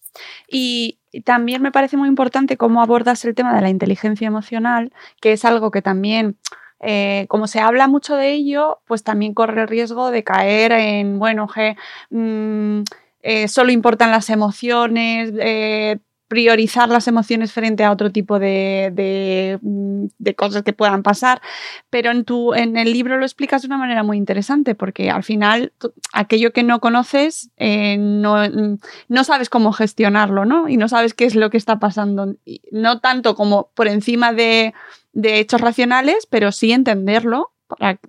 Y, 0.49 0.97
también 1.25 1.61
me 1.61 1.73
parece 1.73 1.97
muy 1.97 2.07
importante 2.07 2.55
cómo 2.55 2.81
abordas 2.81 3.25
el 3.25 3.35
tema 3.35 3.53
de 3.53 3.61
la 3.61 3.69
inteligencia 3.69 4.27
emocional, 4.27 4.93
que 5.19 5.33
es 5.33 5.43
algo 5.43 5.69
que 5.69 5.81
también 5.81 6.37
eh, 6.79 7.25
como 7.27 7.47
se 7.47 7.59
habla 7.59 7.89
mucho 7.89 8.15
de 8.15 8.31
ello, 8.31 8.79
pues 8.87 9.03
también 9.03 9.33
corre 9.33 9.63
el 9.63 9.67
riesgo 9.67 10.09
de 10.09 10.23
caer 10.23 10.71
en, 10.71 11.19
bueno, 11.19 11.47
que 11.47 11.75
mm, 12.11 12.83
eh, 13.23 13.47
solo 13.49 13.71
importan 13.71 14.09
las 14.09 14.29
emociones, 14.29 15.33
eh, 15.37 15.99
priorizar 16.31 16.87
las 16.87 17.09
emociones 17.09 17.51
frente 17.51 17.83
a 17.83 17.91
otro 17.91 18.09
tipo 18.09 18.39
de, 18.39 19.59
mm, 19.61 20.05
de, 20.17 20.35
cosas 20.35 20.63
que 20.63 20.71
puedan 20.71 21.03
pasar. 21.03 21.41
Pero 21.89 22.09
en, 22.09 22.23
tu, 22.23 22.53
en 22.53 22.77
el 22.77 22.93
libro 22.93 23.17
lo 23.17 23.25
explicas 23.25 23.61
de 23.61 23.67
una 23.67 23.77
manera 23.77 24.01
muy 24.01 24.15
interesante, 24.15 24.73
porque 24.73 25.09
al 25.09 25.23
final 25.23 25.73
aquello 26.13 26.53
que 26.53 26.63
no 26.63 26.79
conoces 26.79 27.51
no, 27.59 28.37
mm, 28.37 28.77
no, 29.09 29.23
sabes 29.25 29.49
cómo 29.49 29.73
gestionarlo, 29.73 30.45
¿no? 30.45 30.69
Y 30.69 30.77
no 30.77 30.87
sabes 30.87 31.13
qué 31.13 31.25
es 31.25 31.35
lo 31.35 31.49
que 31.49 31.57
está 31.57 31.79
pasando. 31.79 32.35
No 32.71 33.01
tanto 33.01 33.35
como 33.35 33.69
por 33.75 33.89
encima 33.89 34.31
de 34.31 34.73
de 35.13 35.39
hechos 35.39 35.61
racionales, 35.61 36.25
pero 36.25 36.51
sí 36.51 36.71
entenderlo 36.71 37.51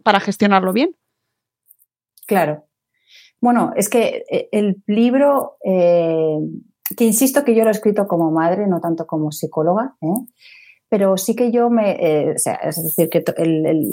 para, 0.02 0.20
gestionarlo 0.20 0.72
bien. 0.72 0.96
Claro. 2.26 2.66
Bueno, 3.40 3.72
es 3.76 3.88
que 3.88 4.24
eh, 4.30 4.48
el 4.52 4.82
libro, 4.86 5.56
eh, 5.64 6.38
que 6.96 7.04
insisto 7.04 7.44
que 7.44 7.54
yo 7.54 7.64
lo 7.64 7.70
he 7.70 7.72
escrito 7.72 8.06
como 8.06 8.30
madre, 8.30 8.66
no 8.66 8.80
tanto 8.80 9.06
como 9.06 9.32
psicóloga, 9.32 9.94
¿eh? 10.00 10.26
pero 10.88 11.16
sí 11.16 11.34
que 11.34 11.50
yo 11.50 11.70
me, 11.70 11.96
es 12.34 12.44
decir, 12.44 13.08
que 13.08 13.24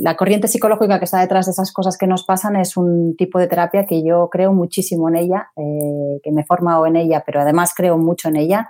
la 0.03 0.17
corriente 0.17 0.49
psicológica 0.49 0.99
que 0.99 1.05
está 1.05 1.21
detrás 1.21 1.45
de 1.45 1.53
esas 1.53 1.71
cosas 1.71 1.97
que 1.97 2.07
nos 2.07 2.25
pasan 2.25 2.57
es 2.57 2.75
un 2.75 3.15
tipo 3.15 3.39
de 3.39 3.47
terapia 3.47 3.85
que 3.85 4.03
yo 4.03 4.27
creo 4.29 4.51
muchísimo 4.51 5.07
en 5.07 5.15
ella, 5.15 5.49
que 5.55 6.31
me 6.33 6.41
he 6.41 6.45
formado 6.45 6.85
en 6.85 6.97
ella, 6.97 7.23
pero 7.25 7.39
además 7.39 7.73
creo 7.73 7.97
mucho 7.97 8.27
en 8.27 8.35
ella 8.35 8.69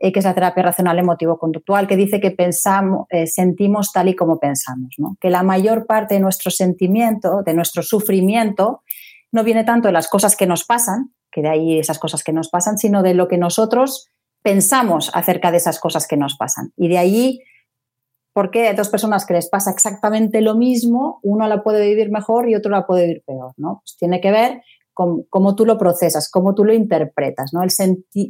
eh, 0.00 0.12
que 0.12 0.20
es 0.20 0.24
la 0.24 0.34
terapia 0.34 0.62
racional 0.62 0.96
emotivo-conductual, 1.00 1.88
que 1.88 1.96
dice 1.96 2.20
que 2.20 2.30
pensamos, 2.30 3.08
eh, 3.10 3.26
sentimos 3.26 3.90
tal 3.90 4.08
y 4.08 4.14
como 4.14 4.38
pensamos, 4.38 4.94
que 5.20 5.28
la 5.28 5.42
mayor 5.42 5.86
parte 5.86 6.14
de 6.14 6.20
nuestro 6.20 6.52
sentimiento, 6.52 7.42
de 7.42 7.52
nuestro 7.52 7.82
sufrimiento, 7.82 8.82
no 9.32 9.42
viene 9.42 9.64
tanto 9.64 9.88
de 9.88 9.92
las 9.92 10.08
cosas 10.08 10.36
que 10.36 10.46
nos 10.46 10.64
pasan, 10.64 11.12
que 11.30 11.42
de 11.42 11.48
ahí 11.48 11.78
esas 11.78 11.98
cosas 11.98 12.22
que 12.22 12.32
nos 12.32 12.48
pasan, 12.48 12.78
sino 12.78 13.02
de 13.02 13.14
lo 13.14 13.28
que 13.28 13.38
nosotros 13.38 14.08
pensamos 14.42 15.10
acerca 15.14 15.50
de 15.50 15.58
esas 15.58 15.80
cosas 15.80 16.06
que 16.06 16.16
nos 16.16 16.36
pasan. 16.36 16.72
Y 16.76 16.88
de 16.88 16.98
ahí, 16.98 17.40
¿por 18.32 18.50
qué 18.50 18.68
hay 18.68 18.76
dos 18.76 18.88
personas 18.88 19.26
que 19.26 19.34
les 19.34 19.48
pasa 19.48 19.70
exactamente 19.70 20.40
lo 20.40 20.54
mismo, 20.54 21.20
uno 21.22 21.46
la 21.48 21.62
puede 21.62 21.86
vivir 21.86 22.10
mejor 22.10 22.48
y 22.48 22.54
otro 22.54 22.70
la 22.70 22.86
puede 22.86 23.06
vivir 23.06 23.22
peor? 23.26 23.52
¿no? 23.56 23.80
Pues 23.82 23.96
tiene 23.98 24.20
que 24.20 24.30
ver 24.30 24.62
con 24.94 25.24
cómo 25.24 25.54
tú 25.54 25.64
lo 25.64 25.78
procesas, 25.78 26.30
cómo 26.30 26.54
tú 26.54 26.64
lo 26.64 26.72
interpretas, 26.72 27.52
¿no? 27.52 27.62
el, 27.62 27.70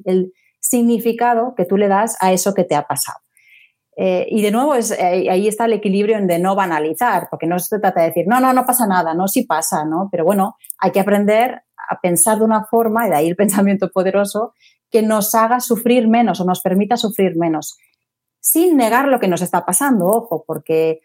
el 0.04 0.32
significado 0.60 1.54
que 1.56 1.64
tú 1.64 1.76
le 1.76 1.88
das 1.88 2.16
a 2.20 2.32
eso 2.32 2.54
que 2.54 2.64
te 2.64 2.74
ha 2.74 2.86
pasado. 2.86 3.18
Eh, 4.00 4.28
y 4.30 4.42
de 4.42 4.52
nuevo, 4.52 4.76
es, 4.76 4.92
ahí 4.92 5.48
está 5.48 5.64
el 5.64 5.72
equilibrio 5.72 6.16
en 6.16 6.28
de 6.28 6.38
no 6.38 6.54
banalizar, 6.54 7.26
porque 7.28 7.48
no 7.48 7.58
se 7.58 7.80
trata 7.80 8.00
de 8.00 8.06
decir, 8.06 8.26
no, 8.28 8.38
no, 8.38 8.52
no 8.52 8.64
pasa 8.64 8.86
nada, 8.86 9.12
no, 9.12 9.26
sí 9.26 9.42
pasa, 9.42 9.84
¿no? 9.84 10.08
Pero 10.12 10.24
bueno, 10.24 10.56
hay 10.78 10.92
que 10.92 11.00
aprender 11.00 11.62
a 11.88 12.00
pensar 12.00 12.38
de 12.38 12.44
una 12.44 12.64
forma, 12.64 13.06
y 13.06 13.10
de 13.10 13.16
ahí 13.16 13.28
el 13.28 13.36
pensamiento 13.44 13.90
poderoso, 13.90 14.54
que 14.90 15.02
nos 15.02 15.34
haga 15.34 15.60
sufrir 15.60 16.08
menos 16.08 16.40
o 16.40 16.44
nos 16.44 16.60
permita 16.60 16.96
sufrir 16.96 17.36
menos, 17.36 17.76
sin 18.40 18.76
negar 18.76 19.08
lo 19.08 19.20
que 19.20 19.28
nos 19.28 19.42
está 19.42 19.66
pasando, 19.66 20.06
ojo, 20.06 20.44
porque 20.46 21.00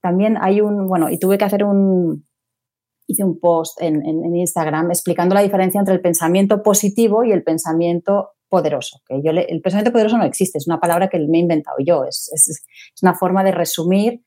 también 0.00 0.38
hay 0.40 0.60
un, 0.60 0.86
bueno, 0.88 1.10
y 1.10 1.18
tuve 1.18 1.36
que 1.36 1.44
hacer 1.44 1.64
un, 1.64 2.26
hice 3.06 3.24
un 3.24 3.38
post 3.38 3.80
en, 3.82 4.04
en 4.06 4.34
Instagram 4.34 4.90
explicando 4.90 5.34
la 5.34 5.42
diferencia 5.42 5.78
entre 5.78 5.94
el 5.94 6.00
pensamiento 6.00 6.62
positivo 6.62 7.24
y 7.24 7.32
el 7.32 7.42
pensamiento 7.42 8.30
poderoso. 8.48 9.00
Que 9.06 9.22
yo 9.22 9.30
el 9.30 9.60
pensamiento 9.60 9.92
poderoso 9.92 10.18
no 10.18 10.24
existe, 10.24 10.58
es 10.58 10.66
una 10.66 10.80
palabra 10.80 11.08
que 11.08 11.18
me 11.18 11.38
he 11.38 11.40
inventado 11.40 11.76
yo, 11.84 12.04
es, 12.04 12.30
es, 12.32 12.62
una 13.02 13.14
forma 13.14 13.44
de 13.44 13.52
resumir 13.52 14.22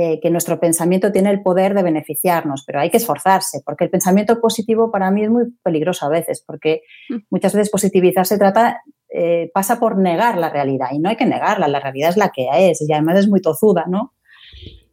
eh, 0.00 0.20
que 0.22 0.30
nuestro 0.30 0.60
pensamiento 0.60 1.10
tiene 1.10 1.28
el 1.30 1.42
poder 1.42 1.74
de 1.74 1.82
beneficiarnos, 1.82 2.62
pero 2.64 2.78
hay 2.78 2.88
que 2.88 2.98
esforzarse, 2.98 3.62
porque 3.64 3.82
el 3.82 3.90
pensamiento 3.90 4.40
positivo 4.40 4.92
para 4.92 5.10
mí 5.10 5.24
es 5.24 5.30
muy 5.30 5.46
peligroso 5.64 6.06
a 6.06 6.08
veces, 6.08 6.40
porque 6.46 6.82
mm. 7.08 7.16
muchas 7.30 7.52
veces 7.52 7.68
positivizar 7.68 8.24
se 8.24 8.38
trata, 8.38 8.80
eh, 9.08 9.50
pasa 9.52 9.80
por 9.80 9.98
negar 9.98 10.38
la 10.38 10.50
realidad, 10.50 10.90
y 10.92 11.00
no 11.00 11.08
hay 11.08 11.16
que 11.16 11.26
negarla, 11.26 11.66
la 11.66 11.80
realidad 11.80 12.10
es 12.10 12.16
la 12.16 12.30
que 12.30 12.46
es, 12.70 12.80
y 12.80 12.92
además 12.92 13.18
es 13.18 13.28
muy 13.28 13.40
tozuda, 13.40 13.86
¿no? 13.88 14.14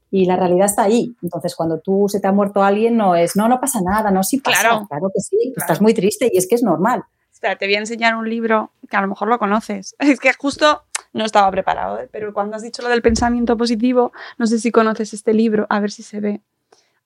y 0.09 0.25
la 0.25 0.37
realidad 0.37 0.67
está 0.67 0.83
ahí. 0.83 1.13
Entonces, 1.21 1.55
cuando 1.55 1.81
tú 1.81 2.05
se 2.07 2.21
te 2.21 2.27
ha 2.27 2.31
muerto 2.31 2.63
alguien, 2.63 2.95
no 2.95 3.15
es, 3.15 3.35
no, 3.35 3.47
no 3.47 3.59
pasa 3.59 3.81
nada, 3.83 4.09
no, 4.11 4.23
sí 4.23 4.39
pasa, 4.39 4.61
claro, 4.61 4.87
claro 4.87 5.11
que 5.13 5.19
sí, 5.19 5.53
estás 5.55 5.81
muy 5.81 5.93
triste 5.93 6.31
y 6.33 6.37
es 6.37 6.47
que 6.47 6.55
es 6.55 6.63
normal 6.63 7.03
te 7.53 7.65
voy 7.65 7.75
a 7.75 7.79
enseñar 7.79 8.15
un 8.15 8.27
libro 8.27 8.71
que 8.89 8.97
a 8.97 9.01
lo 9.01 9.07
mejor 9.07 9.27
lo 9.27 9.37
conoces. 9.37 9.95
Es 10.15 10.19
que 10.19 10.33
justo 10.33 10.83
no 11.15 11.23
estaba 11.23 11.49
preparado, 11.49 11.97
¿eh? 11.97 12.09
pero 12.11 12.33
cuando 12.33 12.57
has 12.57 12.61
dicho 12.61 12.81
lo 12.81 12.89
del 12.89 13.01
pensamiento 13.01 13.55
positivo, 13.55 14.11
no 14.37 14.47
sé 14.47 14.59
si 14.59 14.69
conoces 14.69 15.13
este 15.13 15.33
libro, 15.33 15.65
a 15.69 15.79
ver 15.79 15.89
si 15.89 16.03
se 16.03 16.19
ve. 16.19 16.41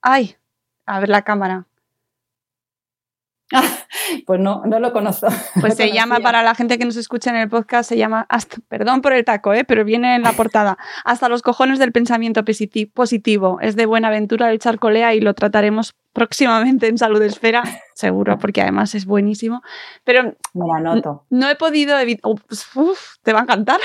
Ay, 0.02 0.34
a 0.84 0.98
ver 0.98 1.08
la 1.08 1.22
cámara. 1.22 1.66
pues 4.26 4.40
no, 4.40 4.62
no 4.66 4.80
lo 4.80 4.92
conozco. 4.92 5.28
Pues 5.60 5.74
se 5.74 5.92
llama, 5.92 6.20
para 6.20 6.42
la 6.42 6.54
gente 6.54 6.78
que 6.78 6.84
nos 6.84 6.96
escucha 6.96 7.30
en 7.30 7.36
el 7.36 7.48
podcast, 7.48 7.88
se 7.88 7.96
llama, 7.96 8.26
perdón 8.68 9.02
por 9.02 9.12
el 9.12 9.24
taco, 9.24 9.52
¿eh? 9.52 9.64
pero 9.64 9.84
viene 9.84 10.14
en 10.14 10.22
la 10.22 10.32
portada, 10.32 10.78
Hasta 11.04 11.28
los 11.28 11.42
cojones 11.42 11.78
del 11.78 11.92
pensamiento 11.92 12.44
positivo. 12.94 13.58
Es 13.60 13.76
de 13.76 13.86
Buenaventura 13.86 14.48
del 14.48 14.58
Charcolea 14.58 15.14
y 15.14 15.20
lo 15.20 15.34
trataremos 15.34 15.94
próximamente 16.12 16.88
en 16.88 16.98
Salud 16.98 17.22
Esfera, 17.22 17.62
seguro, 17.94 18.38
porque 18.38 18.62
además 18.62 18.94
es 18.94 19.06
buenísimo. 19.06 19.62
Pero 20.04 20.34
Me 20.54 20.66
la 20.66 20.80
noto. 20.80 21.26
no 21.30 21.48
he 21.48 21.56
podido 21.56 21.98
evitar... 21.98 22.30
Te 23.22 23.32
va 23.32 23.40
a 23.40 23.42
encantar. 23.42 23.80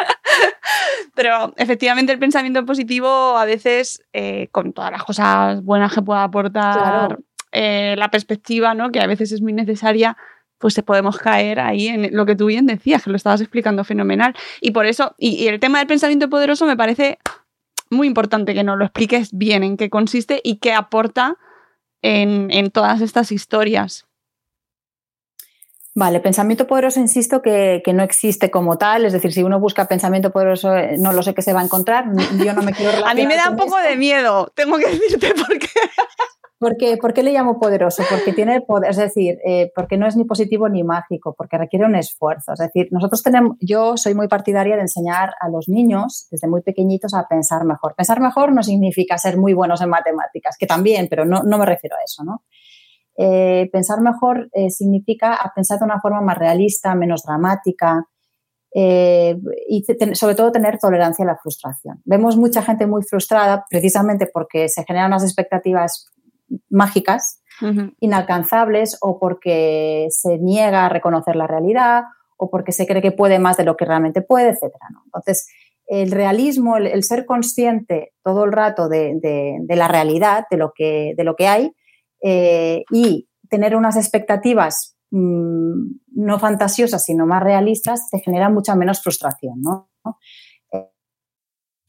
Pero 1.15 1.53
efectivamente 1.57 2.11
el 2.11 2.19
pensamiento 2.19 2.65
positivo 2.65 3.37
a 3.37 3.45
veces, 3.45 4.03
eh, 4.13 4.47
con 4.51 4.73
todas 4.73 4.91
las 4.91 5.03
cosas 5.03 5.63
buenas 5.63 5.93
que 5.93 6.01
pueda 6.01 6.23
aportar, 6.23 7.19
eh, 7.51 7.95
la 7.97 8.09
perspectiva, 8.09 8.73
¿no? 8.73 8.91
que 8.91 8.99
a 8.99 9.07
veces 9.07 9.31
es 9.31 9.41
muy 9.41 9.53
necesaria, 9.53 10.17
pues 10.57 10.73
se 10.73 10.83
podemos 10.83 11.17
caer 11.17 11.59
ahí 11.59 11.87
en 11.87 12.15
lo 12.15 12.25
que 12.25 12.35
tú 12.35 12.45
bien 12.45 12.65
decías, 12.65 13.03
que 13.03 13.09
lo 13.09 13.15
estabas 13.15 13.41
explicando 13.41 13.83
fenomenal. 13.83 14.35
Y 14.61 14.71
por 14.71 14.85
eso, 14.85 15.15
y, 15.17 15.47
el 15.47 15.59
tema 15.59 15.79
del 15.79 15.87
pensamiento 15.87 16.29
poderoso 16.29 16.65
me 16.65 16.77
parece 16.77 17.17
muy 17.89 18.07
importante 18.07 18.53
que 18.53 18.63
nos 18.63 18.77
lo 18.77 18.85
expliques 18.85 19.29
bien 19.33 19.63
en 19.63 19.75
qué 19.75 19.89
consiste 19.89 20.39
y 20.43 20.57
qué 20.57 20.73
aporta 20.73 21.37
en, 22.01 22.49
en 22.51 22.71
todas 22.71 23.01
estas 23.01 23.31
historias. 23.31 24.05
Vale, 25.93 26.21
pensamiento 26.21 26.67
poderoso, 26.67 27.01
insisto 27.01 27.41
que, 27.41 27.83
no 27.93 28.01
existe 28.01 28.49
como 28.49 28.77
tal, 28.77 29.03
es 29.03 29.11
decir, 29.11 29.33
si 29.33 29.43
uno 29.43 29.59
busca 29.59 29.89
pensamiento 29.89 30.31
poderoso, 30.31 30.73
eh, 30.73 30.95
no 30.97 31.11
lo 31.11 31.21
sé 31.21 31.33
qué 31.33 31.41
se 31.41 31.51
va 31.51 31.59
a 31.59 31.65
encontrar, 31.65 32.05
yo 32.37 32.53
no 32.53 32.61
me 32.61 32.71
quiero 32.71 32.91
A 33.05 33.13
mí 33.13 33.27
me 33.27 33.35
da 33.35 33.49
un 33.49 33.57
poco 33.57 33.77
de 33.77 33.97
miedo, 33.97 34.53
tengo 34.55 34.77
que 34.77 34.87
decirte 34.87 35.33
por 35.33 35.59
qué. 35.59 35.67
Porque, 36.61 36.95
¿Por 36.97 37.11
qué 37.11 37.23
le 37.23 37.33
llamo 37.33 37.59
poderoso? 37.59 38.03
Porque 38.07 38.33
tiene 38.33 38.61
poder, 38.61 38.91
es 38.91 38.97
decir, 38.97 39.39
eh, 39.43 39.71
porque 39.73 39.97
no 39.97 40.05
es 40.05 40.15
ni 40.15 40.25
positivo 40.25 40.69
ni 40.69 40.83
mágico, 40.83 41.33
porque 41.35 41.57
requiere 41.57 41.87
un 41.87 41.95
esfuerzo. 41.95 42.53
Es 42.53 42.59
decir, 42.59 42.87
nosotros 42.91 43.23
tenemos, 43.23 43.57
yo 43.59 43.97
soy 43.97 44.13
muy 44.13 44.27
partidaria 44.27 44.75
de 44.75 44.83
enseñar 44.83 45.31
a 45.39 45.49
los 45.49 45.67
niños 45.67 46.27
desde 46.29 46.47
muy 46.47 46.61
pequeñitos 46.61 47.15
a 47.15 47.27
pensar 47.27 47.65
mejor. 47.65 47.95
Pensar 47.95 48.21
mejor 48.21 48.53
no 48.53 48.61
significa 48.61 49.17
ser 49.17 49.37
muy 49.37 49.55
buenos 49.55 49.81
en 49.81 49.89
matemáticas, 49.89 50.55
que 50.59 50.67
también, 50.67 51.07
pero 51.09 51.25
no, 51.25 51.41
no 51.41 51.57
me 51.57 51.65
refiero 51.65 51.95
a 51.95 52.03
eso, 52.05 52.23
¿no? 52.23 52.43
Eh, 53.17 53.67
pensar 53.71 53.99
mejor 54.01 54.47
eh, 54.53 54.69
significa 54.69 55.39
pensar 55.55 55.79
de 55.79 55.85
una 55.85 55.99
forma 55.99 56.21
más 56.21 56.37
realista, 56.37 56.93
menos 56.93 57.23
dramática 57.23 58.05
y 58.73 59.83
sobre 60.13 60.35
todo 60.35 60.51
tener 60.51 60.77
tolerancia 60.77 61.25
a 61.25 61.27
la 61.27 61.37
frustración. 61.37 62.01
Vemos 62.05 62.37
mucha 62.37 62.61
gente 62.61 62.87
muy 62.87 63.01
frustrada 63.03 63.65
precisamente 63.69 64.29
porque 64.31 64.69
se 64.69 64.85
generan 64.85 65.07
unas 65.07 65.23
expectativas 65.23 66.10
mágicas, 66.69 67.41
inalcanzables, 67.99 68.97
o 69.01 69.19
porque 69.19 70.07
se 70.09 70.39
niega 70.39 70.85
a 70.85 70.89
reconocer 70.89 71.35
la 71.35 71.45
realidad, 71.47 72.03
o 72.37 72.49
porque 72.49 72.71
se 72.71 72.87
cree 72.87 73.01
que 73.01 73.11
puede 73.11 73.37
más 73.37 73.57
de 73.57 73.65
lo 73.65 73.77
que 73.77 73.85
realmente 73.85 74.21
puede, 74.21 74.49
etc. 74.49 74.73
Entonces, 75.05 75.47
el 75.85 76.11
realismo, 76.11 76.77
el, 76.77 77.03
ser 77.03 77.25
consciente 77.25 78.13
todo 78.23 78.45
el 78.45 78.51
rato 78.51 78.89
de, 78.89 79.59
la 79.67 79.87
realidad, 79.87 80.45
de 80.49 80.57
lo 80.57 80.71
que, 80.73 81.13
de 81.15 81.23
lo 81.23 81.35
que 81.35 81.47
hay, 81.47 81.71
eh, 82.23 82.83
y 82.91 83.27
tener 83.49 83.75
unas 83.75 83.97
expectativas 83.97 84.95
mm, 85.11 85.83
no 86.15 86.39
fantasiosas, 86.39 87.03
sino 87.03 87.25
más 87.27 87.43
realistas, 87.43 88.09
te 88.09 88.19
genera 88.19 88.49
mucha 88.49 88.75
menos 88.75 89.03
frustración. 89.03 89.61
¿no? 89.61 89.89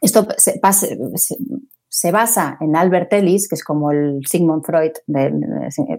Esto 0.00 0.26
se, 0.36 0.60
se, 1.88 2.12
basa 2.12 2.56
en 2.60 2.74
Albert 2.74 3.12
Ellis, 3.12 3.48
que 3.48 3.54
es 3.54 3.62
como 3.62 3.90
el 3.90 4.20
Sigmund 4.26 4.64
Freud, 4.64 4.92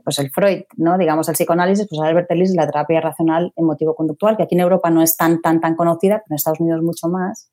pues 0.03 0.19
el 0.19 0.31
Freud, 0.31 0.63
¿no? 0.77 0.97
digamos 0.97 1.29
el 1.29 1.35
psicoanálisis, 1.35 1.87
pues 1.87 2.01
Albert 2.01 2.31
Ellis 2.31 2.55
la 2.55 2.65
terapia 2.65 2.99
racional 2.99 3.53
emotivo-conductual, 3.55 4.37
que 4.37 4.43
aquí 4.43 4.55
en 4.55 4.61
Europa 4.61 4.89
no 4.89 5.03
es 5.03 5.15
tan, 5.15 5.41
tan, 5.41 5.61
tan 5.61 5.75
conocida, 5.75 6.17
pero 6.17 6.33
en 6.33 6.35
Estados 6.35 6.59
Unidos 6.59 6.81
mucho 6.81 7.07
más. 7.09 7.51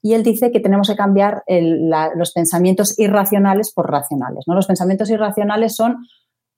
Y 0.00 0.14
él 0.14 0.22
dice 0.22 0.52
que 0.52 0.60
tenemos 0.60 0.88
que 0.88 0.96
cambiar 0.96 1.42
los 2.14 2.32
pensamientos 2.32 2.98
irracionales 2.98 3.72
por 3.72 3.90
racionales. 3.90 4.44
¿no? 4.46 4.54
Los 4.54 4.66
pensamientos 4.66 5.10
irracionales 5.10 5.74
son 5.74 5.96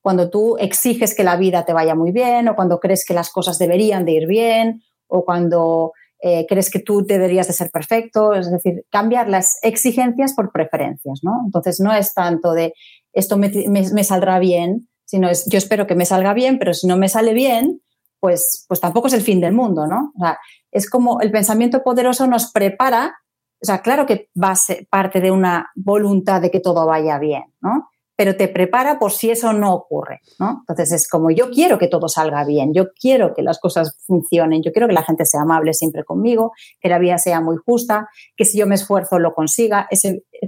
cuando 0.03 0.31
tú 0.31 0.57
exiges 0.59 1.15
que 1.15 1.25
la 1.25 1.37
vida 1.37 1.65
te 1.65 1.73
vaya 1.73 1.95
muy 1.95 2.13
bien 2.13 2.49
o 2.49 2.55
cuando 2.55 2.79
crees 2.79 3.05
que 3.07 3.15
las 3.15 3.31
cosas 3.31 3.59
deberían 3.59 4.05
de 4.05 4.13
ir 4.13 4.27
bien 4.27 4.83
o 5.07 5.25
cuando 5.25 5.93
eh, 6.21 6.47
crees 6.49 6.71
que 6.71 6.81
tú 6.81 7.05
deberías 7.07 7.47
de 7.47 7.53
ser 7.53 7.71
perfecto, 7.71 8.35
es 8.35 8.51
decir, 8.51 8.85
cambiar 8.91 9.29
las 9.29 9.59
exigencias 9.63 10.35
por 10.35 10.51
preferencias, 10.51 11.21
¿no? 11.23 11.43
Entonces 11.45 11.79
no 11.81 11.93
es 11.95 12.13
tanto 12.13 12.53
de 12.53 12.73
esto 13.13 13.37
me, 13.37 14.05
saldrá 14.05 14.39
bien, 14.39 14.89
sino 15.05 15.29
es 15.29 15.47
yo 15.49 15.59
espero 15.59 15.87
que 15.87 15.95
me 15.95 16.07
salga 16.07 16.35
bien, 16.35 16.59
pero 16.59 16.75
si 16.75 16.87
no 16.87 16.97
me 16.97 17.09
sale 17.09 17.35
bien, 17.35 17.81
pues, 18.21 18.65
pues 18.69 18.81
tampoco 18.81 19.07
es 19.07 19.15
el 19.15 19.23
fin 19.23 19.41
del 19.41 19.53
mundo, 19.53 19.87
¿no? 19.87 20.13
O 20.17 20.21
sea, 20.21 20.39
es 20.71 20.91
como 20.91 21.21
el 21.21 21.31
pensamiento 21.31 21.83
poderoso 21.83 22.27
nos 22.27 22.53
prepara, 22.53 23.17
o 23.61 23.65
sea, 23.65 23.81
claro 23.81 24.07
que 24.07 24.29
va 24.41 24.51
a 24.51 24.57
ser 24.57 24.87
parte 24.91 25.21
de 25.21 25.31
una 25.31 25.71
voluntad 25.75 26.41
de 26.41 26.51
que 26.51 26.61
todo 26.61 26.87
vaya 26.87 27.19
bien, 27.19 27.45
¿no? 27.61 27.89
Pero 28.19 28.37
te 28.37 28.49
prepara 28.49 28.99
por 28.99 29.13
si 29.13 29.31
eso 29.31 29.53
no 29.53 29.73
ocurre, 29.73 30.23
¿no? 30.41 30.65
Entonces 30.69 30.91
es 30.91 31.09
como 31.09 31.31
yo 31.31 31.51
quiero 31.51 31.79
que 31.79 31.87
todo 31.87 32.09
salga 32.09 32.45
bien, 32.45 32.75
yo 32.75 32.93
quiero 32.93 33.33
que 33.33 33.43
las 33.43 33.61
cosas 33.61 33.97
funcionen, 34.09 34.61
yo 34.61 34.73
quiero 34.73 34.89
que 34.89 34.93
la 34.93 35.05
gente 35.05 35.25
sea 35.25 35.43
amable 35.43 35.73
siempre 35.73 36.03
conmigo, 36.03 36.51
que 36.81 36.89
la 36.89 36.99
vida 36.99 37.19
sea 37.19 37.41
muy 37.41 37.57
justa, 37.65 38.09
que 38.37 38.45
si 38.45 38.59
yo 38.59 38.67
me 38.67 38.75
esfuerzo 38.75 39.21
lo 39.21 39.35
consiga, 39.35 39.87
es 39.89 40.03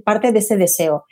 parte 0.04 0.32
de 0.32 0.40
ese 0.40 0.56
deseo. 0.56 1.04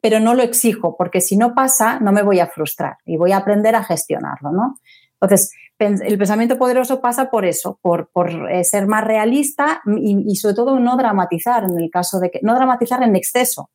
Pero 0.00 0.18
no 0.18 0.34
lo 0.34 0.42
exijo, 0.42 0.96
porque 0.96 1.20
si 1.20 1.36
no 1.36 1.54
pasa, 1.54 2.00
no 2.00 2.10
me 2.10 2.24
voy 2.24 2.40
a 2.40 2.48
frustrar 2.48 2.96
y 3.06 3.16
voy 3.16 3.30
a 3.30 3.36
aprender 3.36 3.76
a 3.76 3.84
gestionarlo, 3.84 4.50
¿no? 4.50 4.80
Entonces, 5.20 5.52
el 5.78 6.18
pensamiento 6.18 6.58
poderoso 6.58 7.00
pasa 7.00 7.30
por 7.30 7.44
eso, 7.44 7.78
por, 7.82 8.10
eh, 8.50 8.64
ser 8.64 8.88
más 8.88 9.04
realista 9.04 9.80
y, 9.86 10.34
sobre 10.34 10.56
todo 10.56 10.80
no 10.80 10.96
dramatizar 10.96 11.62
en 11.62 11.78
el 11.78 11.88
caso 11.88 12.18
de 12.18 12.32
que, 12.32 12.40
no 12.42 12.56
dramatizar 12.56 13.00
en 13.04 13.14
exceso. 13.14 13.70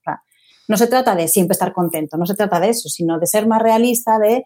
No 0.67 0.78
se 0.78 0.88
trata 0.88 1.15
de 1.15 1.28
siempre 1.28 1.54
estar 1.54 1.73
contento, 1.73 2.17
no 2.17 2.25
se 2.25 2.36
trata 2.36 2.60
de 2.60 2.69
eso, 2.69 2.89
sino 2.89 3.19
de 3.19 3.28
ser 3.28 3.47
más 3.47 3.62
realista, 3.62 4.19
de 4.19 4.45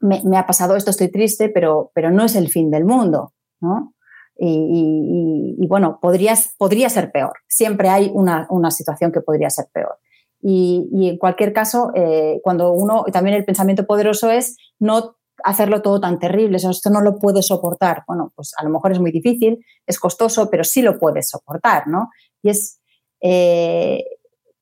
me, 0.00 0.38
ha 0.38 0.46
pasado 0.46 0.76
esto, 0.76 0.90
estoy 0.90 1.10
triste, 1.10 1.48
pero, 1.48 1.90
pero 1.94 2.10
no 2.10 2.24
es 2.24 2.36
el 2.36 2.48
fin 2.48 2.70
del 2.70 2.84
mundo, 2.84 3.34
¿no? 3.60 3.94
Y, 4.40 5.66
bueno, 5.66 5.98
podría, 6.00 6.36
ser 6.36 7.10
peor. 7.10 7.32
Siempre 7.48 7.88
hay 7.88 8.10
una, 8.14 8.46
situación 8.70 9.10
que 9.10 9.20
podría 9.20 9.50
ser 9.50 9.66
peor. 9.72 9.98
Y, 10.40 11.08
en 11.08 11.18
cualquier 11.18 11.52
caso, 11.52 11.90
eh, 11.94 12.40
cuando 12.44 12.72
uno, 12.72 13.04
también 13.12 13.36
el 13.36 13.44
pensamiento 13.44 13.84
poderoso 13.84 14.30
es 14.30 14.56
no 14.78 15.16
hacerlo 15.44 15.82
todo 15.82 16.00
tan 16.00 16.18
terrible, 16.18 16.56
esto 16.56 16.90
no 16.90 17.00
lo 17.00 17.18
puedo 17.18 17.42
soportar. 17.42 18.04
Bueno, 18.06 18.32
pues 18.36 18.52
a 18.56 18.64
lo 18.64 18.70
mejor 18.70 18.92
es 18.92 19.00
muy 19.00 19.10
difícil, 19.10 19.64
es 19.86 19.98
costoso, 19.98 20.48
pero 20.50 20.62
sí 20.62 20.82
lo 20.82 20.98
puedes 20.98 21.28
soportar, 21.28 21.88
¿no? 21.88 22.10
Y 22.42 22.50
es, 22.50 22.80
eh, 23.20 24.04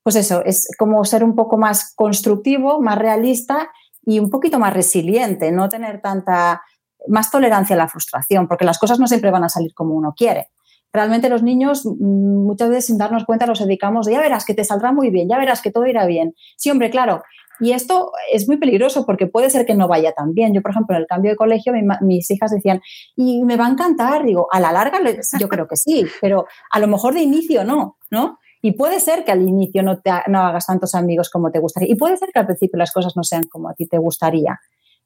pues 0.07 0.15
eso, 0.15 0.41
es 0.45 0.69
como 0.77 1.03
ser 1.03 1.21
un 1.21 1.35
poco 1.35 1.57
más 1.57 1.93
constructivo, 1.93 2.79
más 2.79 2.97
realista 2.97 3.69
y 4.05 4.19
un 4.19 4.29
poquito 4.29 4.57
más 4.57 4.73
resiliente, 4.73 5.51
no 5.51 5.67
tener 5.67 5.99
tanta, 5.99 6.61
más 7.09 7.29
tolerancia 7.29 7.75
a 7.75 7.77
la 7.77 7.89
frustración, 7.89 8.47
porque 8.47 8.63
las 8.63 8.79
cosas 8.79 9.01
no 9.01 9.07
siempre 9.07 9.31
van 9.31 9.43
a 9.43 9.49
salir 9.49 9.73
como 9.73 9.95
uno 9.95 10.13
quiere. 10.15 10.47
Realmente 10.93 11.27
los 11.27 11.43
niños 11.43 11.85
mm, 11.85 12.45
muchas 12.45 12.69
veces 12.69 12.85
sin 12.85 12.97
darnos 12.97 13.25
cuenta 13.25 13.45
nos 13.47 13.59
dedicamos 13.59 14.05
de 14.05 14.13
ya 14.13 14.21
verás 14.21 14.45
que 14.45 14.53
te 14.53 14.63
saldrá 14.63 14.93
muy 14.93 15.09
bien, 15.09 15.27
ya 15.27 15.37
verás 15.37 15.61
que 15.61 15.71
todo 15.71 15.85
irá 15.85 16.05
bien. 16.05 16.35
Sí, 16.55 16.71
hombre, 16.71 16.89
claro. 16.89 17.21
Y 17.59 17.73
esto 17.73 18.13
es 18.31 18.47
muy 18.47 18.55
peligroso 18.55 19.05
porque 19.05 19.27
puede 19.27 19.49
ser 19.49 19.65
que 19.65 19.75
no 19.75 19.89
vaya 19.89 20.13
tan 20.13 20.33
bien. 20.33 20.53
Yo, 20.53 20.61
por 20.61 20.71
ejemplo, 20.71 20.95
en 20.95 21.01
el 21.01 21.07
cambio 21.07 21.31
de 21.31 21.35
colegio, 21.35 21.73
mis 21.99 22.31
hijas 22.31 22.51
decían, 22.51 22.79
y 23.17 23.43
me 23.43 23.57
va 23.57 23.65
a 23.65 23.71
encantar. 23.71 24.23
Digo, 24.23 24.47
a 24.53 24.61
la 24.61 24.71
larga 24.71 25.01
yo 25.37 25.49
creo 25.49 25.67
que 25.67 25.75
sí, 25.75 26.05
pero 26.21 26.45
a 26.71 26.79
lo 26.79 26.87
mejor 26.87 27.13
de 27.13 27.23
inicio 27.23 27.65
no, 27.65 27.97
¿no? 28.09 28.37
Y 28.67 28.73
puede 28.73 28.99
ser 28.99 29.23
que 29.23 29.31
al 29.31 29.47
inicio 29.47 29.81
no, 29.81 30.01
te, 30.01 30.09
hagas 30.09 30.65
tantos 30.65 30.93
amigos 30.93 31.29
como 31.29 31.51
te 31.51 31.59
gustaría. 31.59 31.89
Y 31.89 31.95
puede 31.95 32.17
ser 32.17 32.31
que 32.33 32.39
al 32.39 32.47
principio 32.47 32.77
las 32.77 32.91
cosas 32.91 33.15
no 33.15 33.23
sean 33.23 33.43
como 33.43 33.69
a 33.69 33.73
ti 33.73 33.87
te 33.87 33.97
gustaría. 33.97 34.59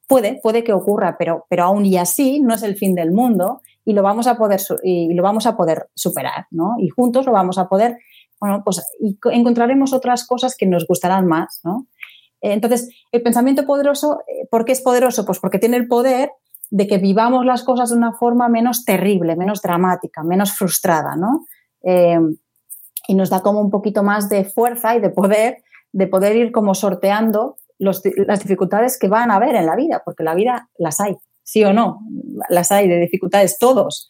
Puede, 0.07 0.39
puede 0.41 0.63
que 0.63 0.73
ocurra, 0.73 1.15
pero, 1.19 1.45
pero 1.47 1.65
aún 1.65 1.85
y 1.85 1.95
así 1.95 2.39
no 2.39 2.55
es 2.55 2.63
el 2.63 2.75
fin 2.75 2.95
del 2.95 3.11
mundo 3.11 3.61
y 3.85 3.93
lo 3.93 4.01
vamos 4.01 4.25
a 4.25 4.35
poder, 4.35 4.59
y 4.81 5.13
lo 5.13 5.21
vamos 5.21 5.45
a 5.45 5.55
poder 5.55 5.91
superar, 5.93 6.47
¿no? 6.49 6.73
Y 6.79 6.89
juntos 6.89 7.27
lo 7.27 7.33
vamos 7.33 7.59
a 7.59 7.69
poder, 7.69 7.99
bueno, 8.39 8.63
pues 8.65 8.83
y 8.99 9.19
encontraremos 9.31 9.93
otras 9.93 10.25
cosas 10.25 10.55
que 10.57 10.65
nos 10.65 10.87
gustarán 10.87 11.27
más, 11.27 11.59
¿no? 11.63 11.85
Entonces, 12.41 12.89
el 13.11 13.21
pensamiento 13.21 13.67
poderoso, 13.67 14.21
eh, 14.27 14.47
¿por 14.49 14.65
qué 14.65 14.71
es 14.71 14.81
poderoso? 14.81 15.23
Pues 15.23 15.37
porque 15.37 15.59
tiene 15.59 15.77
el 15.77 15.87
poder 15.87 16.31
de 16.71 16.87
que 16.87 16.97
vivamos 16.97 17.45
las 17.45 17.61
cosas 17.61 17.91
de 17.91 17.97
una 17.97 18.13
forma 18.13 18.49
menos 18.49 18.85
terrible, 18.85 19.35
menos 19.35 19.61
dramática, 19.61 20.23
menos 20.23 20.51
frustrada, 20.51 21.15
¿no? 21.15 21.45
Eh, 21.83 22.17
y 23.11 23.13
nos 23.13 23.29
da 23.29 23.41
como 23.41 23.59
un 23.59 23.69
poquito 23.69 24.03
más 24.03 24.29
de 24.29 24.45
fuerza 24.45 24.95
y 24.95 25.01
de 25.01 25.09
poder, 25.09 25.57
de 25.91 26.07
poder 26.07 26.37
ir 26.37 26.53
como 26.53 26.73
sorteando 26.73 27.57
las 27.77 28.01
dificultades 28.39 28.97
que 28.97 29.09
van 29.09 29.31
a 29.31 29.35
haber 29.35 29.53
en 29.55 29.65
la 29.65 29.75
vida, 29.75 30.01
porque 30.05 30.23
la 30.23 30.33
vida 30.33 30.69
las 30.77 31.01
hay, 31.01 31.17
¿sí 31.43 31.61
o 31.65 31.73
no? 31.73 31.99
Las 32.47 32.71
hay 32.71 32.87
de 32.87 33.01
dificultades 33.01 33.57
todos. 33.59 34.09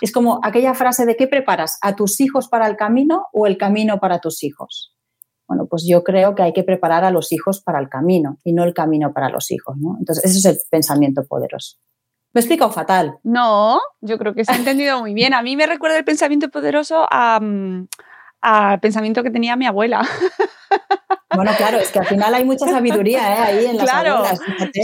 Es 0.00 0.10
como 0.10 0.40
aquella 0.42 0.74
frase 0.74 1.06
de 1.06 1.14
¿qué 1.14 1.28
preparas? 1.28 1.78
¿A 1.80 1.94
tus 1.94 2.20
hijos 2.20 2.48
para 2.48 2.66
el 2.66 2.76
camino 2.76 3.26
o 3.32 3.46
el 3.46 3.56
camino 3.56 4.00
para 4.00 4.18
tus 4.18 4.42
hijos? 4.42 4.96
Bueno, 5.46 5.66
pues 5.70 5.86
yo 5.88 6.02
creo 6.02 6.34
que 6.34 6.42
hay 6.42 6.52
que 6.52 6.64
preparar 6.64 7.04
a 7.04 7.12
los 7.12 7.30
hijos 7.30 7.62
para 7.62 7.78
el 7.78 7.88
camino 7.88 8.38
y 8.42 8.52
no 8.52 8.64
el 8.64 8.74
camino 8.74 9.12
para 9.12 9.28
los 9.28 9.52
hijos, 9.52 9.76
¿no? 9.78 9.94
Entonces, 10.00 10.24
ese 10.24 10.38
es 10.38 10.44
el 10.44 10.58
pensamiento 10.68 11.24
poderoso. 11.24 11.76
¿Me 12.32 12.40
he 12.40 12.42
explicado 12.42 12.72
fatal? 12.72 13.18
No, 13.22 13.80
yo 14.00 14.18
creo 14.18 14.34
que 14.34 14.44
se 14.44 14.52
ha 14.52 14.56
entendido 14.56 15.00
muy 15.00 15.14
bien. 15.14 15.34
A 15.34 15.42
mí 15.42 15.56
me 15.56 15.66
recuerda 15.66 15.98
el 15.98 16.04
pensamiento 16.04 16.48
poderoso 16.48 17.06
a, 17.10 17.38
mm, 17.40 17.88
al 18.40 18.80
pensamiento 18.80 19.22
que 19.22 19.30
tenía 19.30 19.56
mi 19.56 19.66
abuela. 19.66 20.02
Bueno, 21.32 21.52
claro, 21.56 21.78
es 21.78 21.92
que 21.92 22.00
al 22.00 22.06
final 22.06 22.34
hay 22.34 22.44
mucha 22.44 22.66
sabiduría 22.66 23.20
¿eh? 23.20 23.38
ahí 23.38 23.66
en 23.66 23.76
las 23.76 23.88
claro, 23.88 24.24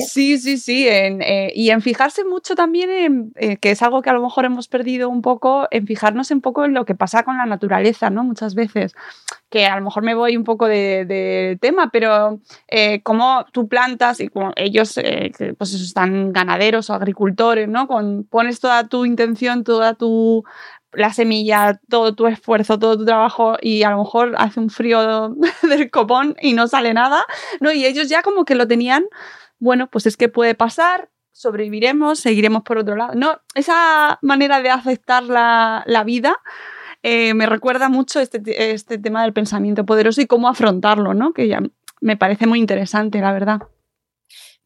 Sí, 0.09 0.39
sí, 0.39 0.59
sí. 0.59 0.87
Eh, 0.89 1.53
y 1.57 1.71
en 1.71 1.83
fijarse 1.83 2.25
mucho 2.25 2.55
también 2.55 2.89
en, 2.89 3.33
eh, 3.35 3.57
que 3.57 3.73
es 3.73 3.83
algo 3.83 4.01
que 4.01 4.11
a 4.11 4.13
lo 4.13 4.23
mejor 4.23 4.45
hemos 4.45 4.69
perdido 4.69 5.09
un 5.09 5.23
poco, 5.23 5.67
en 5.73 5.89
fijarnos 5.89 6.31
un 6.31 6.41
poco 6.41 6.65
en 6.65 6.73
lo 6.73 6.85
que 6.85 6.95
pasa 6.95 7.25
con 7.25 7.37
la 7.37 7.47
naturaleza, 7.47 8.11
¿no? 8.11 8.23
Muchas 8.23 8.55
veces. 8.55 8.95
Que 9.51 9.67
a 9.67 9.77
lo 9.77 9.85
mejor 9.85 10.05
me 10.05 10.15
voy 10.15 10.37
un 10.37 10.45
poco 10.45 10.67
de, 10.67 11.59
tema, 11.61 11.91
pero 11.93 12.41
como 13.03 13.45
tú 13.53 13.69
plantas 13.69 14.21
y 14.21 14.29
como 14.29 14.53
ellos, 14.57 15.01
pues 15.59 15.75
están 15.75 16.33
ganaderos 16.33 16.91
o 16.91 16.95
agricultores, 16.95 17.69
¿no? 17.69 17.87
Con, 17.89 18.25
pones 18.25 18.61
toda 18.61 18.89
tu 18.89 19.05
intención, 19.05 19.65
toda 19.65 19.95
tu 19.95 20.45
la 20.97 21.13
semilla, 21.13 21.81
todo 21.89 22.15
tu 22.15 22.27
esfuerzo, 22.27 22.79
todo 22.79 22.97
tu 22.97 23.05
trabajo 23.05 23.57
y 23.61 23.83
a 23.83 23.91
lo 23.91 23.99
mejor 23.99 24.35
hace 24.39 24.59
un 24.59 24.71
frío 24.71 25.37
del 25.63 25.91
copón 25.91 26.37
y 26.41 26.55
no 26.55 26.67
sale 26.67 26.95
nada, 26.95 27.25
¿no? 27.61 27.71
Y 27.71 27.85
ellos 27.85 28.09
ya 28.09 28.23
como 28.23 28.45
que 28.45 28.55
lo 28.55 28.67
tenían, 28.67 29.05
bueno, 29.59 29.89
pues 29.89 30.07
es 30.07 30.17
que 30.17 30.29
puede 30.29 30.55
pasar, 30.55 31.11
sobreviviremos, 31.33 32.19
seguiremos 32.19 32.63
por 32.63 32.79
otro 32.79 32.97
lado. 32.97 33.15
No, 33.15 33.41
esa 33.55 34.19
manera 34.23 34.63
de 34.63 34.71
aceptar 34.71 35.23
la, 35.25 36.03
vida 36.05 36.39
eh, 37.03 37.35
me 37.35 37.47
recuerda 37.47 37.89
mucho 37.89 38.21
este, 38.21 38.73
este 38.73 38.99
tema 38.99 39.23
del 39.23 39.35
pensamiento 39.35 39.85
poderoso 39.85 40.23
y 40.23 40.27
cómo 40.27 40.49
afrontarlo, 40.49 41.15
¿no? 41.15 41.33
Que 41.33 41.47
ya 41.47 41.61
me 42.01 42.17
parece 42.17 42.47
muy 42.47 42.59
interesante, 42.59 43.21
la 43.21 43.33
verdad. 43.33 43.61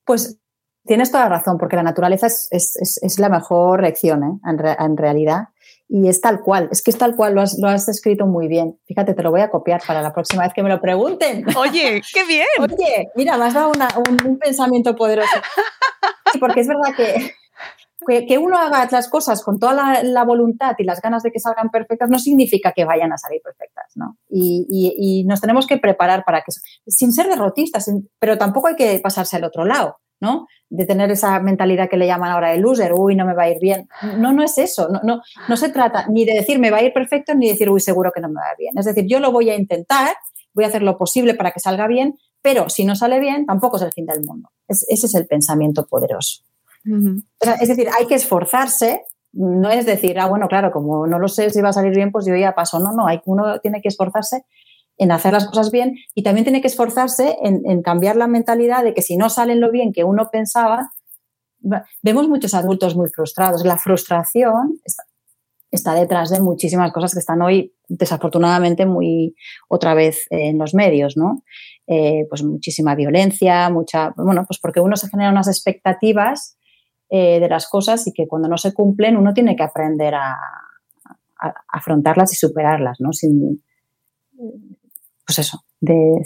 Pues 0.04 0.38
tienes 0.86 1.10
toda 1.10 1.24
la 1.24 1.36
razón, 1.36 1.58
porque 1.58 1.76
la 1.76 1.82
naturaleza 1.82 2.26
es, 2.26 3.18
la 3.18 3.28
mejor 3.28 3.82
lección, 3.82 4.22
¿eh? 4.24 4.40
en 4.78 4.96
realidad 4.96 5.48
y 5.92 6.08
es 6.08 6.20
tal 6.20 6.40
cual, 6.40 6.68
es 6.70 6.82
que 6.82 6.92
es 6.92 6.98
tal 6.98 7.16
cual, 7.16 7.34
lo 7.34 7.40
has, 7.40 7.58
lo 7.58 7.68
has 7.68 7.88
escrito 7.88 8.24
muy 8.24 8.46
bien. 8.46 8.78
Fíjate, 8.86 9.12
te 9.12 9.24
lo 9.24 9.32
voy 9.32 9.40
a 9.40 9.50
copiar 9.50 9.82
para 9.84 10.00
la 10.00 10.12
próxima 10.12 10.44
vez 10.44 10.52
que 10.54 10.62
me 10.62 10.68
lo 10.68 10.80
pregunten. 10.80 11.44
Oye, 11.56 12.00
qué 12.14 12.24
bien. 12.24 12.46
Oye, 12.60 13.08
mira, 13.16 13.36
me 13.36 13.46
has 13.46 13.54
dado 13.54 13.72
un, 13.72 14.38
pensamiento 14.38 14.94
poderoso. 14.94 15.40
porque 16.38 16.60
es 16.60 16.68
verdad 16.68 16.94
que, 16.96 18.24
que, 18.24 18.38
uno 18.38 18.56
haga 18.56 18.86
las 18.92 19.08
cosas 19.08 19.42
con 19.42 19.58
toda 19.58 20.00
la, 20.04 20.24
voluntad 20.24 20.76
y 20.78 20.84
las 20.84 21.02
ganas 21.02 21.24
de 21.24 21.32
que 21.32 21.40
salgan 21.40 21.70
perfectas 21.70 22.08
no 22.08 22.20
significa 22.20 22.70
que 22.70 22.84
vayan 22.84 23.12
a 23.12 23.18
salir 23.18 23.40
perfectas, 23.42 23.86
¿no? 23.96 24.16
Y, 24.28 24.66
y, 24.70 25.24
nos 25.24 25.40
tenemos 25.40 25.66
que 25.66 25.78
preparar 25.78 26.22
para 26.24 26.42
que, 26.42 26.52
sin 26.86 27.10
ser 27.10 27.26
derrotistas, 27.26 27.90
pero 28.20 28.38
tampoco 28.38 28.68
hay 28.68 28.76
que 28.76 29.00
pasarse 29.02 29.36
al 29.36 29.44
otro 29.44 29.64
lado. 29.64 29.96
¿no? 30.20 30.46
De 30.70 30.86
tener 30.86 31.10
esa 31.10 31.38
mentalidad 31.40 31.90
que 31.90 31.96
le 31.96 32.06
llaman 32.06 32.30
ahora 32.30 32.54
el 32.54 32.60
loser, 32.60 32.92
uy, 32.94 33.16
no 33.16 33.26
me 33.26 33.34
va 33.34 33.42
a 33.42 33.50
ir 33.50 33.58
bien. 33.60 33.88
No, 34.18 34.32
no 34.32 34.42
es 34.42 34.56
eso. 34.56 34.88
No, 34.88 35.00
no, 35.02 35.20
no 35.48 35.56
se 35.56 35.68
trata 35.68 36.06
ni 36.08 36.24
de 36.24 36.32
decir 36.32 36.58
me 36.60 36.70
va 36.70 36.78
a 36.78 36.82
ir 36.82 36.92
perfecto 36.92 37.34
ni 37.34 37.46
de 37.46 37.52
decir, 37.52 37.68
uy, 37.68 37.80
seguro 37.80 38.12
que 38.12 38.20
no 38.20 38.28
me 38.28 38.36
va 38.36 38.46
a 38.46 38.52
ir 38.52 38.58
bien. 38.58 38.78
Es 38.78 38.86
decir, 38.86 39.04
yo 39.06 39.18
lo 39.18 39.32
voy 39.32 39.50
a 39.50 39.56
intentar, 39.56 40.14
voy 40.54 40.64
a 40.64 40.68
hacer 40.68 40.82
lo 40.82 40.96
posible 40.96 41.34
para 41.34 41.50
que 41.50 41.60
salga 41.60 41.88
bien, 41.88 42.18
pero 42.40 42.68
si 42.68 42.84
no 42.84 42.94
sale 42.94 43.18
bien, 43.18 43.46
tampoco 43.46 43.76
es 43.76 43.82
el 43.82 43.92
fin 43.92 44.06
del 44.06 44.24
mundo. 44.24 44.50
ese 44.68 45.06
es 45.06 45.14
el 45.14 45.26
pensamiento 45.26 45.86
poderoso. 45.86 46.44
Es 47.60 47.68
decir, 47.68 47.88
hay 47.96 48.06
que 48.06 48.14
esforzarse, 48.14 49.04
no 49.32 49.70
es 49.70 49.86
decir, 49.86 50.18
ah, 50.18 50.26
bueno, 50.26 50.48
claro, 50.48 50.72
como 50.72 51.06
no 51.06 51.18
lo 51.18 51.28
sé 51.28 51.50
si 51.50 51.60
va 51.60 51.70
a 51.70 51.72
salir 51.72 51.94
bien, 51.94 52.10
pues 52.10 52.26
yo 52.26 52.34
ya 52.34 52.54
paso. 52.54 52.78
No, 52.78 52.92
no, 52.92 53.06
hay, 53.06 53.20
uno 53.26 53.60
tiene 53.60 53.80
que 53.82 53.88
esforzarse 53.88 54.44
en 55.00 55.12
hacer 55.12 55.32
las 55.32 55.46
cosas 55.46 55.70
bien 55.70 55.96
y 56.14 56.22
también 56.22 56.44
tiene 56.44 56.60
que 56.60 56.68
esforzarse 56.68 57.38
en, 57.42 57.82
cambiar 57.82 58.16
la 58.16 58.26
mentalidad 58.26 58.84
de 58.84 58.92
que 58.92 59.00
si 59.00 59.16
no 59.16 59.30
salen 59.30 59.58
lo 59.58 59.70
bien 59.70 59.92
que 59.94 60.04
uno 60.04 60.28
pensaba, 60.30 60.90
vemos 62.02 62.28
muchos 62.28 62.52
adultos 62.52 62.94
muy 62.94 63.08
frustrados. 63.08 63.64
La 63.64 63.78
frustración 63.78 64.78
está, 65.70 65.94
detrás 65.94 66.28
de 66.28 66.40
muchísimas 66.40 66.92
cosas 66.92 67.14
que 67.14 67.20
están 67.20 67.40
hoy 67.40 67.74
desafortunadamente 67.88 68.84
muy 68.84 69.34
otra 69.68 69.94
vez 69.94 70.26
en 70.28 70.58
los 70.58 70.74
medios, 70.74 71.16
¿no? 71.16 71.44
Eh, 71.86 72.26
pues 72.28 72.42
muchísima 72.42 72.94
violencia, 72.94 73.70
mucha, 73.70 74.12
bueno, 74.16 74.44
pues 74.46 74.60
porque 74.60 74.80
uno 74.80 74.96
se 74.96 75.08
genera 75.08 75.30
unas 75.30 75.48
expectativas 75.48 76.58
eh, 77.08 77.40
de 77.40 77.48
las 77.48 77.66
cosas 77.68 78.06
y 78.06 78.12
que 78.12 78.28
cuando 78.28 78.48
no 78.48 78.58
se 78.58 78.74
cumplen 78.74 79.16
uno 79.16 79.32
tiene 79.32 79.56
que 79.56 79.62
aprender 79.62 80.14
a, 80.14 80.36
afrontarlas 81.68 82.34
y 82.34 82.36
superarlas, 82.36 82.98
¿no? 83.00 83.12
Pues 85.30 85.46
eso, 85.46 85.64
de 85.80 86.20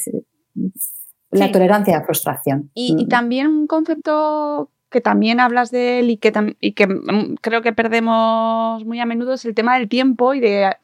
la 1.30 1.52
tolerancia 1.52 1.94
a 1.94 2.00
la 2.00 2.06
frustración. 2.06 2.70
Y, 2.72 3.04
mm. 3.04 3.08
también 3.08 3.48
un 3.48 3.66
concepto 3.66 4.70
que 4.88 5.02
también 5.02 5.40
hablas 5.40 5.70
de 5.70 5.98
él 5.98 6.08
y 6.08 6.16
que, 6.16 6.32
y 6.60 6.72
que 6.72 6.86
mm, 6.86 7.34
creo 7.42 7.60
que 7.60 7.74
perdemos 7.74 8.82
muy 8.86 8.98
a 9.00 9.04
menudo 9.04 9.34
es 9.34 9.44
el 9.44 9.54
tema 9.54 9.76
del 9.76 9.90
tiempo 9.90 10.32
y 10.32 10.40
de 10.40 10.74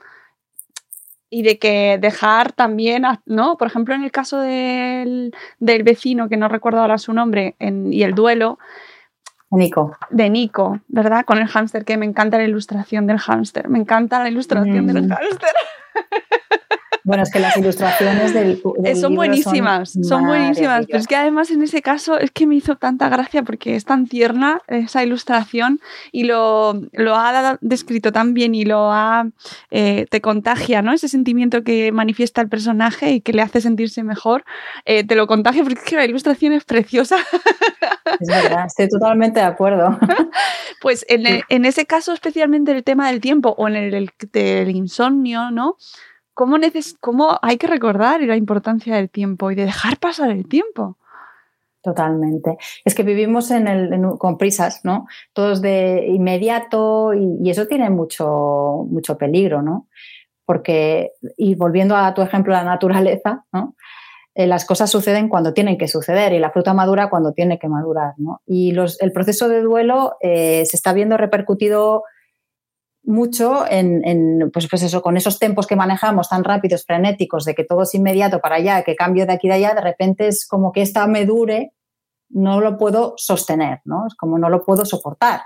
y 1.30 1.42
de 1.42 1.58
que 1.58 1.96
dejar 1.98 2.52
también, 2.52 3.04
¿no? 3.24 3.56
Por 3.56 3.68
ejemplo, 3.68 3.94
en 3.94 4.02
el 4.02 4.10
caso 4.10 4.40
del, 4.40 5.32
vecino, 5.60 6.28
que 6.28 6.36
no 6.36 6.48
recuerdo 6.48 6.80
ahora 6.80 6.98
su 6.98 7.12
nombre, 7.12 7.54
y 7.58 8.02
el 8.02 8.14
duelo. 8.14 8.58
Nico. 9.52 9.96
De 10.10 10.28
Nico, 10.28 10.80
¿verdad? 10.88 11.24
Con 11.24 11.38
el 11.38 11.46
hámster, 11.46 11.84
que 11.84 11.96
me 11.96 12.04
encanta 12.04 12.36
la 12.36 12.44
ilustración 12.44 13.06
del 13.06 13.18
hámster. 13.18 13.68
Me 13.68 13.78
encanta 13.78 14.20
la 14.20 14.28
ilustración 14.28 14.88
del 14.88 15.06
mm. 15.06 15.08
hámster. 15.08 15.50
Bueno, 17.10 17.24
es 17.24 17.32
que 17.32 17.40
las 17.40 17.56
ilustraciones 17.56 18.32
del, 18.32 18.62
eh, 18.84 18.94
son 18.94 19.16
buenísimas, 19.16 19.98
son, 20.00 20.26
buenísimas. 20.26 20.86
Pero 20.86 20.96
es 20.96 21.08
que 21.08 21.16
además 21.16 21.50
en 21.50 21.60
ese 21.60 21.82
caso 21.82 22.16
es 22.16 22.30
que 22.30 22.46
me 22.46 22.54
hizo 22.54 22.76
tanta 22.76 23.08
gracia 23.08 23.42
porque 23.42 23.74
es 23.74 23.84
tan 23.84 24.06
tierna 24.06 24.62
esa 24.68 25.02
ilustración 25.02 25.80
y 26.12 26.22
lo, 26.22 26.80
lo 26.92 27.16
ha 27.16 27.58
descrito 27.62 28.12
tan 28.12 28.32
bien 28.32 28.54
y 28.54 28.64
lo 28.64 28.92
ha 28.92 29.26
eh, 29.72 30.06
te 30.08 30.20
contagia, 30.20 30.82
¿no? 30.82 30.92
Ese 30.92 31.08
sentimiento 31.08 31.64
que 31.64 31.90
manifiesta 31.90 32.42
el 32.42 32.48
personaje 32.48 33.10
y 33.10 33.20
que 33.22 33.32
le 33.32 33.42
hace 33.42 33.60
sentirse 33.60 34.04
mejor, 34.04 34.44
eh, 34.84 35.02
te 35.02 35.16
lo 35.16 35.26
contagia 35.26 35.64
porque 35.64 35.80
es 35.80 35.84
que 35.84 35.96
la 35.96 36.04
ilustración 36.04 36.52
es 36.52 36.62
preciosa. 36.62 37.16
Es 38.20 38.28
verdad, 38.28 38.66
estoy 38.66 38.88
totalmente 38.88 39.40
de 39.40 39.46
acuerdo. 39.46 39.98
Pues 40.80 41.04
en, 41.08 41.42
en 41.48 41.64
ese 41.66 41.84
caso 41.84 42.14
especialmente 42.14 42.72
el 42.72 42.82
tema 42.84 43.10
del 43.10 43.20
tiempo 43.20 43.54
o 43.58 43.68
en 43.68 43.76
el 43.76 44.10
del 44.32 44.70
insomnio, 44.70 45.50
¿no? 45.50 45.76
¿Cómo, 46.40 46.56
cómo 47.00 47.38
hay 47.42 47.58
que 47.58 47.66
recordar 47.66 48.22
la 48.22 48.34
importancia 48.34 48.96
del 48.96 49.10
tiempo 49.10 49.50
y 49.50 49.54
de 49.54 49.66
dejar 49.66 49.98
pasar 49.98 50.30
el 50.30 50.48
tiempo? 50.48 50.96
Totalmente. 51.82 52.56
Es 52.82 52.94
que 52.94 53.02
vivimos 53.02 53.52
con 54.18 54.38
prisas, 54.38 54.80
¿no? 54.82 55.06
Todos 55.34 55.60
de 55.60 56.06
inmediato 56.08 57.12
y, 57.12 57.50
eso 57.50 57.66
tiene 57.66 57.90
mucho, 57.90 58.86
mucho 58.88 59.18
peligro, 59.18 59.60
¿no? 59.60 59.86
Porque, 60.46 61.12
y 61.36 61.56
volviendo 61.56 61.94
a 61.94 62.14
tu 62.14 62.22
ejemplo, 62.22 62.54
la 62.54 62.64
naturaleza. 62.64 63.44
Eh, 64.34 64.46
las 64.46 64.64
cosas 64.64 64.88
suceden 64.88 65.28
cuando 65.28 65.52
tienen 65.52 65.76
que 65.76 65.88
suceder 65.88 66.32
y 66.32 66.38
la 66.38 66.52
fruta 66.52 66.72
madura 66.72 67.10
cuando 67.10 67.34
tiene 67.34 67.58
que 67.58 67.68
madurar, 67.68 68.14
¿no? 68.16 68.40
Y 68.46 68.72
los, 68.72 68.98
el 69.02 69.12
proceso 69.12 69.50
de 69.50 69.60
duelo 69.60 70.16
eh, 70.22 70.64
se 70.64 70.78
está 70.78 70.94
viendo 70.94 71.18
repercutido 71.18 72.04
mucho 73.02 73.64
en, 73.68 74.50
pues, 74.52 74.68
pues, 74.68 74.82
eso, 74.82 75.02
con 75.02 75.16
esos 75.16 75.38
tempos 75.38 75.66
que 75.66 75.76
manejamos 75.76 76.28
tan 76.28 76.44
rápidos, 76.44 76.84
frenéticos, 76.84 77.44
de 77.44 77.54
que 77.54 77.64
todo 77.64 77.82
es 77.82 77.94
inmediato 77.94 78.40
para 78.40 78.56
allá, 78.56 78.82
que 78.82 78.94
cambio 78.94 79.26
de 79.26 79.32
aquí 79.32 79.48
de 79.48 79.54
allá, 79.54 79.74
de 79.74 79.80
repente 79.80 80.28
es 80.28 80.46
como 80.46 80.72
que 80.72 80.82
esta 80.82 81.06
me 81.06 81.24
dure, 81.24 81.72
no 82.28 82.60
lo 82.60 82.76
puedo 82.76 83.14
sostener, 83.16 83.80
¿no? 83.84 84.06
Es 84.06 84.14
como 84.14 84.38
no 84.38 84.48
lo 84.48 84.64
puedo 84.64 84.84
soportar. 84.84 85.40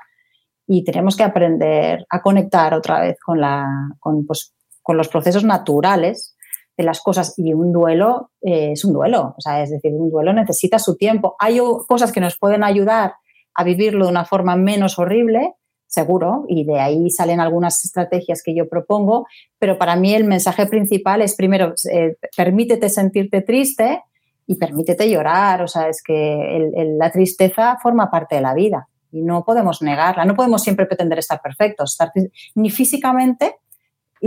Y 0.67 0.85
tenemos 0.85 1.17
que 1.17 1.25
aprender 1.25 2.07
a 2.11 2.23
conectar 2.23 2.75
otra 2.75 3.01
vez 3.01 3.19
con, 3.21 3.41
la, 3.41 3.67
con, 4.01 4.27
pues, 4.27 4.55
con 4.83 4.97
los 4.97 5.09
procesos 5.09 5.45
naturales 5.45 6.37
de 6.77 6.85
las 6.85 7.01
cosas. 7.01 7.35
Y 7.37 7.55
un 7.55 7.73
duelo 7.73 8.31
eh, 8.43 8.73
es 8.73 8.85
un 8.85 8.93
duelo, 8.93 9.35
o 9.37 9.41
sea, 9.41 9.63
es 9.63 9.71
decir, 9.71 9.93
un 9.95 10.11
duelo 10.11 10.33
necesita 10.33 10.79
su 10.79 10.97
tiempo. 10.97 11.37
Hay 11.39 11.59
cosas 11.87 12.13
que 12.13 12.21
nos 12.21 12.39
pueden 12.39 12.65
ayudar 12.65 13.15
a 13.55 13.65
vivirlo 13.65 14.07
de 14.07 14.11
una 14.11 14.25
forma 14.25 14.57
menos 14.57 14.99
horrible, 14.99 15.55
seguro, 15.95 16.45
y 16.49 16.65
de 16.65 16.81
ahí 16.81 17.11
salen 17.11 17.41
algunas 17.41 17.85
estrategias 17.85 18.43
que 18.43 18.55
yo 18.55 18.69
propongo, 18.69 19.27
pero 19.59 19.79
para 19.79 19.97
mí 19.97 20.15
el 20.15 20.25
mensaje 20.25 20.67
principal 20.67 21.23
es 21.23 21.35
primero, 21.37 21.75
eh, 21.91 22.17
permítete 22.37 22.89
sentirte 22.89 23.41
triste 23.41 24.03
y 24.47 24.57
permítete 24.57 25.09
llorar, 25.09 25.63
o 25.63 25.69
sea, 25.69 25.89
es 25.89 26.03
que 26.03 26.71
la 26.99 27.11
tristeza 27.11 27.79
forma 27.83 28.11
parte 28.11 28.35
de 28.35 28.43
la 28.43 28.55
vida 28.55 28.89
y 29.11 29.23
no 29.23 29.45
podemos 29.45 29.81
negarla, 29.81 30.25
no 30.25 30.35
podemos 30.35 30.63
siempre 30.63 30.87
pretender 30.87 31.19
estar 31.19 31.41
perfectos, 31.41 31.93
estar, 31.93 32.13
ni 32.55 32.71
físicamente 32.71 33.57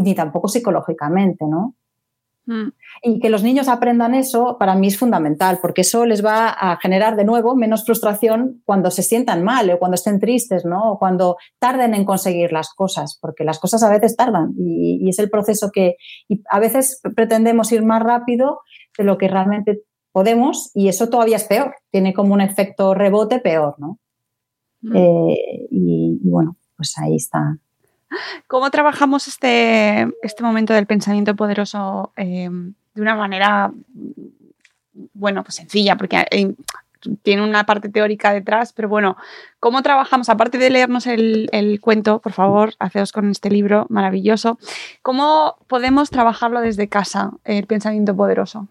ni 0.02 0.14
tampoco 0.16 0.48
psicológicamente, 0.48 1.46
¿no? 1.46 1.76
Mm. 2.48 2.70
Y 3.04 3.20
que 3.20 3.30
los 3.30 3.44
niños 3.44 3.68
aprendan 3.68 4.16
eso 4.16 4.56
para 4.58 4.76
mí 4.76 4.88
es 4.88 4.98
fundamental, 4.98 5.60
porque 5.62 5.82
eso 5.82 6.06
les 6.06 6.26
va 6.26 6.48
a 6.50 6.78
generar 6.78 7.18
de 7.18 7.26
nuevo 7.26 7.56
menos 7.58 7.86
frustración 7.86 8.62
cuando 8.66 8.90
se 8.90 9.04
sientan 9.04 9.44
mal 9.44 9.70
o 9.70 9.80
cuando 9.80 9.96
estén 9.96 10.20
tristes, 10.20 10.64
¿no? 10.64 10.94
O 10.94 10.98
cuando 10.98 11.36
tarden 11.60 11.94
en 11.94 12.06
conseguir 12.06 12.54
las 12.54 12.74
cosas, 12.74 13.20
porque 13.22 13.44
las 13.44 13.60
cosas 13.60 13.84
a 13.84 13.90
veces 13.90 14.16
tardan 14.16 14.54
y, 14.58 15.10
es 15.10 15.20
el 15.20 15.30
proceso 15.30 15.72
que 15.74 15.96
a 16.50 16.60
veces 16.60 17.02
pretendemos 17.16 17.72
ir 17.72 17.84
más 17.84 18.02
rápido 18.02 18.62
de 18.98 19.04
lo 19.04 19.18
que 19.18 19.28
realmente 19.28 19.82
podemos 20.14 20.72
y 20.74 20.88
eso 20.88 21.10
todavía 21.10 21.36
es 21.36 21.44
peor, 21.44 21.76
tiene 21.92 22.14
como 22.14 22.34
un 22.34 22.42
efecto 22.42 22.94
rebote 22.94 23.40
peor, 23.40 23.76
¿no? 23.78 24.00
Mm. 24.82 24.96
Eh, 24.96 25.68
y 25.70 26.20
bueno, 26.24 26.56
pues 26.78 26.98
ahí 26.98 27.18
está 27.18 27.58
¿Cómo 28.48 28.72
trabajamos 28.72 29.28
este, 29.28 30.08
este 30.22 30.44
momento 30.44 30.74
del 30.74 30.86
pensamiento 30.86 31.36
poderoso 31.36 32.12
eh, 32.16 32.50
de 32.94 33.02
una 33.02 33.16
manera, 33.16 33.72
bueno, 35.14 35.44
pues 35.44 35.56
sencilla, 35.56 35.96
porque 35.98 36.26
tiene 37.22 37.44
una 37.44 37.66
parte 37.66 37.90
teórica 37.90 38.34
detrás, 38.34 38.74
pero 38.74 38.90
bueno, 38.90 39.18
¿cómo 39.60 39.82
trabajamos? 39.82 40.30
Aparte 40.30 40.58
de 40.58 40.70
leernos 40.70 41.08
el, 41.08 41.80
cuento, 41.82 42.20
por 42.20 42.34
favor, 42.34 42.74
haceos 42.80 43.12
con 43.12 43.30
este 43.30 43.50
libro 43.50 43.86
maravilloso, 43.90 44.58
¿cómo 45.02 45.58
podemos 45.68 46.10
trabajarlo 46.10 46.62
desde 46.62 46.88
casa, 46.88 47.32
el 47.44 47.66
pensamiento 47.68 48.16
poderoso? 48.16 48.68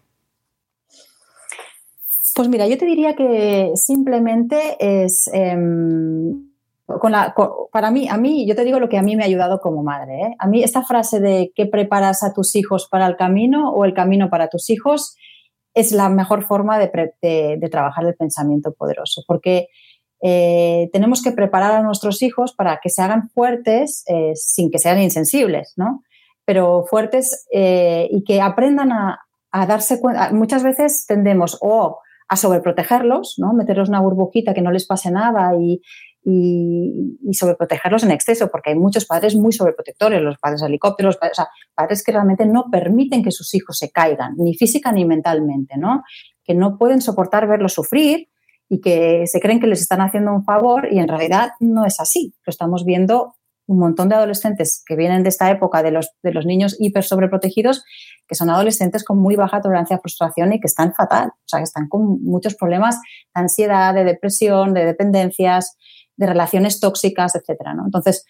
Pues 2.35 2.49
mira, 2.49 2.67
yo 2.67 2.77
te 2.77 2.85
diría 2.85 3.15
que 3.15 3.73
simplemente 3.77 4.77
es... 4.81 5.31
Em, 6.89 7.33
para 7.73 7.91
mí, 7.91 8.09
a 8.09 8.17
mí, 8.17 8.47
yo 8.47 8.55
te 8.55 8.65
digo 8.65 8.79
lo 8.79 8.89
que 8.89 8.99
a 8.99 9.03
mí 9.03 9.17
me 9.17 9.23
ha 9.23 9.27
ayudado 9.27 9.61
como 9.61 9.83
madre. 9.83 10.23
¿eh? 10.23 10.37
A 10.39 10.47
mí 10.47 10.63
esta 10.63 10.83
frase 10.83 11.21
de 11.21 11.53
que 11.55 11.67
preparas 11.67 12.23
a 12.23 12.33
tus 12.33 12.55
hijos 12.55 12.89
para 12.91 13.07
el 13.07 13.17
camino 13.17 13.71
o 13.71 13.85
el 13.85 13.95
camino 13.95 14.31
para 14.31 14.49
tus 14.49 14.71
hijos 14.71 15.17
es 15.75 15.93
la 15.93 16.09
mejor 16.09 16.45
forma 16.45 16.79
de, 16.79 17.69
trabajar 17.71 18.07
el 18.07 18.15
pensamiento 18.15 18.73
poderoso, 18.73 19.23
porque 19.27 19.69
eh, 20.23 20.89
tenemos 20.93 21.23
que 21.23 21.33
preparar 21.33 21.73
a 21.73 21.83
nuestros 21.83 22.23
hijos 22.23 22.55
para 22.55 22.81
que 22.83 22.89
se 22.89 23.03
hagan 23.03 23.29
fuertes 23.29 24.03
eh, 24.07 24.33
sin 24.35 24.71
que 24.71 24.79
sean 24.79 25.03
insensibles, 25.03 25.75
¿no? 25.77 26.03
Pero 26.47 26.85
fuertes 26.89 27.47
y 27.51 28.23
que 28.25 28.41
aprendan 28.41 28.93
a, 28.93 29.19
a 29.51 29.67
darse 29.67 30.01
cuenta. 30.01 30.31
Muchas 30.33 30.63
veces 30.63 31.05
tendemos 31.07 31.59
o 31.61 31.99
a 32.29 32.37
sobreprotegerlos, 32.37 33.35
¿no? 33.39 33.53
Meterlos 33.53 33.89
una 33.89 34.01
burbujita 34.01 34.55
que 34.55 34.63
no 34.63 34.71
les 34.71 34.87
pase 34.87 35.11
nada 35.11 35.53
y, 35.59 35.81
y, 36.29 37.19
sobreprotegerlos 37.35 38.03
en 38.03 38.11
exceso, 38.11 38.51
porque 38.51 38.71
hay 38.71 38.77
muchos 38.77 39.05
padres 39.05 39.37
muy 39.37 39.53
sobreprotectores, 39.53 40.21
los 40.21 40.39
padres 40.39 40.61
helicópteros, 40.63 41.15
los 41.15 41.17
padres, 41.19 41.39
o 41.39 41.43
sea, 41.43 41.51
padres 41.73 42.03
que 42.03 42.11
realmente 42.11 42.47
no 42.47 42.65
permiten 42.71 43.23
que 43.23 43.31
sus 43.31 43.55
hijos 43.55 43.79
se 43.79 43.93
caigan, 43.93 44.35
ni 44.37 44.55
física 44.55 44.91
ni 44.91 45.05
mentalmente, 45.05 45.77
¿no? 45.77 46.03
Que 46.45 46.55
no 46.55 46.79
pueden 46.79 47.01
soportar 47.01 47.47
verlos 47.47 47.75
sufrir 47.75 48.29
y 48.69 48.81
que 48.81 49.29
se 49.29 49.39
creen 49.39 49.61
que 49.61 49.69
les 49.69 49.81
están 49.81 50.01
haciendo 50.01 50.33
un 50.33 50.45
favor 50.45 50.89
y 50.91 50.99
en 50.99 51.07
realidad 51.07 51.53
no 51.61 51.87
es 51.87 52.01
así. 52.01 52.35
Lo 52.45 52.51
estamos 52.51 52.85
viendo 52.85 53.35
un 53.69 53.79
montón 53.79 54.09
de 54.09 54.17
adolescentes 54.17 54.83
que 54.85 54.97
vienen 54.97 55.23
de 55.23 55.29
esta 55.29 55.49
época 55.51 55.85
de 55.85 55.93
los, 55.93 56.11
de 56.23 56.33
los 56.33 56.45
niños 56.45 56.77
hiper 56.81 57.05
sobreprotegidos, 57.05 57.85
que 58.27 58.35
son 58.35 58.51
adolescentes 58.51 59.05
con 59.05 59.19
muy 59.19 59.37
baja 59.37 59.61
tolerancia 59.61 59.97
a 59.97 60.01
frustración 60.01 60.53
y 60.53 60.61
que 60.61 60.67
están 60.67 60.93
fatal, 60.93 61.29
o 61.29 61.49
sea, 61.49 61.61
que 61.61 61.65
están 61.65 61.89
con 61.89 62.23
muchos 62.25 62.57
problemas 62.57 62.97
de 63.35 63.43
ansiedad, 63.43 63.95
de 63.95 64.05
depresión, 64.05 64.75
de 64.75 64.85
dependencias, 64.85 65.77
de 66.17 66.27
relaciones 66.27 66.81
tóxicas, 66.81 67.35
etcétera. 67.35 67.75
¿no? 67.75 67.85
Entonces, 67.85 68.25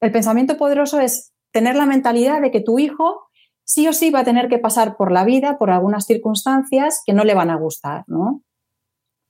el 0.00 0.12
pensamiento 0.12 0.56
poderoso 0.56 1.00
es 1.00 1.32
tener 1.52 1.76
la 1.76 1.86
mentalidad 1.86 2.40
de 2.40 2.50
que 2.50 2.60
tu 2.60 2.78
hijo 2.78 3.28
sí 3.68 3.86
o 3.86 3.92
sí 3.92 4.10
va 4.10 4.20
a 4.20 4.24
tener 4.24 4.48
que 4.48 4.58
pasar 4.58 4.96
por 4.96 5.12
la 5.12 5.24
vida 5.24 5.58
por 5.58 5.70
algunas 5.70 6.06
circunstancias 6.06 7.02
que 7.04 7.12
no 7.12 7.24
le 7.24 7.34
van 7.34 7.50
a 7.50 7.56
gustar, 7.56 8.04
¿no? 8.06 8.42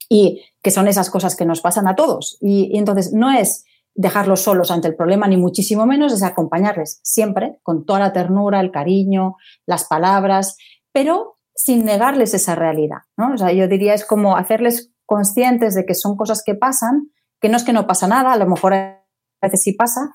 Y 0.09 0.44
que 0.62 0.70
son 0.70 0.86
esas 0.86 1.11
cosas 1.11 1.36
que 1.36 1.44
nos 1.44 1.61
pasan 1.61 1.88
a 1.88 1.96
todos. 1.96 2.38
Y, 2.40 2.78
entonces 2.78 3.12
no 3.12 3.32
es 3.32 3.64
dejarlos 3.94 4.40
solos 4.40 4.70
ante 4.70 4.86
el 4.86 4.94
problema, 4.94 5.26
ni 5.26 5.36
muchísimo 5.36 5.86
menos, 5.86 6.12
es 6.12 6.22
acompañarles 6.22 7.00
siempre 7.02 7.59
con 7.64 7.84
toda 7.84 7.98
la 7.98 8.12
ternura, 8.12 8.61
el 8.61 8.70
cariño, 8.70 9.36
las 9.66 9.84
palabras, 9.84 10.56
pero 10.92 11.38
sin 11.54 11.84
negarles 11.84 12.32
esa 12.32 12.54
realidad, 12.54 12.98
¿no? 13.16 13.34
O 13.34 13.38
sea, 13.38 13.50
yo 13.52 13.66
diría 13.66 13.92
es 13.92 14.04
como 14.04 14.36
hacerles 14.36 14.92
conscientes 15.04 15.74
de 15.74 15.84
que 15.84 15.94
son 15.94 16.16
cosas 16.16 16.44
que 16.46 16.54
pasan, 16.54 17.11
que 17.41 17.49
no 17.49 17.57
es 17.57 17.64
que 17.64 17.72
no 17.72 17.86
pasa 17.86 18.07
nada, 18.07 18.32
a 18.32 18.36
lo 18.36 18.47
mejor 18.47 18.74
a 18.74 19.03
veces 19.41 19.62
sí 19.62 19.72
pasa, 19.72 20.12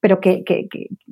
pero 0.00 0.20
que, 0.20 0.42
que, 0.44 0.68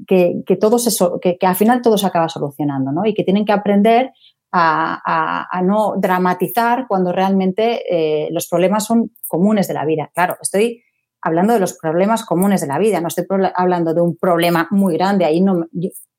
que, 0.07 0.43
que 0.45 0.57
todo 0.57 0.79
que, 1.21 1.39
al 1.41 1.57
final 1.57 1.81
todo 1.81 1.97
se 1.97 2.07
acaba 2.07 2.29
solucionando, 2.29 2.91
¿no? 2.91 3.07
Y 3.07 3.15
que 3.15 3.25
tienen 3.25 3.45
que 3.45 3.53
aprender 3.53 4.13
a, 4.53 5.47
a, 5.49 5.63
no 5.63 5.95
dramatizar 5.97 6.87
cuando 6.89 7.13
realmente 7.13 7.83
eh, 7.89 8.29
los 8.33 8.49
problemas 8.49 8.85
son 8.85 9.13
comunes 9.29 9.69
de 9.69 9.75
la 9.75 9.85
vida. 9.85 10.11
Claro, 10.13 10.37
estoy 10.43 10.83
hablando 11.23 11.53
de 11.55 11.61
los 11.61 11.75
problemas 11.75 12.25
comunes 12.25 12.61
de 12.61 12.67
la 12.67 12.79
vida, 12.79 13.01
no 13.01 13.09
estoy 13.09 13.27
hablando 13.55 13.95
de 13.95 14.01
un 14.01 14.17
problema 14.17 14.67
muy 14.71 14.95
grande, 14.95 15.25
ahí 15.25 15.41
no, 15.41 15.67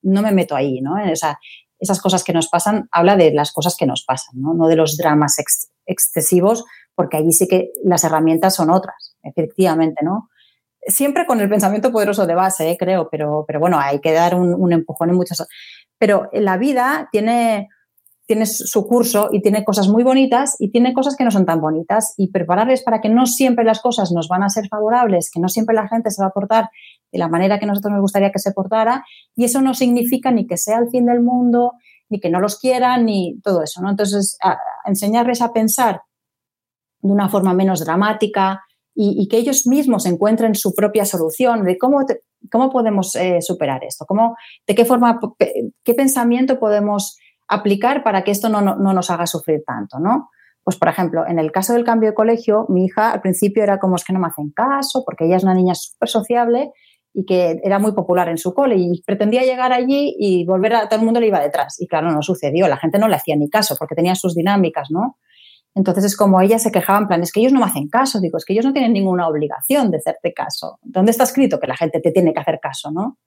no 0.02 0.22
me 0.22 0.32
meto 0.32 0.54
ahí, 0.54 0.80
¿no? 0.80 0.94
Esas 0.98 2.00
cosas 2.00 2.24
que 2.24 2.32
nos 2.32 2.48
pasan, 2.48 2.88
habla 2.92 3.16
de 3.16 3.32
las 3.32 3.52
cosas 3.52 3.76
que 3.76 3.86
nos 3.86 4.04
pasan, 4.04 4.40
no, 4.40 4.54
no 4.54 4.68
de 4.68 4.76
los 4.76 4.96
dramas 4.96 5.36
excesivos, 5.84 6.64
porque 6.94 7.16
allí 7.16 7.32
sí 7.32 7.46
que 7.48 7.72
las 7.84 8.04
herramientas 8.04 8.54
son 8.54 8.70
otras 8.70 9.12
efectivamente, 9.22 10.04
¿no? 10.04 10.28
Siempre 10.86 11.26
con 11.26 11.40
el 11.40 11.48
pensamiento 11.48 11.92
poderoso 11.92 12.26
de 12.26 12.34
base, 12.34 12.70
¿eh? 12.70 12.76
creo, 12.78 13.08
pero, 13.08 13.44
pero 13.46 13.60
bueno, 13.60 13.78
hay 13.78 14.00
que 14.00 14.12
dar 14.12 14.34
un, 14.34 14.72
empujón 14.72 15.10
en 15.10 15.16
muchas. 15.16 15.46
Pero 15.96 16.28
la 16.32 16.56
vida 16.56 17.08
tiene, 17.12 17.68
tiene 18.26 18.46
su 18.46 18.84
curso 18.88 19.28
y 19.30 19.40
tiene 19.42 19.64
cosas 19.64 19.86
muy 19.86 20.02
bonitas 20.02 20.56
y 20.58 20.72
tiene 20.72 20.92
cosas 20.92 21.14
que 21.16 21.22
no 21.22 21.30
son 21.30 21.46
tan 21.46 21.60
bonitas 21.60 22.14
y 22.16 22.32
prepararles 22.32 22.82
para 22.82 23.00
que 23.00 23.08
no 23.08 23.26
siempre 23.26 23.64
las 23.64 23.80
cosas 23.80 24.10
nos 24.10 24.26
van 24.26 24.42
a 24.42 24.48
ser 24.48 24.66
favorables, 24.66 25.30
que 25.32 25.38
no 25.38 25.48
siempre 25.48 25.76
la 25.76 25.86
gente 25.86 26.10
se 26.10 26.20
va 26.20 26.28
a 26.28 26.32
portar 26.32 26.68
de 27.12 27.18
la 27.18 27.28
manera 27.28 27.60
que 27.60 27.66
nosotros 27.66 27.92
nos 27.92 28.00
gustaría 28.00 28.32
que 28.32 28.40
se 28.40 28.52
portara 28.52 29.04
y 29.36 29.44
eso 29.44 29.60
no 29.60 29.74
significa 29.74 30.32
ni 30.32 30.48
que 30.48 30.56
sea 30.56 30.78
el 30.78 30.88
fin 30.88 31.06
del 31.06 31.20
mundo, 31.20 31.74
ni 32.08 32.18
que 32.18 32.28
no 32.28 32.40
los 32.40 32.58
quieran, 32.58 33.06
ni 33.06 33.40
todo 33.40 33.62
eso, 33.62 33.80
¿no? 33.80 33.90
Entonces, 33.90 34.36
enseñarles 34.84 35.40
a 35.42 35.52
pensar 35.52 36.02
de 37.02 37.12
una 37.12 37.28
forma 37.28 37.52
menos 37.52 37.84
dramática, 37.84 38.62
y, 38.94 39.26
que 39.28 39.38
ellos 39.38 39.66
mismos 39.66 40.04
encuentren 40.06 40.54
su 40.54 40.74
propia 40.74 41.04
solución 41.04 41.64
de 41.64 41.78
cómo, 41.78 42.04
cómo 42.50 42.70
podemos 42.70 43.14
eh, 43.16 43.40
superar 43.40 43.82
esto, 43.84 44.04
cómo, 44.06 44.36
de 44.66 44.74
qué 44.74 44.84
forma, 44.84 45.18
qué 45.38 45.94
pensamiento 45.94 46.58
podemos 46.58 47.16
aplicar 47.48 48.02
para 48.02 48.22
que 48.22 48.30
esto 48.30 48.48
no, 48.48 48.60
nos 48.60 49.10
haga 49.10 49.26
sufrir 49.26 49.62
tanto, 49.66 49.98
¿no? 49.98 50.30
Pues, 50.64 50.76
por 50.76 50.88
ejemplo, 50.88 51.26
en 51.26 51.38
el 51.38 51.50
caso 51.50 51.72
del 51.72 51.84
cambio 51.84 52.10
de 52.10 52.14
colegio, 52.14 52.66
mi 52.68 52.84
hija 52.84 53.12
al 53.12 53.20
principio 53.20 53.62
era 53.62 53.78
como 53.78 53.96
es 53.96 54.04
que 54.04 54.12
no 54.12 54.20
me 54.20 54.28
hacen 54.28 54.50
caso, 54.50 55.04
porque 55.04 55.24
ella 55.24 55.36
es 55.36 55.42
una 55.42 55.54
niña 55.54 55.74
súper 55.74 56.08
sociable 56.08 56.70
y 57.14 57.24
que 57.24 57.60
era 57.64 57.78
muy 57.78 57.92
popular 57.92 58.28
en 58.28 58.38
su 58.38 58.54
cole 58.54 58.76
y 58.78 59.02
pretendía 59.02 59.42
llegar 59.42 59.72
allí 59.72 60.14
y 60.18 60.46
volver 60.46 60.74
a 60.74 60.88
todo 60.88 61.00
el 61.00 61.04
mundo 61.04 61.20
le 61.20 61.26
iba 61.26 61.40
detrás. 61.40 61.80
Y 61.80 61.88
claro, 61.88 62.10
no 62.10 62.22
sucedió, 62.22 62.68
la 62.68 62.76
gente 62.76 62.98
no 62.98 63.08
le 63.08 63.16
hacía 63.16 63.36
ni 63.36 63.50
caso 63.50 63.74
porque 63.78 63.94
tenía 63.94 64.14
sus 64.14 64.34
dinámicas, 64.34 64.88
¿no? 64.90 65.18
Entonces 65.74 66.04
es 66.04 66.16
como 66.16 66.40
ella 66.40 66.58
se 66.58 66.70
quejaba 66.70 66.98
en 66.98 67.06
plan, 67.06 67.22
es 67.22 67.32
que 67.32 67.40
ellos 67.40 67.52
no 67.52 67.60
me 67.60 67.66
hacen 67.66 67.88
caso, 67.88 68.20
digo, 68.20 68.36
es 68.36 68.44
que 68.44 68.52
ellos 68.52 68.66
no 68.66 68.72
tienen 68.72 68.92
ninguna 68.92 69.26
obligación 69.26 69.90
de 69.90 69.98
hacerte 69.98 70.34
caso. 70.34 70.78
¿Dónde 70.82 71.12
está 71.12 71.24
escrito 71.24 71.58
que 71.58 71.66
la 71.66 71.76
gente 71.76 72.00
te 72.00 72.10
tiene 72.12 72.34
que 72.34 72.40
hacer 72.40 72.58
caso, 72.60 72.90
no? 72.90 73.18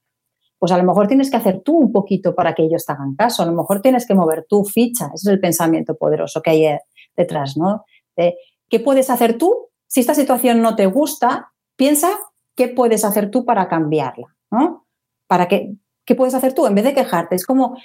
Pues 0.60 0.72
a 0.72 0.78
lo 0.78 0.84
mejor 0.84 1.08
tienes 1.08 1.32
que 1.32 1.38
hacer 1.38 1.62
tú 1.62 1.78
un 1.78 1.91
poquito 1.91 2.34
para 2.36 2.54
que 2.54 2.64
ellos 2.64 2.86
te 2.86 2.93
hagan 2.93 3.16
caso, 3.16 3.43
a 3.43 3.46
lo 3.46 3.52
mejor 3.52 3.82
tienes 3.82 4.08
que 4.08 4.16
mover 4.16 4.46
tu 4.48 4.64
ficha, 4.64 5.08
ese 5.14 5.28
es 5.30 5.34
el 5.34 5.39
pensamiento 5.39 5.96
poderoso 5.96 6.41
que 6.41 6.52
hay 6.52 6.78
detrás, 7.16 7.58
¿no? 7.58 7.84
¿Qué 8.16 8.80
puedes 8.80 9.10
hacer 9.10 9.38
tú? 9.38 9.70
Si 9.88 10.00
esta 10.00 10.14
situación 10.14 10.62
no 10.62 10.76
te 10.76 10.86
gusta, 10.86 11.52
piensa 11.76 12.10
qué 12.56 12.68
puedes 12.68 13.04
hacer 13.06 13.32
tú 13.32 13.43
para 13.43 13.68
cambiarla, 13.68 14.36
¿no? 14.50 14.88
Para 15.28 15.48
que, 15.48 15.76
¿Qué 16.06 16.16
puedes 16.16 16.36
hacer 16.36 16.54
tú? 16.54 16.68
En 16.68 16.76
vez 16.76 16.86
de 16.86 16.93
quejarte, 16.93 17.36
es 17.36 17.46
como 17.46 17.78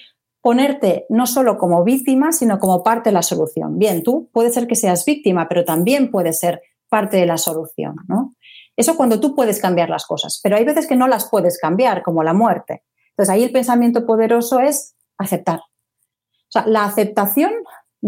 ponerte 0.43 1.07
no 1.09 1.27
solo 1.27 1.59
como 1.59 1.85
víctima, 1.85 2.33
sino 2.33 2.59
como 2.59 2.83
parte 2.83 3.11
de 3.11 3.15
la 3.15 3.23
solución. 3.23 3.79
Bien, 3.79 4.03
tú 4.03 4.31
puede 4.33 4.51
ser 4.51 4.67
que 4.67 4.75
seas 4.75 5.05
víctima, 5.05 5.49
pero 5.49 5.65
también 5.65 6.11
puedes 6.11 6.39
ser 6.39 6.63
parte 6.89 7.19
de 7.19 7.27
la 7.27 7.37
solución, 7.37 7.97
¿no? 8.09 8.35
Eso 8.77 8.97
cuando 8.97 9.21
tú 9.21 9.35
puedes 9.35 9.61
cambiar 9.61 9.91
las 9.91 10.07
cosas, 10.07 10.41
pero 10.43 10.57
hay 10.57 10.65
veces 10.65 10.87
que 10.87 10.97
no 10.97 11.07
las 11.07 11.29
puedes 11.29 11.59
cambiar, 11.59 12.03
como 12.03 12.23
la 12.23 12.33
muerte. 12.33 12.83
Entonces 13.11 13.35
ahí 13.35 13.45
el 13.45 13.53
pensamiento 13.53 14.07
poderoso 14.07 14.61
es 14.61 14.97
aceptar. 15.19 15.59
O 15.59 16.53
sea, 16.53 16.67
la 16.67 16.85
aceptación 16.85 17.53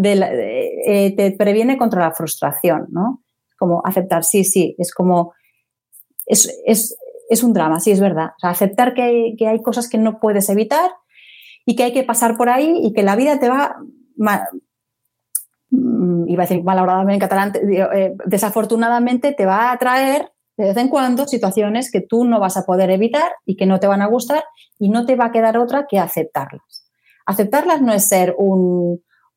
eh, 0.03 1.15
te 1.15 1.33
previene 1.33 1.77
contra 1.77 2.01
la 2.01 2.13
frustración, 2.13 2.87
¿no? 2.91 3.23
Como 3.59 3.83
aceptar, 3.85 4.25
sí, 4.25 4.45
sí, 4.45 4.75
es 4.79 4.95
como, 4.95 5.35
es, 6.25 6.49
un 7.43 7.53
drama, 7.53 7.79
sí, 7.79 7.91
es 7.91 8.01
verdad. 8.01 8.31
O 8.37 8.41
sea, 8.41 8.51
aceptar 8.51 8.95
que 8.95 9.35
que 9.37 9.47
hay 9.47 9.61
cosas 9.61 9.89
que 9.89 9.99
no 9.99 10.19
puedes 10.19 10.49
evitar 10.49 10.91
y 11.65 11.77
que 11.77 11.85
hay 11.85 11.93
que 11.93 12.05
pasar 12.05 12.37
por 12.37 12.49
ahí 12.49 12.81
y 12.83 12.93
que 12.93 13.03
la 13.03 13.17
vida 13.17 13.39
te 13.39 13.49
va, 13.49 13.77
mm, 15.71 16.29
iba 16.29 16.43
a 16.43 16.47
decir 16.47 16.65
malauradamente 16.65 17.15
en 17.15 17.21
catalán, 17.21 17.53
eh, 17.55 18.15
desafortunadamente 18.27 19.33
te 19.33 19.47
va 19.47 19.73
a 19.73 19.79
traer 19.79 20.33
de 20.57 20.65
vez 20.65 20.77
en 20.77 20.89
cuando 20.89 21.27
situaciones 21.27 21.91
que 21.91 22.01
tú 22.01 22.25
no 22.25 22.39
vas 22.39 22.57
a 22.57 22.65
poder 22.65 22.91
evitar 22.91 23.33
y 23.47 23.57
que 23.57 23.67
no 23.67 23.81
te 23.81 23.87
van 23.87 24.03
a 24.03 24.07
gustar 24.07 24.45
y 24.79 24.91
no 24.91 25.07
te 25.07 25.17
va 25.17 25.27
a 25.27 25.33
quedar 25.33 25.57
otra 25.57 25.87
que 25.89 25.99
aceptarlas. 25.99 26.87
aceptarlas 27.25 27.81
no 27.81 27.93
es 27.93 28.09
ser 28.09 28.37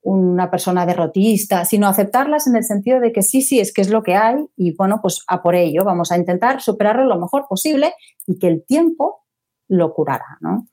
una 0.01 0.51
persona 0.51 0.85
derrotista, 0.85 1.65
sino 1.65 1.87
aceptarlas 1.87 2.47
en 2.47 2.55
el 2.57 2.63
sentido 2.63 2.99
de 2.99 3.11
que 3.11 3.21
sí, 3.21 3.41
sí, 3.41 3.59
es 3.59 3.73
que 3.73 3.81
es 3.81 3.89
lo 3.89 4.03
que 4.03 4.15
hay 4.15 4.35
y 4.55 4.75
bueno, 4.75 4.99
pues 5.01 5.23
a 5.27 5.41
por 5.41 5.55
ello 5.55 5.83
vamos 5.83 6.11
a 6.11 6.17
intentar 6.17 6.61
superarlo 6.61 7.05
lo 7.05 7.19
mejor 7.19 7.45
posible 7.47 7.93
y 8.27 8.37
que 8.37 8.47
el 8.47 8.65
tiempo 8.65 9.23
lo 9.67 9.93
curará, 9.93 10.37
¿no? 10.41 10.67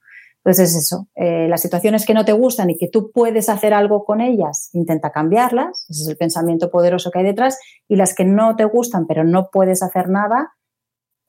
Entonces 0.44 0.70
es 0.70 0.84
eso, 0.84 1.08
eh, 1.14 1.46
las 1.48 1.62
situaciones 1.62 2.04
que 2.04 2.14
no 2.14 2.24
te 2.24 2.32
gustan 2.32 2.68
y 2.70 2.76
que 2.76 2.88
tú 2.88 3.12
puedes 3.12 3.48
hacer 3.48 3.72
algo 3.72 4.04
con 4.04 4.20
ellas, 4.20 4.70
intenta 4.72 5.12
cambiarlas, 5.12 5.86
ese 5.88 6.02
es 6.02 6.08
el 6.08 6.16
pensamiento 6.16 6.68
poderoso 6.70 7.10
que 7.10 7.20
hay 7.20 7.24
detrás, 7.24 7.58
y 7.88 7.96
las 7.96 8.14
que 8.14 8.24
no 8.24 8.56
te 8.56 8.64
gustan 8.64 9.06
pero 9.06 9.22
no 9.22 9.50
puedes 9.52 9.82
hacer 9.82 10.08
nada, 10.08 10.52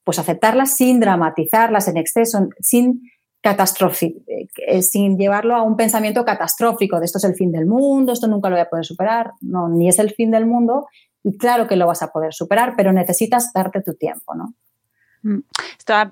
pues 0.04 0.18
aceptarlas 0.18 0.76
sin 0.76 1.00
dramatizarlas 1.00 1.88
en 1.88 1.98
exceso, 1.98 2.50
sin 2.60 3.02
eh, 3.46 4.82
sin 4.82 5.18
llevarlo 5.18 5.56
a 5.56 5.64
un 5.64 5.76
pensamiento 5.76 6.24
catastrófico 6.24 7.00
de 7.00 7.06
esto 7.06 7.18
es 7.18 7.26
el 7.26 7.36
fin 7.36 7.52
del 7.52 7.66
mundo, 7.66 8.14
esto 8.14 8.28
nunca 8.28 8.50
lo 8.50 8.56
voy 8.56 8.62
a 8.62 8.70
poder 8.70 8.86
superar, 8.86 9.32
no, 9.42 9.68
ni 9.68 9.90
es 9.90 10.00
el 10.00 10.12
fin 10.12 10.32
del 10.32 10.46
mundo. 10.46 10.88
Y 11.24 11.38
claro 11.38 11.68
que 11.68 11.76
lo 11.76 11.86
vas 11.86 12.02
a 12.02 12.12
poder 12.12 12.34
superar, 12.34 12.74
pero 12.78 12.94
necesitas 12.94 13.52
darte 13.54 13.82
tu 13.82 13.96
tiempo, 13.96 14.34
¿no? 14.36 14.54
Mm. 15.24 15.40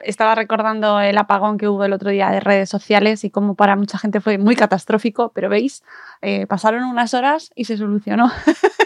Estaba, 0.03 0.35
recordando 0.35 0.99
el 0.99 1.17
apagón 1.17 1.57
que 1.57 1.67
hubo 1.67 1.83
el 1.85 1.93
otro 1.93 2.09
día 2.09 2.29
de 2.29 2.39
redes 2.39 2.69
sociales 2.69 3.23
y 3.23 3.29
como 3.29 3.55
para 3.55 3.75
mucha 3.75 3.97
gente 3.97 4.19
fue 4.19 4.37
muy 4.37 4.55
catastrófico, 4.55 5.31
pero 5.33 5.49
veis, 5.49 5.83
eh, 6.21 6.47
pasaron 6.47 6.83
unas 6.83 7.13
horas 7.13 7.51
y 7.55 7.65
se 7.65 7.77
solucionó. 7.77 8.31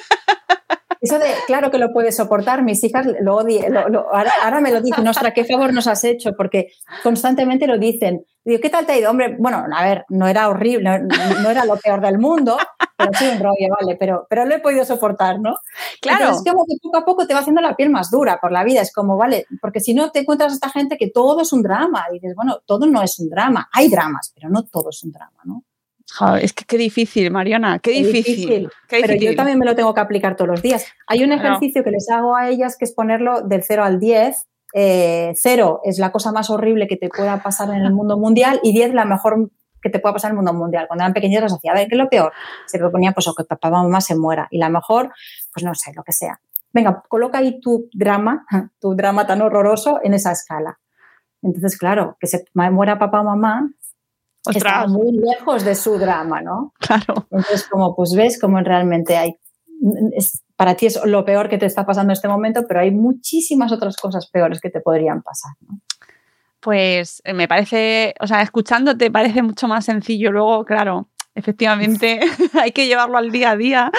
Eso 1.06 1.20
de, 1.20 1.28
claro 1.45 1.70
que 1.70 1.78
lo 1.78 1.93
puedes 1.93 2.16
soportar, 2.16 2.64
mis 2.64 2.84
hijas 2.84 3.06
lo 3.22 3.36
odian, 3.36 3.78
ahora, 3.78 4.60
me 4.60 4.72
lo 4.72 4.82
dicen, 4.82 5.08
ostras, 5.08 5.34
qué 5.36 5.45
favor 5.45 5.72
nos 5.72 5.86
has 5.86 6.03
hecho, 6.03 6.32
porque 6.36 6.72
constantemente 7.03 7.68
lo 7.68 7.78
dicen. 7.78 8.26
Digo, 8.43 8.60
¿qué 8.60 8.72
tal 8.72 8.88
te 8.88 8.93
ha 8.93 8.97
ido? 8.97 9.12
Hombre, 9.12 9.36
bueno, 9.38 9.64
a 9.72 9.84
ver, 9.84 10.03
no 10.10 10.28
era 10.28 10.49
horrible, 10.49 10.99
no, 10.99 11.49
era 11.49 11.64
lo 11.66 11.78
peor 11.78 12.01
del 12.01 12.18
mundo, 12.18 12.58
pero 12.97 13.12
sí 13.14 13.26
un 13.28 13.38
rollo, 13.38 13.76
vale, 13.80 13.97
pero, 13.99 14.26
pero 14.28 14.45
lo 14.45 14.56
he 14.56 14.60
podido 14.60 14.84
soportar, 14.84 15.39
¿no? 15.39 15.58
Claro. 16.01 16.32
es 16.32 16.43
como 16.43 16.66
que 16.66 16.76
poco 16.82 16.97
a 16.97 17.06
poco 17.06 17.28
te 17.28 17.36
va 17.36 17.41
haciendo 17.41 17.62
la 17.62 17.76
piel 17.76 17.91
más 17.91 18.10
dura 18.10 18.39
por 18.41 18.51
la 18.51 18.64
vida, 18.64 18.82
es 18.82 18.91
como, 18.91 19.16
vale, 19.16 19.45
porque 19.62 19.80
si 19.80 19.93
no 19.93 20.10
te 20.10 20.20
encuentras 20.22 20.53
a 20.53 20.56
esta 20.56 20.70
gente 20.72 20.97
que 20.97 21.12
todo 21.12 21.41
es 21.41 21.53
un 21.53 21.62
drama, 21.62 22.06
y 22.10 22.16
dices, 22.16 22.34
bueno, 22.36 22.62
todo 22.66 22.88
no 22.88 23.03
es 23.03 23.20
un 23.20 23.30
drama, 23.30 23.70
hay 23.72 23.89
dramas, 23.89 24.32
pero 24.34 24.49
no 24.49 24.64
todo 24.64 24.89
es 24.89 25.03
un 25.03 25.12
drama, 25.12 25.38
¿no? 25.43 25.64
Es 26.41 26.53
que 26.53 26.66
qué 26.66 26.78
difícil, 26.78 27.32
Mariana, 27.32 27.80
qué, 27.80 27.91
difícil. 27.91 28.70
Pero 28.89 29.16
yo 29.16 29.36
también 29.36 29.60
me 29.60 29.66
lo 29.66 29.76
tengo 29.76 29.93
que 29.93 30.01
aplicar 30.01 30.36
todos 30.36 30.49
los 30.49 30.62
días. 30.62 30.86
Hay 31.08 31.24
un 31.24 31.32
ejercicio 31.32 31.84
que 31.84 31.91
les 31.91 32.10
hago 32.10 32.36
a 32.36 32.49
ellas 32.49 32.78
que 32.78 32.86
es 32.86 32.93
ponerlo 32.93 33.41
del 33.41 33.64
0 33.64 33.84
al 33.84 33.99
10. 33.99 34.47
Eh, 34.74 35.32
0 35.36 35.82
es 35.84 35.99
la 35.99 36.12
cosa 36.12 36.32
más 36.32 36.49
horrible 36.49 36.88
que 36.88 36.97
te 36.97 37.10
pueda 37.10 37.41
pasar 37.41 37.70
en 37.70 37.86
el 37.86 37.93
mundo 37.93 38.18
mundial 38.20 38.60
y 38.64 38.74
10 38.74 38.93
la 38.93 39.06
mejor 39.06 39.49
que 39.82 39.89
te 39.89 39.99
pueda 39.99 40.14
pasar 40.14 40.32
en 40.32 40.34
el 40.34 40.43
mundo 40.43 40.53
mundial. 40.53 40.88
Cuando 40.88 41.03
eran 41.03 41.14
pequeñas 41.14 41.43
las 41.43 41.53
hacía, 41.53 41.72
a 41.72 41.76
ver, 41.76 41.88
¿qué 41.88 41.95
es 41.95 41.99
lo 41.99 42.10
peor? 42.10 42.34
Se 42.66 42.80
proponía 42.80 43.12
pues 43.12 43.28
o 43.28 43.36
que 43.36 43.43
papá 43.43 43.70
o 43.70 43.72
mamá 43.72 44.01
se 44.01 44.16
muera 44.18 44.47
y 44.51 44.58
la 44.58 44.70
mejor, 44.70 45.12
pues 45.53 45.64
no 45.64 45.76
sé, 45.76 45.91
lo 45.95 46.03
que 46.03 46.12
sea. 46.12 46.39
Venga, 46.74 47.03
coloca 47.08 47.38
ahí 47.38 47.60
tu 47.60 47.89
drama, 47.93 48.45
tu 48.80 48.95
drama 48.95 49.26
tan 49.26 49.41
horroroso 49.41 49.99
en 50.03 50.14
esa 50.14 50.32
escala. 50.32 50.80
Entonces, 51.41 51.78
claro, 51.78 52.18
que 52.20 52.28
se 52.28 52.43
muera 52.53 52.97
papá 52.97 53.22
o 53.22 53.24
mamá, 53.24 53.70
está 54.47 54.87
muy 54.87 55.11
lejos 55.11 55.63
de 55.63 55.75
su 55.75 55.97
drama, 55.97 56.41
¿no? 56.41 56.73
Claro. 56.79 57.27
Entonces, 57.31 57.67
como 57.67 57.95
pues 57.95 58.13
ves 58.15 58.39
como 58.39 58.59
realmente 58.59 59.17
hay, 59.17 59.37
para 60.55 60.75
ti 60.75 60.85
es 60.87 60.99
lo 61.05 61.25
peor 61.25 61.49
que 61.49 61.57
te 61.57 61.65
está 61.65 61.85
pasando 61.85 62.11
en 62.11 62.15
este 62.15 62.27
momento, 62.27 62.65
pero 62.67 62.79
hay 62.79 62.91
muchísimas 62.91 63.71
otras 63.71 63.97
cosas 63.97 64.29
peores 64.29 64.59
que 64.59 64.69
te 64.69 64.81
podrían 64.81 65.21
pasar, 65.21 65.53
¿no? 65.61 65.79
Pues 66.59 67.21
eh, 67.25 67.33
me 67.33 67.47
parece, 67.47 68.15
o 68.19 68.25
sea, 68.25 68.41
escuchándote 68.41 69.11
parece 69.11 69.43
mucho 69.43 69.67
más 69.67 69.85
sencillo. 69.85 70.31
Luego, 70.31 70.65
claro, 70.65 71.09
efectivamente 71.36 72.19
hay 72.59 72.71
que 72.71 72.88
llevarlo 72.88 73.17
al 73.17 73.31
día 73.31 73.51
a 73.51 73.57
día 73.57 73.91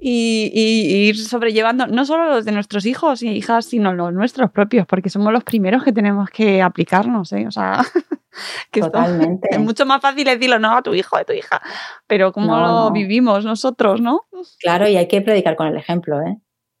y, 0.00 1.08
ir 1.08 1.18
sobrellevando 1.18 1.86
no 1.86 2.04
solo 2.04 2.26
los 2.26 2.44
de 2.44 2.52
nuestros 2.52 2.86
hijos 2.86 3.22
y 3.22 3.28
hijas, 3.28 3.66
sino 3.66 3.92
los 3.92 4.12
nuestros 4.12 4.50
propios, 4.50 4.86
porque 4.86 5.10
somos 5.10 5.32
los 5.32 5.44
primeros 5.44 5.84
que 5.84 5.92
tenemos 5.92 6.30
que 6.30 6.62
aplicarnos, 6.62 7.32
¿eh? 7.32 7.46
O 7.46 7.50
sea, 7.50 7.82
que 8.72 8.80
Totalmente. 8.80 9.48
es 9.52 9.60
mucho 9.60 9.86
más 9.86 10.00
fácil 10.00 10.24
decirlo, 10.24 10.58
no, 10.58 10.76
a 10.76 10.82
tu 10.82 10.94
hijo, 10.94 11.16
a 11.16 11.24
tu 11.24 11.32
hija, 11.32 11.60
pero 12.06 12.32
cómo 12.32 12.58
lo 12.58 12.90
vivimos 12.90 13.44
nosotros, 13.44 14.00
¿no? 14.00 14.22
Claro, 14.60 14.88
y 14.88 14.96
hay 14.96 15.06
que 15.06 15.20
predicar 15.20 15.56
con 15.56 15.66
el 15.66 15.76
ejemplo, 15.76 16.20
¿eh? 16.22 16.38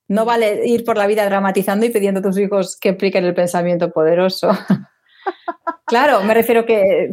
No 0.08 0.24
vale 0.24 0.66
ir 0.66 0.84
por 0.84 0.96
la 0.96 1.06
vida 1.06 1.24
dramatizando 1.24 1.86
y 1.86 1.90
pidiendo 1.90 2.18
a 2.18 2.22
tus 2.24 2.36
hijos 2.36 2.76
que 2.80 2.88
apliquen 2.88 3.24
el 3.24 3.34
pensamiento 3.34 3.92
poderoso. 3.92 4.50
Claro, 5.90 6.22
me 6.22 6.32
refiero 6.32 6.64
que, 6.64 7.10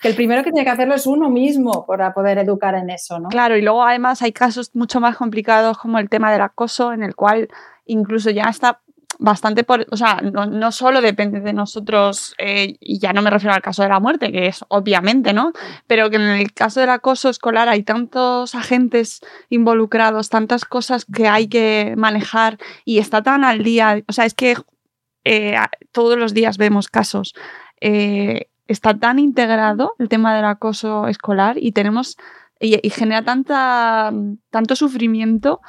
que, 0.00 0.08
el 0.08 0.14
primero 0.16 0.42
que 0.42 0.50
tiene 0.50 0.64
que 0.64 0.70
hacerlo 0.70 0.94
es 0.94 1.06
uno 1.06 1.30
mismo 1.30 1.86
para 1.86 2.12
poder 2.12 2.38
educar 2.38 2.74
en 2.74 2.90
eso, 2.90 3.20
¿no? 3.20 3.28
Claro, 3.28 3.56
y 3.56 3.62
luego 3.62 3.84
además 3.84 4.22
hay 4.22 4.32
casos 4.32 4.74
mucho 4.74 5.00
más 5.00 5.16
complicados 5.16 5.78
como 5.78 5.98
el 5.98 6.08
tema 6.08 6.32
del 6.32 6.40
acoso, 6.40 6.92
en 6.92 7.02
el 7.02 7.14
cual 7.14 7.48
incluso 7.84 8.30
ya 8.30 8.44
está 8.44 8.80
bastante 9.18 9.64
por, 9.64 9.86
o 9.90 9.96
sea, 9.98 10.20
no, 10.22 10.72
solo 10.72 11.02
depende 11.02 11.40
de 11.40 11.52
nosotros, 11.52 12.34
eh, 12.38 12.76
y 12.80 12.98
ya 12.98 13.12
no 13.12 13.20
me 13.20 13.28
refiero 13.28 13.54
al 13.54 13.60
caso 13.60 13.82
de 13.82 13.90
la 13.90 14.00
muerte, 14.00 14.32
que 14.32 14.46
es 14.46 14.64
obviamente, 14.68 15.34
¿no? 15.34 15.52
Pero 15.86 16.08
que 16.08 16.16
en 16.16 16.22
el 16.22 16.52
caso 16.54 16.80
del 16.80 16.88
acoso 16.88 17.28
escolar 17.28 17.68
hay 17.68 17.82
tantos 17.82 18.54
agentes 18.54 19.20
involucrados, 19.50 20.30
tantas 20.30 20.64
cosas 20.64 21.04
que 21.04 21.28
hay 21.28 21.48
que 21.48 21.94
manejar 21.98 22.56
y 22.86 22.98
está 22.98 23.22
tan 23.22 23.44
al 23.44 23.62
día, 23.62 24.02
o 24.08 24.12
sea, 24.12 24.24
es 24.24 24.32
que 24.32 24.56
eh, 25.24 25.54
todos 25.92 26.18
los 26.18 26.32
días 26.32 26.56
vemos 26.56 26.88
casos. 26.88 27.34
Eh, 27.80 28.48
está 28.68 28.94
tan 28.98 29.18
integrado 29.18 29.94
el 29.98 30.08
tema 30.08 30.34
del 30.34 30.44
acoso 30.44 31.08
escolar 31.08 31.56
y 31.58 31.72
tenemos 31.72 32.16
y, 32.60 32.90
genera 32.90 33.24
tanta, 33.24 34.12
tanto 34.50 34.76
sufrimiento 34.76 35.60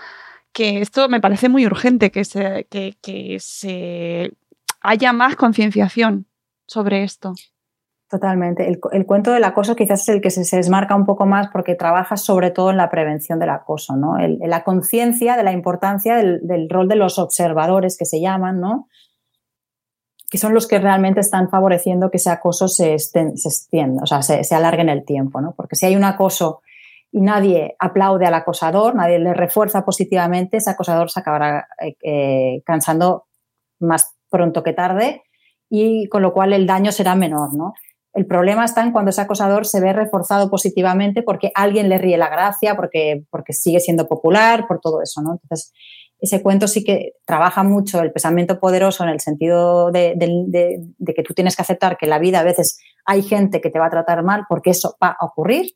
que 0.51 0.81
esto 0.81 1.07
me 1.07 1.21
parece 1.21 1.47
muy 1.47 1.65
urgente 1.65 2.11
que 2.11 2.25
se, 2.25 2.67
que, 2.69 3.37
se 3.39 4.33
haya 4.81 5.13
más 5.13 5.35
concienciación 5.37 6.27
sobre 6.67 7.03
esto. 7.03 7.33
Totalmente. 8.09 8.67
El, 8.67 9.05
cuento 9.05 9.31
del 9.31 9.45
acoso 9.45 9.77
quizás 9.77 10.01
es 10.01 10.09
el 10.09 10.19
que 10.19 10.29
se, 10.29 10.57
desmarca 10.57 10.95
un 10.95 11.05
poco 11.05 11.25
más 11.25 11.47
porque 11.47 11.75
trabaja 11.75 12.17
sobre 12.17 12.51
todo 12.51 12.71
en 12.71 12.77
la 12.77 12.89
prevención 12.89 13.39
del 13.39 13.51
acoso, 13.51 13.95
¿no? 13.95 14.17
la 14.17 14.65
conciencia 14.65 15.37
de 15.37 15.43
la 15.43 15.53
importancia 15.53 16.17
del, 16.17 16.45
del, 16.45 16.69
rol 16.69 16.89
de 16.89 16.97
los 16.97 17.17
observadores 17.17 17.97
que 17.97 18.03
se 18.03 18.19
llaman, 18.19 18.59
¿no? 18.59 18.89
Que 20.31 20.37
son 20.37 20.53
los 20.53 20.65
que 20.65 20.79
realmente 20.79 21.19
están 21.19 21.49
favoreciendo 21.49 22.09
que 22.09 22.15
ese 22.15 22.29
acoso 22.29 22.69
se, 22.69 22.93
extienda, 22.93 24.01
o 24.01 24.07
sea, 24.07 24.21
se, 24.21 24.55
alargue 24.55 24.81
en 24.81 24.87
el 24.87 25.03
tiempo, 25.03 25.41
¿no? 25.41 25.53
Porque 25.57 25.75
si 25.75 25.85
hay 25.85 25.97
un 25.97 26.05
acoso 26.05 26.61
y 27.11 27.19
nadie 27.19 27.75
aplaude 27.79 28.25
al 28.25 28.33
acosador, 28.33 28.95
nadie 28.95 29.19
le 29.19 29.33
refuerza 29.33 29.83
positivamente, 29.83 30.55
ese 30.55 30.69
acosador 30.69 31.11
se 31.11 31.19
acabará 31.19 31.67
eh, 31.81 31.97
eh, 32.01 32.61
cansando 32.65 33.25
más 33.81 34.15
pronto 34.29 34.63
que 34.63 34.71
tarde 34.71 35.21
y 35.69 36.07
con 36.07 36.21
lo 36.21 36.31
cual 36.31 36.53
el 36.53 36.65
daño 36.65 36.93
será 36.93 37.13
menor, 37.13 37.53
¿no? 37.53 37.73
El 38.13 38.25
problema 38.25 38.63
está 38.63 38.83
en 38.83 38.93
cuando 38.93 39.09
ese 39.09 39.19
acosador 39.19 39.65
se 39.65 39.81
ve 39.81 39.91
reforzado 39.91 40.49
positivamente 40.49 41.23
porque 41.23 41.51
alguien 41.55 41.89
le 41.89 41.97
ríe 41.97 42.17
la 42.17 42.29
gracia, 42.29 42.77
porque, 42.77 43.25
porque 43.29 43.51
sigue 43.51 43.81
siendo 43.81 44.07
popular, 44.07 44.65
por 44.65 44.79
todo 44.79 45.01
eso, 45.01 45.21
¿no? 45.21 45.33
Entonces, 45.33 45.73
ese 46.21 46.43
cuento 46.43 46.67
sí 46.67 46.83
que 46.83 47.13
trabaja 47.25 47.63
mucho 47.63 47.99
el 48.01 48.11
pensamiento 48.11 48.59
poderoso 48.59 49.03
en 49.03 49.09
el 49.09 49.19
sentido 49.19 49.91
de, 49.91 50.15
que 51.03 51.23
tú 51.23 51.33
tienes 51.33 51.55
que 51.55 51.63
aceptar 51.63 51.97
que 51.97 52.05
la 52.05 52.19
vida 52.19 52.39
a 52.39 52.43
veces 52.43 52.79
hay 53.05 53.23
gente 53.23 53.59
que 53.59 53.71
te 53.71 53.79
va 53.79 53.87
a 53.87 53.89
tratar 53.91 54.23
mal 54.23 54.45
porque 54.47 54.69
eso 54.69 54.95
va 55.03 55.17
a 55.19 55.25
ocurrir, 55.25 55.73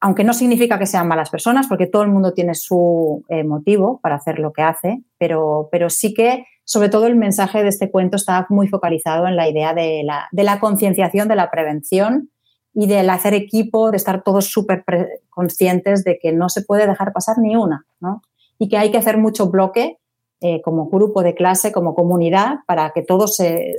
aunque 0.00 0.22
no 0.22 0.34
significa 0.34 0.78
que 0.78 0.86
sean 0.86 1.08
malas 1.08 1.30
personas, 1.30 1.66
porque 1.66 1.88
todo 1.88 2.02
el 2.02 2.10
mundo 2.10 2.32
tiene 2.32 2.54
su 2.54 3.24
eh, 3.28 3.42
motivo 3.42 3.98
para 4.02 4.14
hacer 4.14 4.38
lo 4.38 4.52
que 4.52 4.62
hace, 4.62 5.02
pero, 5.18 5.68
pero 5.72 5.90
sí 5.90 6.14
que 6.14 6.44
sobre 6.64 6.88
todo 6.88 7.08
el 7.08 7.16
mensaje 7.16 7.62
de 7.62 7.70
este 7.70 7.90
cuento 7.90 8.16
está 8.16 8.46
muy 8.50 8.68
focalizado 8.68 9.26
en 9.26 9.34
la 9.34 9.48
idea 9.48 9.74
de 9.74 10.02
la, 10.04 10.28
de 10.30 10.44
la 10.44 10.60
concienciación, 10.60 11.26
de 11.26 11.34
la 11.34 11.50
prevención 11.50 12.30
y 12.72 12.86
del 12.86 13.10
hacer 13.10 13.34
equipo, 13.34 13.90
de 13.90 13.96
estar 13.96 14.22
todos 14.22 14.46
súper 14.46 14.84
conscientes 15.28 16.04
de 16.04 16.18
que 16.22 16.32
no 16.32 16.48
se 16.48 16.62
puede 16.62 16.86
dejar 16.86 17.12
pasar 17.12 17.38
ni 17.38 17.56
una, 17.56 17.84
¿no? 17.98 18.22
Y 18.58 18.68
que 18.68 18.78
hay 18.78 18.90
que 18.90 18.98
hacer 18.98 19.18
mucho 19.18 19.50
bloque 19.50 19.98
eh, 20.40 20.60
como 20.62 20.88
grupo 20.88 21.22
de 21.22 21.34
clase, 21.34 21.72
como 21.72 21.94
comunidad, 21.94 22.56
para 22.66 22.90
que 22.90 23.02
todos 23.02 23.36
se, 23.36 23.74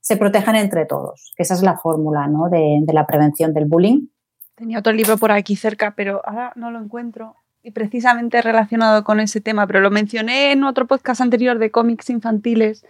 se 0.00 0.16
protejan 0.16 0.56
entre 0.56 0.86
todos. 0.86 1.32
Esa 1.36 1.54
es 1.54 1.62
la 1.62 1.76
fórmula 1.76 2.26
¿no? 2.26 2.48
de, 2.48 2.80
de, 2.82 2.92
la 2.92 3.06
prevención 3.06 3.52
del 3.52 3.66
bullying. 3.66 4.06
Tenía 4.54 4.78
otro 4.78 4.92
libro 4.92 5.18
por 5.18 5.32
aquí 5.32 5.56
cerca, 5.56 5.94
pero 5.96 6.22
ahora 6.24 6.52
no 6.56 6.70
lo 6.70 6.80
encuentro. 6.80 7.34
Y 7.62 7.72
precisamente 7.72 8.40
relacionado 8.40 9.04
con 9.04 9.20
ese 9.20 9.40
tema, 9.40 9.66
pero 9.66 9.80
lo 9.80 9.90
mencioné 9.90 10.52
en 10.52 10.64
otro 10.64 10.86
podcast 10.86 11.20
anterior 11.20 11.58
de 11.58 11.70
cómics 11.70 12.10
infantiles, 12.10 12.84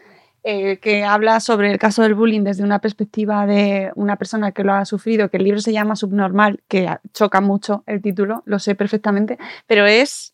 eh, 0.46 0.76
que 0.76 1.04
habla 1.04 1.40
sobre 1.40 1.72
el 1.72 1.78
caso 1.78 2.02
del 2.02 2.14
bullying 2.14 2.42
desde 2.42 2.64
una 2.64 2.78
perspectiva 2.78 3.46
de 3.46 3.92
una 3.94 4.16
persona 4.16 4.52
que 4.52 4.62
lo 4.62 4.74
ha 4.74 4.84
sufrido, 4.84 5.30
que 5.30 5.38
el 5.38 5.44
libro 5.44 5.60
se 5.60 5.72
llama 5.72 5.96
Subnormal, 5.96 6.62
que 6.68 6.86
choca 7.14 7.40
mucho 7.40 7.82
el 7.86 8.02
título, 8.02 8.42
lo 8.44 8.58
sé 8.58 8.74
perfectamente, 8.74 9.38
pero 9.66 9.86
es 9.86 10.33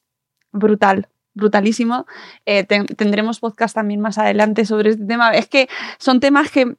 brutal, 0.52 1.08
brutalísimo. 1.34 2.06
Eh, 2.46 2.64
tendremos 2.64 3.40
podcast 3.40 3.74
también 3.74 4.00
más 4.00 4.18
adelante 4.18 4.64
sobre 4.64 4.90
este 4.90 5.04
tema. 5.04 5.32
Es 5.32 5.48
que 5.48 5.68
son 5.98 6.20
temas 6.20 6.50
que 6.50 6.76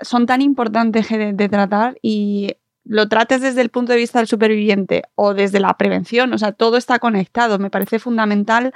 son 0.00 0.26
tan 0.26 0.42
importantes 0.42 1.08
de, 1.08 1.48
tratar 1.48 1.96
y 2.02 2.56
lo 2.84 3.08
trates 3.08 3.40
desde 3.40 3.62
el 3.62 3.70
punto 3.70 3.92
de 3.92 3.98
vista 3.98 4.18
del 4.18 4.28
superviviente 4.28 5.04
o 5.14 5.34
desde 5.34 5.58
la 5.58 5.74
prevención, 5.74 6.32
o 6.32 6.38
sea, 6.38 6.52
todo 6.52 6.76
está 6.76 6.98
conectado. 6.98 7.58
Me 7.58 7.70
parece 7.70 7.98
fundamental 7.98 8.72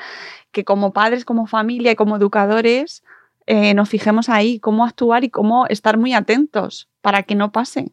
que 0.50 0.64
como 0.64 0.92
padres, 0.92 1.24
como 1.24 1.46
familia 1.46 1.92
y 1.92 1.96
como 1.96 2.16
educadores 2.16 3.04
eh, 3.46 3.74
nos 3.74 3.88
fijemos 3.88 4.28
ahí 4.28 4.58
cómo 4.58 4.84
actuar 4.84 5.24
y 5.24 5.30
cómo 5.30 5.66
estar 5.66 5.98
muy 5.98 6.14
atentos 6.14 6.88
para 7.02 7.22
que 7.22 7.34
no 7.34 7.52
pase. 7.52 7.92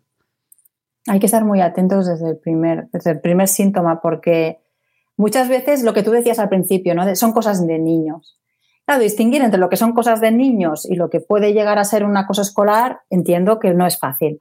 Hay 1.08 1.20
que 1.20 1.26
estar 1.26 1.46
muy 1.46 1.62
atentos 1.62 2.08
desde 2.08 2.30
el 2.30 2.38
primer, 2.38 2.90
desde 2.92 3.12
el 3.12 3.22
primer 3.22 3.48
síntoma 3.48 4.02
porque 4.02 4.60
muchas 5.18 5.50
veces 5.50 5.84
lo 5.84 5.94
que 5.94 6.04
tú 6.04 6.12
decías 6.12 6.40
al 6.40 6.50
principio, 6.50 6.96
¿no? 6.96 7.16
son 7.16 7.34
cosas 7.34 7.66
de 7.66 7.80
niños. 7.80 8.40
Claro, 8.86 9.02
distinguir 9.02 9.42
entre 9.42 9.60
lo 9.60 9.68
que 9.68 9.76
son 9.76 9.92
cosas 9.92 10.22
de 10.22 10.32
niños 10.32 10.90
y 10.90 10.96
lo 10.96 11.10
que 11.10 11.20
puede 11.20 11.52
llegar 11.52 11.78
a 11.78 11.84
ser 11.84 12.06
una 12.06 12.26
cosa 12.26 12.44
escolar, 12.44 13.02
entiendo 13.10 13.60
que 13.60 13.74
no 13.74 13.86
es 13.86 14.00
fácil. 14.00 14.38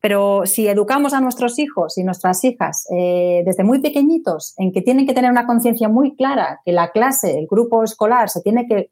Pero 0.00 0.42
si 0.44 0.68
educamos 0.68 1.14
a 1.14 1.20
nuestros 1.20 1.58
hijos 1.58 1.96
y 1.98 2.04
nuestras 2.04 2.44
hijas 2.44 2.86
eh, 2.94 3.42
desde 3.44 3.64
muy 3.64 3.80
pequeñitos 3.80 4.54
en 4.58 4.72
que 4.72 4.82
tienen 4.82 5.06
que 5.06 5.14
tener 5.14 5.30
una 5.30 5.46
conciencia 5.46 5.88
muy 5.88 6.14
clara, 6.14 6.60
que 6.64 6.72
la 6.72 6.90
clase, 6.90 7.38
el 7.38 7.46
grupo 7.46 7.82
escolar 7.82 8.28
se 8.28 8.42
tiene 8.42 8.66
que 8.66 8.90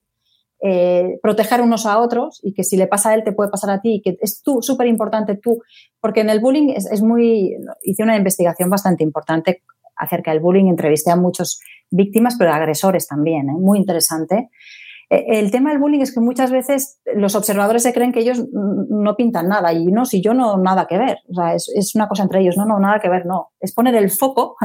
eh, 0.62 1.18
proteger 1.22 1.60
unos 1.60 1.84
a 1.84 1.98
otros 1.98 2.40
y 2.42 2.54
que 2.54 2.64
si 2.64 2.76
le 2.76 2.86
pasa 2.86 3.10
a 3.10 3.14
él 3.14 3.24
te 3.24 3.32
puede 3.32 3.50
pasar 3.50 3.70
a 3.70 3.80
ti 3.80 3.96
y 3.96 4.02
que 4.02 4.16
es 4.20 4.42
tú 4.42 4.62
súper 4.62 4.86
importante 4.86 5.36
tú, 5.36 5.60
porque 6.00 6.20
en 6.20 6.30
el 6.30 6.40
bullying 6.40 6.70
es, 6.70 7.02
muy, 7.02 7.54
hice 7.82 8.02
una 8.02 8.16
investigación 8.16 8.70
bastante 8.70 9.04
importante 9.04 9.62
acerca 9.96 10.30
del 10.32 10.40
bullying, 10.40 10.66
entrevisté 10.66 11.10
a 11.10 11.16
muchas 11.16 11.60
víctimas, 11.90 12.36
pero 12.38 12.52
agresores 12.52 13.06
también, 13.06 13.48
¿eh? 13.48 13.52
muy 13.52 13.78
interesante. 13.78 14.50
Eh, 15.10 15.24
el 15.28 15.50
tema 15.50 15.70
del 15.70 15.78
bullying 15.78 16.00
es 16.00 16.12
que 16.12 16.20
muchas 16.20 16.50
veces 16.50 17.00
los 17.14 17.34
observadores 17.34 17.82
se 17.82 17.92
creen 17.92 18.12
que 18.12 18.20
ellos 18.20 18.42
no 18.52 19.16
pintan 19.16 19.48
nada 19.48 19.72
y 19.72 19.86
no, 19.86 20.04
si 20.04 20.20
yo 20.20 20.34
no, 20.34 20.56
nada 20.56 20.86
que 20.86 20.98
ver. 20.98 21.18
O 21.30 21.34
sea, 21.34 21.54
es, 21.54 21.94
una 21.94 22.08
cosa 22.08 22.22
entre 22.22 22.40
ellos, 22.40 22.56
no, 22.56 22.66
no, 22.66 22.78
nada 22.78 23.00
que 23.00 23.08
ver, 23.08 23.26
no. 23.26 23.50
Es 23.60 23.72
poner 23.72 23.94
el 23.94 24.10
foco 24.10 24.56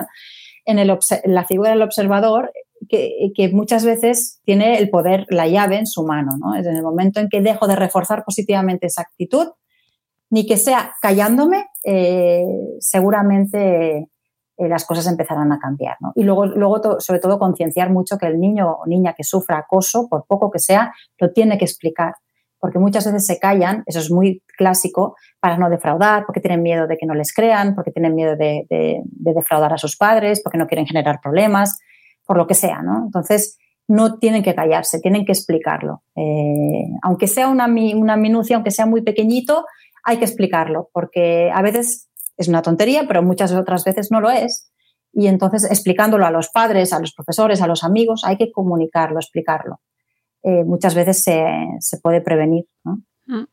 en, 0.66 0.80
el, 0.80 0.98
la 1.26 1.46
figura 1.46 1.72
del 1.72 1.82
observador 1.82 2.52
que, 2.88 3.32
que, 3.36 3.50
muchas 3.50 3.84
veces 3.84 4.42
tiene 4.46 4.78
el 4.78 4.90
poder, 4.90 5.26
la 5.30 5.48
llave 5.48 5.78
en 5.78 5.86
su 5.86 6.04
mano, 6.04 6.38
¿no? 6.40 6.56
Es 6.56 6.66
en 6.66 6.76
el 6.76 6.84
momento 6.84 7.20
en 7.20 7.30
que 7.30 7.42
dejo 7.42 7.68
de 7.68 7.76
reforzar 7.76 8.24
positivamente 8.24 8.88
esa 8.88 9.02
actitud, 9.02 9.48
ni 10.30 10.46
que 10.46 10.58
sea 10.58 10.94
callándome, 11.02 11.66
eh, 11.84 12.46
seguramente 12.80 14.08
eh, 14.60 14.68
las 14.68 14.86
cosas 14.86 15.08
empezarán 15.08 15.54
a 15.54 15.58
cambiar. 15.58 15.96
¿no? 16.02 16.12
Y 16.16 16.24
luego, 16.24 16.46
luego 16.46 17.00
sobre 17.00 17.22
todo, 17.22 17.40
concienciar 17.40 17.92
mucho 17.92 18.18
que 18.18 18.28
el 18.28 18.42
niño 18.42 18.70
o 18.70 18.88
niña 18.88 19.14
que 19.14 19.24
sufra 19.24 19.58
acoso, 19.58 20.10
por 20.10 20.26
poco 20.28 20.52
que 20.52 20.60
sea, 20.60 20.94
lo 21.18 21.32
tiene 21.32 21.58
que 21.58 21.64
explicar. 21.64 22.16
Porque 22.60 22.78
muchas 22.78 23.06
veces 23.06 23.26
se 23.26 23.40
callan, 23.40 23.84
eso 23.86 24.00
es 24.00 24.12
muy 24.12 24.44
clásico, 24.58 25.16
para 25.40 25.58
no 25.58 25.70
defraudar, 25.70 26.26
porque 26.26 26.42
tienen 26.42 26.62
miedo 26.62 26.88
de 26.88 26.98
que 26.98 27.06
no 27.06 27.14
les 27.14 27.34
crean, 27.34 27.74
porque 27.74 27.92
tienen 27.92 28.14
miedo 28.16 28.36
de, 28.36 28.66
defraudar 29.10 29.72
a 29.72 29.78
sus 29.78 29.96
padres, 29.96 30.42
porque 30.44 30.58
no 30.58 30.68
quieren 30.68 30.86
generar 30.86 31.22
problemas, 31.24 31.80
por 32.26 32.36
lo 32.36 32.46
que 32.46 32.54
sea. 32.54 32.82
¿no? 32.82 33.06
Entonces, 33.06 33.58
no 33.88 34.20
tienen 34.20 34.44
que 34.44 34.56
callarse, 34.56 35.00
tienen 35.00 35.24
que 35.26 35.32
explicarlo. 35.32 36.04
Eh, 36.18 36.84
aunque 37.02 37.28
sea 37.28 37.48
una, 37.48 37.68
una 37.96 38.18
minucia, 38.18 38.58
aunque 38.58 38.72
sea 38.72 38.86
muy 38.86 39.04
pequeñito, 39.04 39.64
hay 40.04 40.18
que 40.18 40.26
explicarlo, 40.26 40.90
porque 40.92 41.50
a 41.54 41.62
veces 41.62 42.09
es 42.40 42.48
una 42.48 42.62
tontería, 42.62 43.06
pero 43.08 43.22
muchas 43.22 43.52
otras 43.52 43.84
veces 43.84 44.12
no 44.12 44.22
lo 44.22 44.32
es. 44.32 44.72
Y 45.12 45.28
entonces 45.28 45.66
explicándolo 45.66 46.26
a 46.26 46.32
los 46.32 46.50
padres, 46.50 46.94
a 46.94 47.00
los 47.00 47.14
profesores, 47.14 47.62
a 47.62 47.68
los 47.68 47.84
amigos, 47.84 48.24
hay 48.24 48.38
que 48.38 48.52
comunicarlo, 48.52 49.20
explicarlo. 49.20 49.82
Eh, 50.42 50.64
muchas 50.64 50.96
veces 50.96 51.22
se, 51.22 51.98
puede 52.02 52.22
prevenir. 52.22 52.66
Mm. 52.84 53.44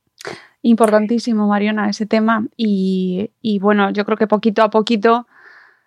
Importantísimo, 0.63 1.49
Mariona, 1.49 1.91
ese 1.91 2.07
tema. 2.07 2.47
Y, 2.57 3.31
bueno, 3.61 3.91
yo 3.91 4.05
creo 4.05 4.17
que 4.17 4.29
poquito 4.29 4.63
a 4.63 4.71
poquito 4.71 5.27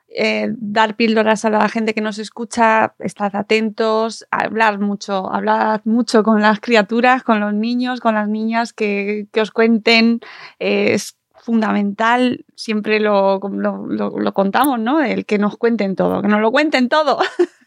eh, 0.09 0.53
dar 0.57 0.97
píldoras 0.97 1.45
a 1.45 1.49
la 1.49 1.69
gente 1.69 1.93
que 1.93 2.01
nos 2.01 2.19
escucha, 2.19 2.95
estad 2.99 3.33
atentos, 3.35 4.25
hablar 4.29 4.79
mucho, 4.79 5.31
hablar 5.31 5.81
mucho 5.85 6.23
con 6.23 6.41
las 6.41 6.59
criaturas, 6.59 7.23
con 7.23 7.39
los 7.39 7.53
niños, 7.53 8.01
con 8.01 8.15
las 8.15 8.27
niñas, 8.27 8.73
que, 8.73 9.27
os 9.39 9.51
cuenten. 9.51 10.19
Eh, 10.59 10.97
fundamental, 11.49 12.45
siempre 12.55 12.99
lo, 12.99 13.39
contamos, 14.35 14.79
¿no? 14.79 15.01
El 15.01 15.25
que 15.25 15.39
nos 15.39 15.57
cuenten 15.57 15.95
todo, 15.95 16.21
que 16.21 16.27
nos 16.27 16.41
lo 16.41 16.51
cuenten 16.51 16.89
todo. 16.89 17.17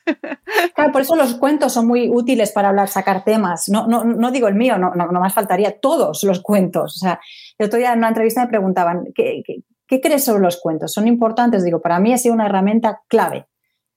Claro, 0.75 0.91
por 0.91 1.03
eso 1.03 1.15
los 1.15 1.35
cuentos 1.35 1.73
son 1.73 1.87
muy 1.87 2.11
útiles 2.11 2.51
para 2.51 2.71
hablar, 2.71 2.89
sacar 2.89 3.23
temas. 3.23 3.69
No, 3.69 3.87
no, 3.87 4.03
no 4.03 4.33
digo 4.33 4.49
el 4.49 4.57
mío, 4.57 4.77
no, 4.77 4.93
no, 4.97 5.21
más 5.21 5.33
faltaría 5.33 5.79
todos 5.79 6.25
los 6.25 6.41
cuentos. 6.41 6.97
O 6.97 6.99
sea, 6.99 7.21
el 7.57 7.67
otro 7.67 7.79
día 7.79 7.93
en 7.93 7.99
una 7.99 8.09
entrevista 8.09 8.43
me 8.43 8.49
preguntaban, 8.49 9.05
¿qué, 9.15 9.45
qué, 9.87 10.01
crees 10.01 10.25
sobre 10.25 10.43
los 10.43 10.61
cuentos? 10.61 10.93
¿Son 10.93 11.07
importantes? 11.07 11.63
Digo, 11.63 11.81
para 11.81 12.01
mí 12.01 12.13
ha 12.13 12.19
sido 12.19 12.35
una 12.35 12.47
herramienta 12.47 13.03
clave 13.07 13.47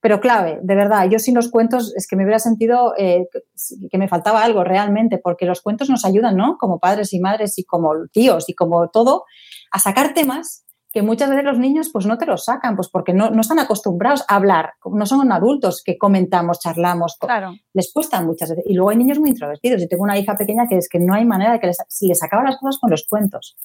pero 0.05 0.19
clave, 0.19 0.59
de 0.61 0.75
verdad, 0.75 1.09
yo 1.09 1.17
sin 1.17 1.33
los 1.33 1.49
cuentos 1.49 1.91
es 1.95 2.05
que 2.05 2.15
me 2.15 2.21
hubiera 2.21 2.37
sentido 2.37 2.93
eh, 2.95 3.27
que 3.89 3.97
me 3.97 4.07
faltaba 4.07 4.43
algo 4.43 4.63
realmente, 4.63 5.17
porque 5.17 5.47
los 5.47 5.63
cuentos 5.63 5.89
nos 5.89 6.05
ayudan, 6.05 6.37
¿no? 6.37 6.59
Como 6.59 6.77
padres 6.77 7.11
y 7.11 7.19
madres 7.19 7.57
y 7.57 7.63
como 7.63 7.91
tíos 8.11 8.47
y 8.47 8.53
como 8.53 8.87
todo, 8.89 9.25
a 9.71 9.79
sacar 9.79 10.13
temas 10.13 10.65
que 10.95 11.01
muchas 11.01 11.29
veces 11.29 11.43
los 11.43 11.59
niños 11.59 11.89
pues 11.91 12.05
no 12.05 12.17
te 12.17 12.25
los 12.25 12.45
sacan, 12.45 12.77
pues 12.77 12.87
porque 12.87 13.13
no, 13.13 13.29
están 13.41 13.59
acostumbrados 13.59 14.23
a 14.29 14.35
hablar, 14.37 14.75
no 14.85 15.05
son 15.05 15.29
adultos 15.29 15.83
que 15.83 15.97
comentamos, 15.97 16.61
charlamos, 16.61 17.17
claro. 17.19 17.53
les 17.73 17.91
cuesta 17.91 18.21
muchas 18.21 18.51
veces. 18.51 18.63
Y 18.65 18.75
luego 18.75 18.91
hay 18.91 18.97
niños 18.97 19.19
muy 19.19 19.31
introvertidos. 19.31 19.81
y 19.81 19.89
tengo 19.89 20.03
una 20.03 20.17
hija 20.17 20.37
pequeña 20.37 20.67
que 20.69 20.77
es 20.77 20.87
que 20.87 20.99
no 20.99 21.13
hay 21.13 21.25
manera 21.25 21.51
de 21.51 21.59
que 21.59 21.67
les, 21.67 21.77
si 21.89 22.07
les 22.07 22.19
sacaba 22.19 22.43
las 22.43 22.57
cosas 22.57 22.79
con 22.79 22.91
los 22.91 23.05
cuentos. 23.09 23.57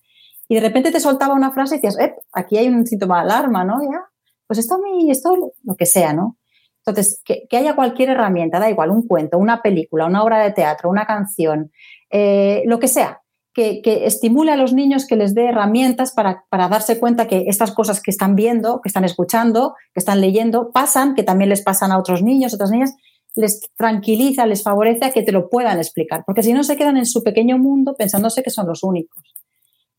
Y 0.49 0.57
de 0.57 0.61
repente 0.61 0.91
te 0.91 0.99
soltaba 0.99 1.35
una 1.35 1.53
frase 1.53 1.77
y 1.77 1.79
decías, 1.79 2.01
eh, 2.01 2.17
aquí 2.33 2.59
hay 2.59 2.67
un 2.67 2.85
síntoma 2.85 3.19
de 3.19 3.31
alarma, 3.31 3.65
¿no? 3.65 3.81
Ya, 3.81 4.01
pues 4.49 4.59
esto 4.59 4.75
a 4.75 4.79
mí, 4.79 5.09
esto 5.09 5.53
lo 5.63 5.77
que 5.77 5.87
sea, 5.87 6.13
¿no? 6.13 6.37
Entonces, 6.85 7.23
que, 7.25 7.47
haya 7.57 7.77
cualquier 7.77 8.11
herramienta, 8.11 8.59
da 8.59 8.69
igual, 8.69 8.91
un 8.91 9.07
cuento, 9.07 9.39
una 9.39 9.63
película, 9.63 10.07
una 10.07 10.25
obra 10.25 10.43
de 10.43 10.51
teatro, 10.51 10.91
una 10.91 11.07
canción, 11.07 11.71
eh, 12.11 12.63
lo 12.67 12.81
que 12.81 12.89
sea, 12.89 13.21
que, 13.53 13.83
estimule 14.07 14.53
a 14.53 14.57
los 14.57 14.73
niños, 14.73 15.07
que 15.07 15.17
les 15.17 15.35
dé 15.35 15.47
herramientas 15.47 16.13
para, 16.13 16.45
darse 16.51 16.99
cuenta 16.99 17.27
que 17.27 17.45
estas 17.47 17.73
cosas 17.73 18.01
que 18.01 18.11
están 18.11 18.35
viendo, 18.37 18.81
que 18.81 18.89
están 18.89 19.05
escuchando, 19.05 19.75
que 19.93 20.01
están 20.01 20.21
leyendo, 20.21 20.71
pasan, 20.71 21.15
que 21.15 21.23
también 21.23 21.51
les 21.51 21.63
pasan 21.63 21.93
a 21.93 21.99
otros 21.99 22.23
niños, 22.23 22.55
otras 22.55 22.71
niñas, 22.71 22.95
les 23.37 23.61
tranquiliza, 23.77 24.47
les 24.47 24.63
favorece 24.63 25.05
a 25.05 25.11
que 25.11 25.23
te 25.23 25.33
lo 25.33 25.49
puedan 25.49 25.79
explicar, 25.79 26.25
porque 26.27 26.43
si 26.43 26.53
no 26.53 26.65
se 26.65 26.77
quedan 26.77 26.97
en 26.97 27.07
su 27.07 27.23
pequeño 27.23 27.59
mundo 27.59 27.95
pensándose 27.97 28.43
que 28.43 28.51
son 28.51 28.67
los 28.67 28.83
únicos. 28.83 29.23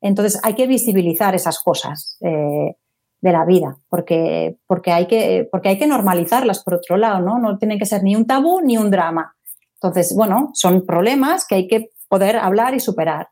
Entonces 0.01 0.39
hay 0.43 0.55
que 0.55 0.67
visibilizar 0.67 1.35
esas 1.35 1.59
cosas 1.59 2.17
eh, 2.21 2.75
de 3.21 3.31
la 3.31 3.45
vida, 3.45 3.77
porque, 3.87 4.57
porque, 4.67 4.91
hay 4.91 5.07
que, 5.07 5.47
porque 5.51 5.69
hay 5.69 5.77
que 5.77 5.87
normalizarlas 5.87 6.63
por 6.63 6.73
otro 6.73 6.97
lado, 6.97 7.21
¿no? 7.21 7.39
No 7.39 7.57
tienen 7.57 7.77
que 7.77 7.85
ser 7.85 8.03
ni 8.03 8.15
un 8.15 8.25
tabú 8.25 8.61
ni 8.61 8.77
un 8.77 8.89
drama. 8.89 9.35
Entonces, 9.75 10.13
bueno, 10.15 10.49
son 10.53 10.85
problemas 10.85 11.45
que 11.47 11.55
hay 11.55 11.67
que 11.67 11.91
poder 12.09 12.35
hablar 12.35 12.73
y 12.73 12.79
superar. 12.79 13.29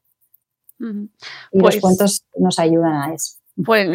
Y 0.80 1.60
los 1.60 1.62
pues 1.62 1.82
cuentos 1.82 2.24
nos 2.38 2.60
ayudan 2.60 2.94
a 2.94 3.14
eso. 3.14 3.40
Pues 3.66 3.90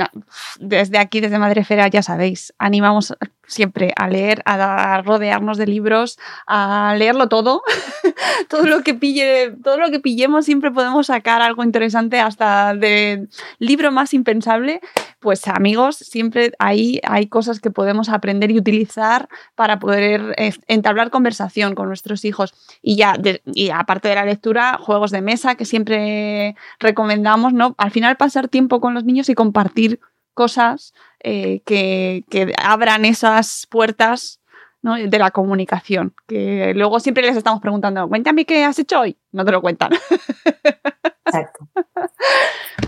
desde 0.60 0.98
aquí, 0.98 1.20
desde 1.20 1.38
Madrefera, 1.38 1.88
ya 1.88 2.02
sabéis, 2.02 2.52
animamos 2.58 3.14
siempre 3.46 3.92
a 3.96 4.08
leer, 4.08 4.42
a, 4.44 5.02
rodearnos 5.02 5.58
de 5.58 5.66
libros, 5.66 6.18
a 6.46 6.94
leerlo 6.98 7.28
todo. 7.28 7.62
todo 8.48 8.66
lo 8.66 8.82
que 8.82 8.94
pille, 8.94 9.52
todo 9.62 9.78
lo 9.78 9.90
que 9.90 10.00
pillemos 10.00 10.44
siempre 10.44 10.70
podemos 10.70 11.06
sacar 11.06 11.42
algo 11.42 11.64
interesante 11.64 12.20
hasta 12.20 12.74
del 12.74 13.28
libro 13.58 13.92
más 13.92 14.14
impensable 14.14 14.80
pues 15.24 15.48
amigos, 15.48 15.96
siempre 15.96 16.52
hay 16.58 17.00
cosas 17.30 17.58
que 17.58 17.70
podemos 17.70 18.10
aprender 18.10 18.50
y 18.50 18.58
utilizar 18.58 19.30
para 19.54 19.78
poder 19.78 20.34
eh, 20.36 20.52
entablar 20.68 21.08
conversación 21.08 21.74
con 21.74 21.88
nuestros 21.88 22.26
hijos. 22.26 22.52
Y 22.82 22.96
ya, 22.96 23.16
y 23.46 23.70
aparte 23.70 24.08
de 24.08 24.16
la 24.16 24.26
lectura, 24.26 24.76
juegos 24.78 25.10
de 25.12 25.22
mesa 25.22 25.54
que 25.54 25.64
siempre 25.64 26.56
recomendamos, 26.78 27.54
¿no? 27.54 27.74
Al 27.78 27.90
final 27.90 28.18
pasar 28.18 28.48
tiempo 28.48 28.82
con 28.82 28.92
los 28.92 29.04
niños 29.04 29.30
y 29.30 29.34
compartir 29.34 29.98
cosas 30.34 30.92
eh, 31.24 31.60
que, 31.64 32.24
abran 32.62 33.04
esas 33.04 33.66
puertas 33.70 34.40
de 34.82 35.18
la 35.18 35.30
comunicación. 35.30 36.14
Que 36.28 36.72
luego 36.74 37.00
siempre 37.00 37.24
les 37.24 37.36
estamos 37.36 37.60
preguntando, 37.60 38.08
cuéntame 38.08 38.44
qué 38.44 38.64
has 38.64 38.78
hecho 38.78 39.00
hoy. 39.00 39.16
No 39.32 39.44
te 39.44 39.52
lo 39.52 39.62
cuentan. 39.62 39.92
Exacto. 41.24 41.68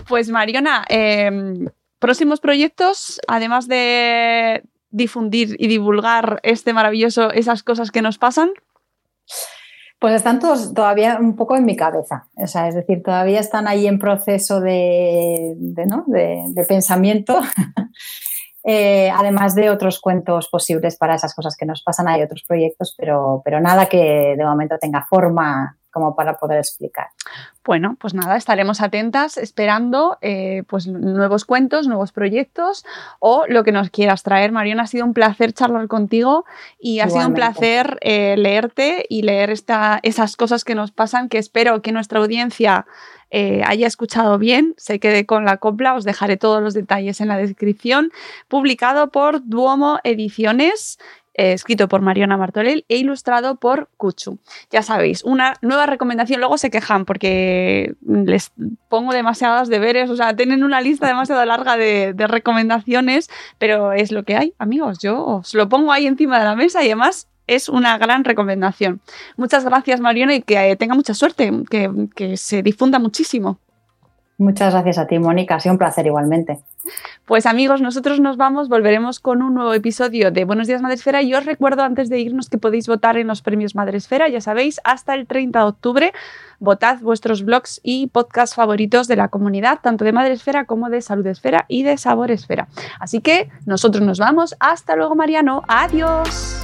Pues 0.07 0.29
Mariona, 0.29 0.85
em, 0.87 1.67
próximos 1.99 2.39
proyectos, 2.39 3.19
además 3.27 3.67
de 3.67 4.63
difundir 4.91 5.55
y 5.59 5.67
divulgar 5.67 6.39
este 6.43 6.73
maravilloso, 6.73 7.31
esas 7.31 7.63
cosas 7.63 7.91
que 7.91 8.01
nos 8.01 8.17
pasan? 8.17 8.49
Pues 9.99 10.13
están 10.13 10.39
todos 10.39 10.73
todavía 10.73 11.17
un 11.19 11.35
poco 11.35 11.55
en 11.55 11.65
mi 11.65 11.75
cabeza, 11.75 12.27
o 12.35 12.45
sea, 12.45 12.67
es 12.67 12.75
decir, 12.75 13.01
todavía 13.01 13.39
están 13.39 13.67
ahí 13.67 13.87
en 13.87 13.97
proceso 13.97 14.61
de, 14.61 15.55
pensamiento, 16.67 17.39
eh, 18.69 19.09
además 19.09 19.55
de 19.55 19.69
otros 19.69 20.01
cuentos 20.01 20.49
posibles 20.49 20.97
para 20.97 21.15
esas 21.15 21.33
cosas 21.33 21.55
que 21.55 21.65
nos 21.65 21.81
pasan, 21.83 22.09
hay 22.09 22.21
otros 22.21 22.43
proyectos, 22.45 22.93
pero, 22.97 23.41
pero 23.45 23.61
nada 23.61 23.85
que 23.85 24.35
de 24.37 24.43
momento 24.43 24.77
tenga 24.77 25.05
forma 25.09 25.77
como 25.89 26.13
para 26.13 26.37
poder 26.37 26.57
explicar. 26.57 27.07
Bueno, 27.67 27.97
pues 27.99 28.13
nada, 28.13 28.37
estaremos 28.37 28.79
atentas 28.79 29.35
esperando 29.37 30.17
eh, 30.21 30.63
pues 30.67 30.87
nuevos 30.87 31.43
cuentos, 31.43 31.85
nuevos 31.85 32.13
proyectos 32.13 32.85
o 33.19 33.43
lo 33.49 33.65
que 33.65 33.73
nos 33.73 33.89
quieras 33.89 34.23
traer. 34.23 34.53
Mariona, 34.53 34.83
ha 34.83 34.87
sido 34.87 35.03
un 35.03 35.13
placer 35.13 35.51
charlar 35.51 35.89
contigo 35.89 36.45
y 36.79 37.01
ha 37.01 37.09
sido 37.09 37.27
un 37.27 37.33
placer 37.33 37.97
eh, 37.99 38.35
leerte 38.37 39.05
y 39.09 39.23
leer 39.23 39.49
esta, 39.49 39.99
esas 40.03 40.37
cosas 40.37 40.63
que 40.63 40.75
nos 40.75 40.91
pasan 40.91 41.27
que 41.27 41.39
espero 41.39 41.81
que 41.81 41.91
nuestra 41.91 42.19
audiencia 42.19 42.85
eh, 43.31 43.61
haya 43.65 43.85
escuchado 43.85 44.37
bien, 44.37 44.73
se 44.77 45.01
quede 45.01 45.25
con 45.25 45.43
la 45.43 45.57
copla, 45.57 45.95
os 45.95 46.05
dejaré 46.05 46.37
todos 46.37 46.63
los 46.63 46.73
detalles 46.73 47.19
en 47.19 47.27
la 47.27 47.35
descripción, 47.35 48.13
publicado 48.47 49.09
por 49.11 49.45
Duomo 49.45 49.99
Ediciones 50.05 50.99
eh, 51.37 51.53
escrito 51.53 51.87
por 51.87 52.01
Mariona 52.01 52.35
Martorell 52.35 52.83
e 52.89 52.97
ilustrado 52.97 53.57
por 53.57 53.89
Kuchu. 53.95 54.39
Ya 54.71 54.81
sabéis, 54.81 55.23
una 55.23 55.53
nueva 55.61 55.85
recomendación. 55.85 56.39
Luego 56.39 56.57
se 56.57 56.71
quejan 56.71 57.05
porque 57.05 57.93
les 58.05 58.51
pongo 58.89 59.13
demasiados 59.13 59.69
deberes, 59.69 60.09
o 60.09 60.15
sea, 60.15 60.35
tienen 60.35 60.63
una 60.63 60.81
lista 60.81 61.05
demasiado 61.05 61.45
larga 61.45 61.77
de, 61.77 62.15
recomendaciones, 62.27 63.29
pero 63.59 63.93
es 63.93 64.11
lo 64.11 64.23
que 64.23 64.35
hay, 64.35 64.53
amigos. 64.57 64.97
Yo 64.97 65.23
os 65.23 65.53
lo 65.53 65.69
pongo 65.69 65.91
ahí 65.91 66.07
encima 66.07 66.39
de 66.39 66.45
la 66.45 66.55
mesa 66.55 66.83
y 66.83 66.87
además 66.87 67.27
es 67.45 67.69
una 67.69 67.99
gran 67.99 68.23
recomendación. 68.23 68.99
Muchas 69.35 69.63
gracias, 69.63 69.99
Mariona, 69.99 70.33
y 70.33 70.41
que 70.41 70.75
tenga 70.75 70.95
mucha 70.95 71.13
suerte, 71.13 71.51
que, 71.69 72.35
se 72.37 72.63
difunda 72.63 72.97
muchísimo. 72.97 73.59
Muchas 74.39 74.71
gracias 74.73 74.99
a 74.99 75.07
ti, 75.07 75.17
Mónica. 75.17 75.55
Ha 75.55 75.59
sido 75.59 75.73
un 75.73 75.79
placer 75.79 76.05
igualmente. 76.05 76.59
Pues 77.25 77.47
amigos, 77.47 77.81
nosotros 77.81 78.19
nos 78.19 78.37
vamos, 78.37 78.69
volveremos 78.69 79.19
con 79.19 79.41
un 79.41 79.55
nuevo 79.55 79.73
episodio 79.73 80.31
de 80.31 80.45
Buenos 80.45 80.67
Días 80.67 80.81
Madresfera 80.81 81.23
y 81.23 81.33
os 81.33 81.43
recuerdo 81.43 81.81
antes 81.81 82.07
de 82.09 82.19
irnos 82.19 82.47
que 82.49 82.59
podéis 82.59 82.87
votar 82.87 83.17
en 83.17 83.27
los 83.27 83.41
premios 83.41 83.73
Madresfera, 83.73 84.29
ya 84.29 84.39
sabéis, 84.39 84.79
hasta 84.83 85.15
el 85.15 85.25
30 85.25 85.59
de 85.59 85.65
octubre. 85.65 86.13
Votad 86.59 86.99
vuestros 87.01 87.43
blogs 87.43 87.81
y 87.83 88.07
podcasts 88.07 88.55
favoritos 88.55 89.07
de 89.07 89.15
la 89.15 89.27
comunidad, 89.27 89.79
tanto 89.81 90.05
de 90.05 90.13
Madresfera 90.13 90.65
como 90.65 90.89
de 90.89 91.01
Salud 91.01 91.25
Esfera 91.25 91.65
y 91.67 91.81
de 91.81 91.97
Sabor 91.97 92.29
Esfera. 92.29 92.67
Así 92.99 93.21
que 93.21 93.49
nosotros 93.65 94.05
nos 94.05 94.19
vamos. 94.19 94.55
Hasta 94.59 94.95
luego, 94.95 95.15
Mariano. 95.15 95.63
Adiós. 95.67 96.63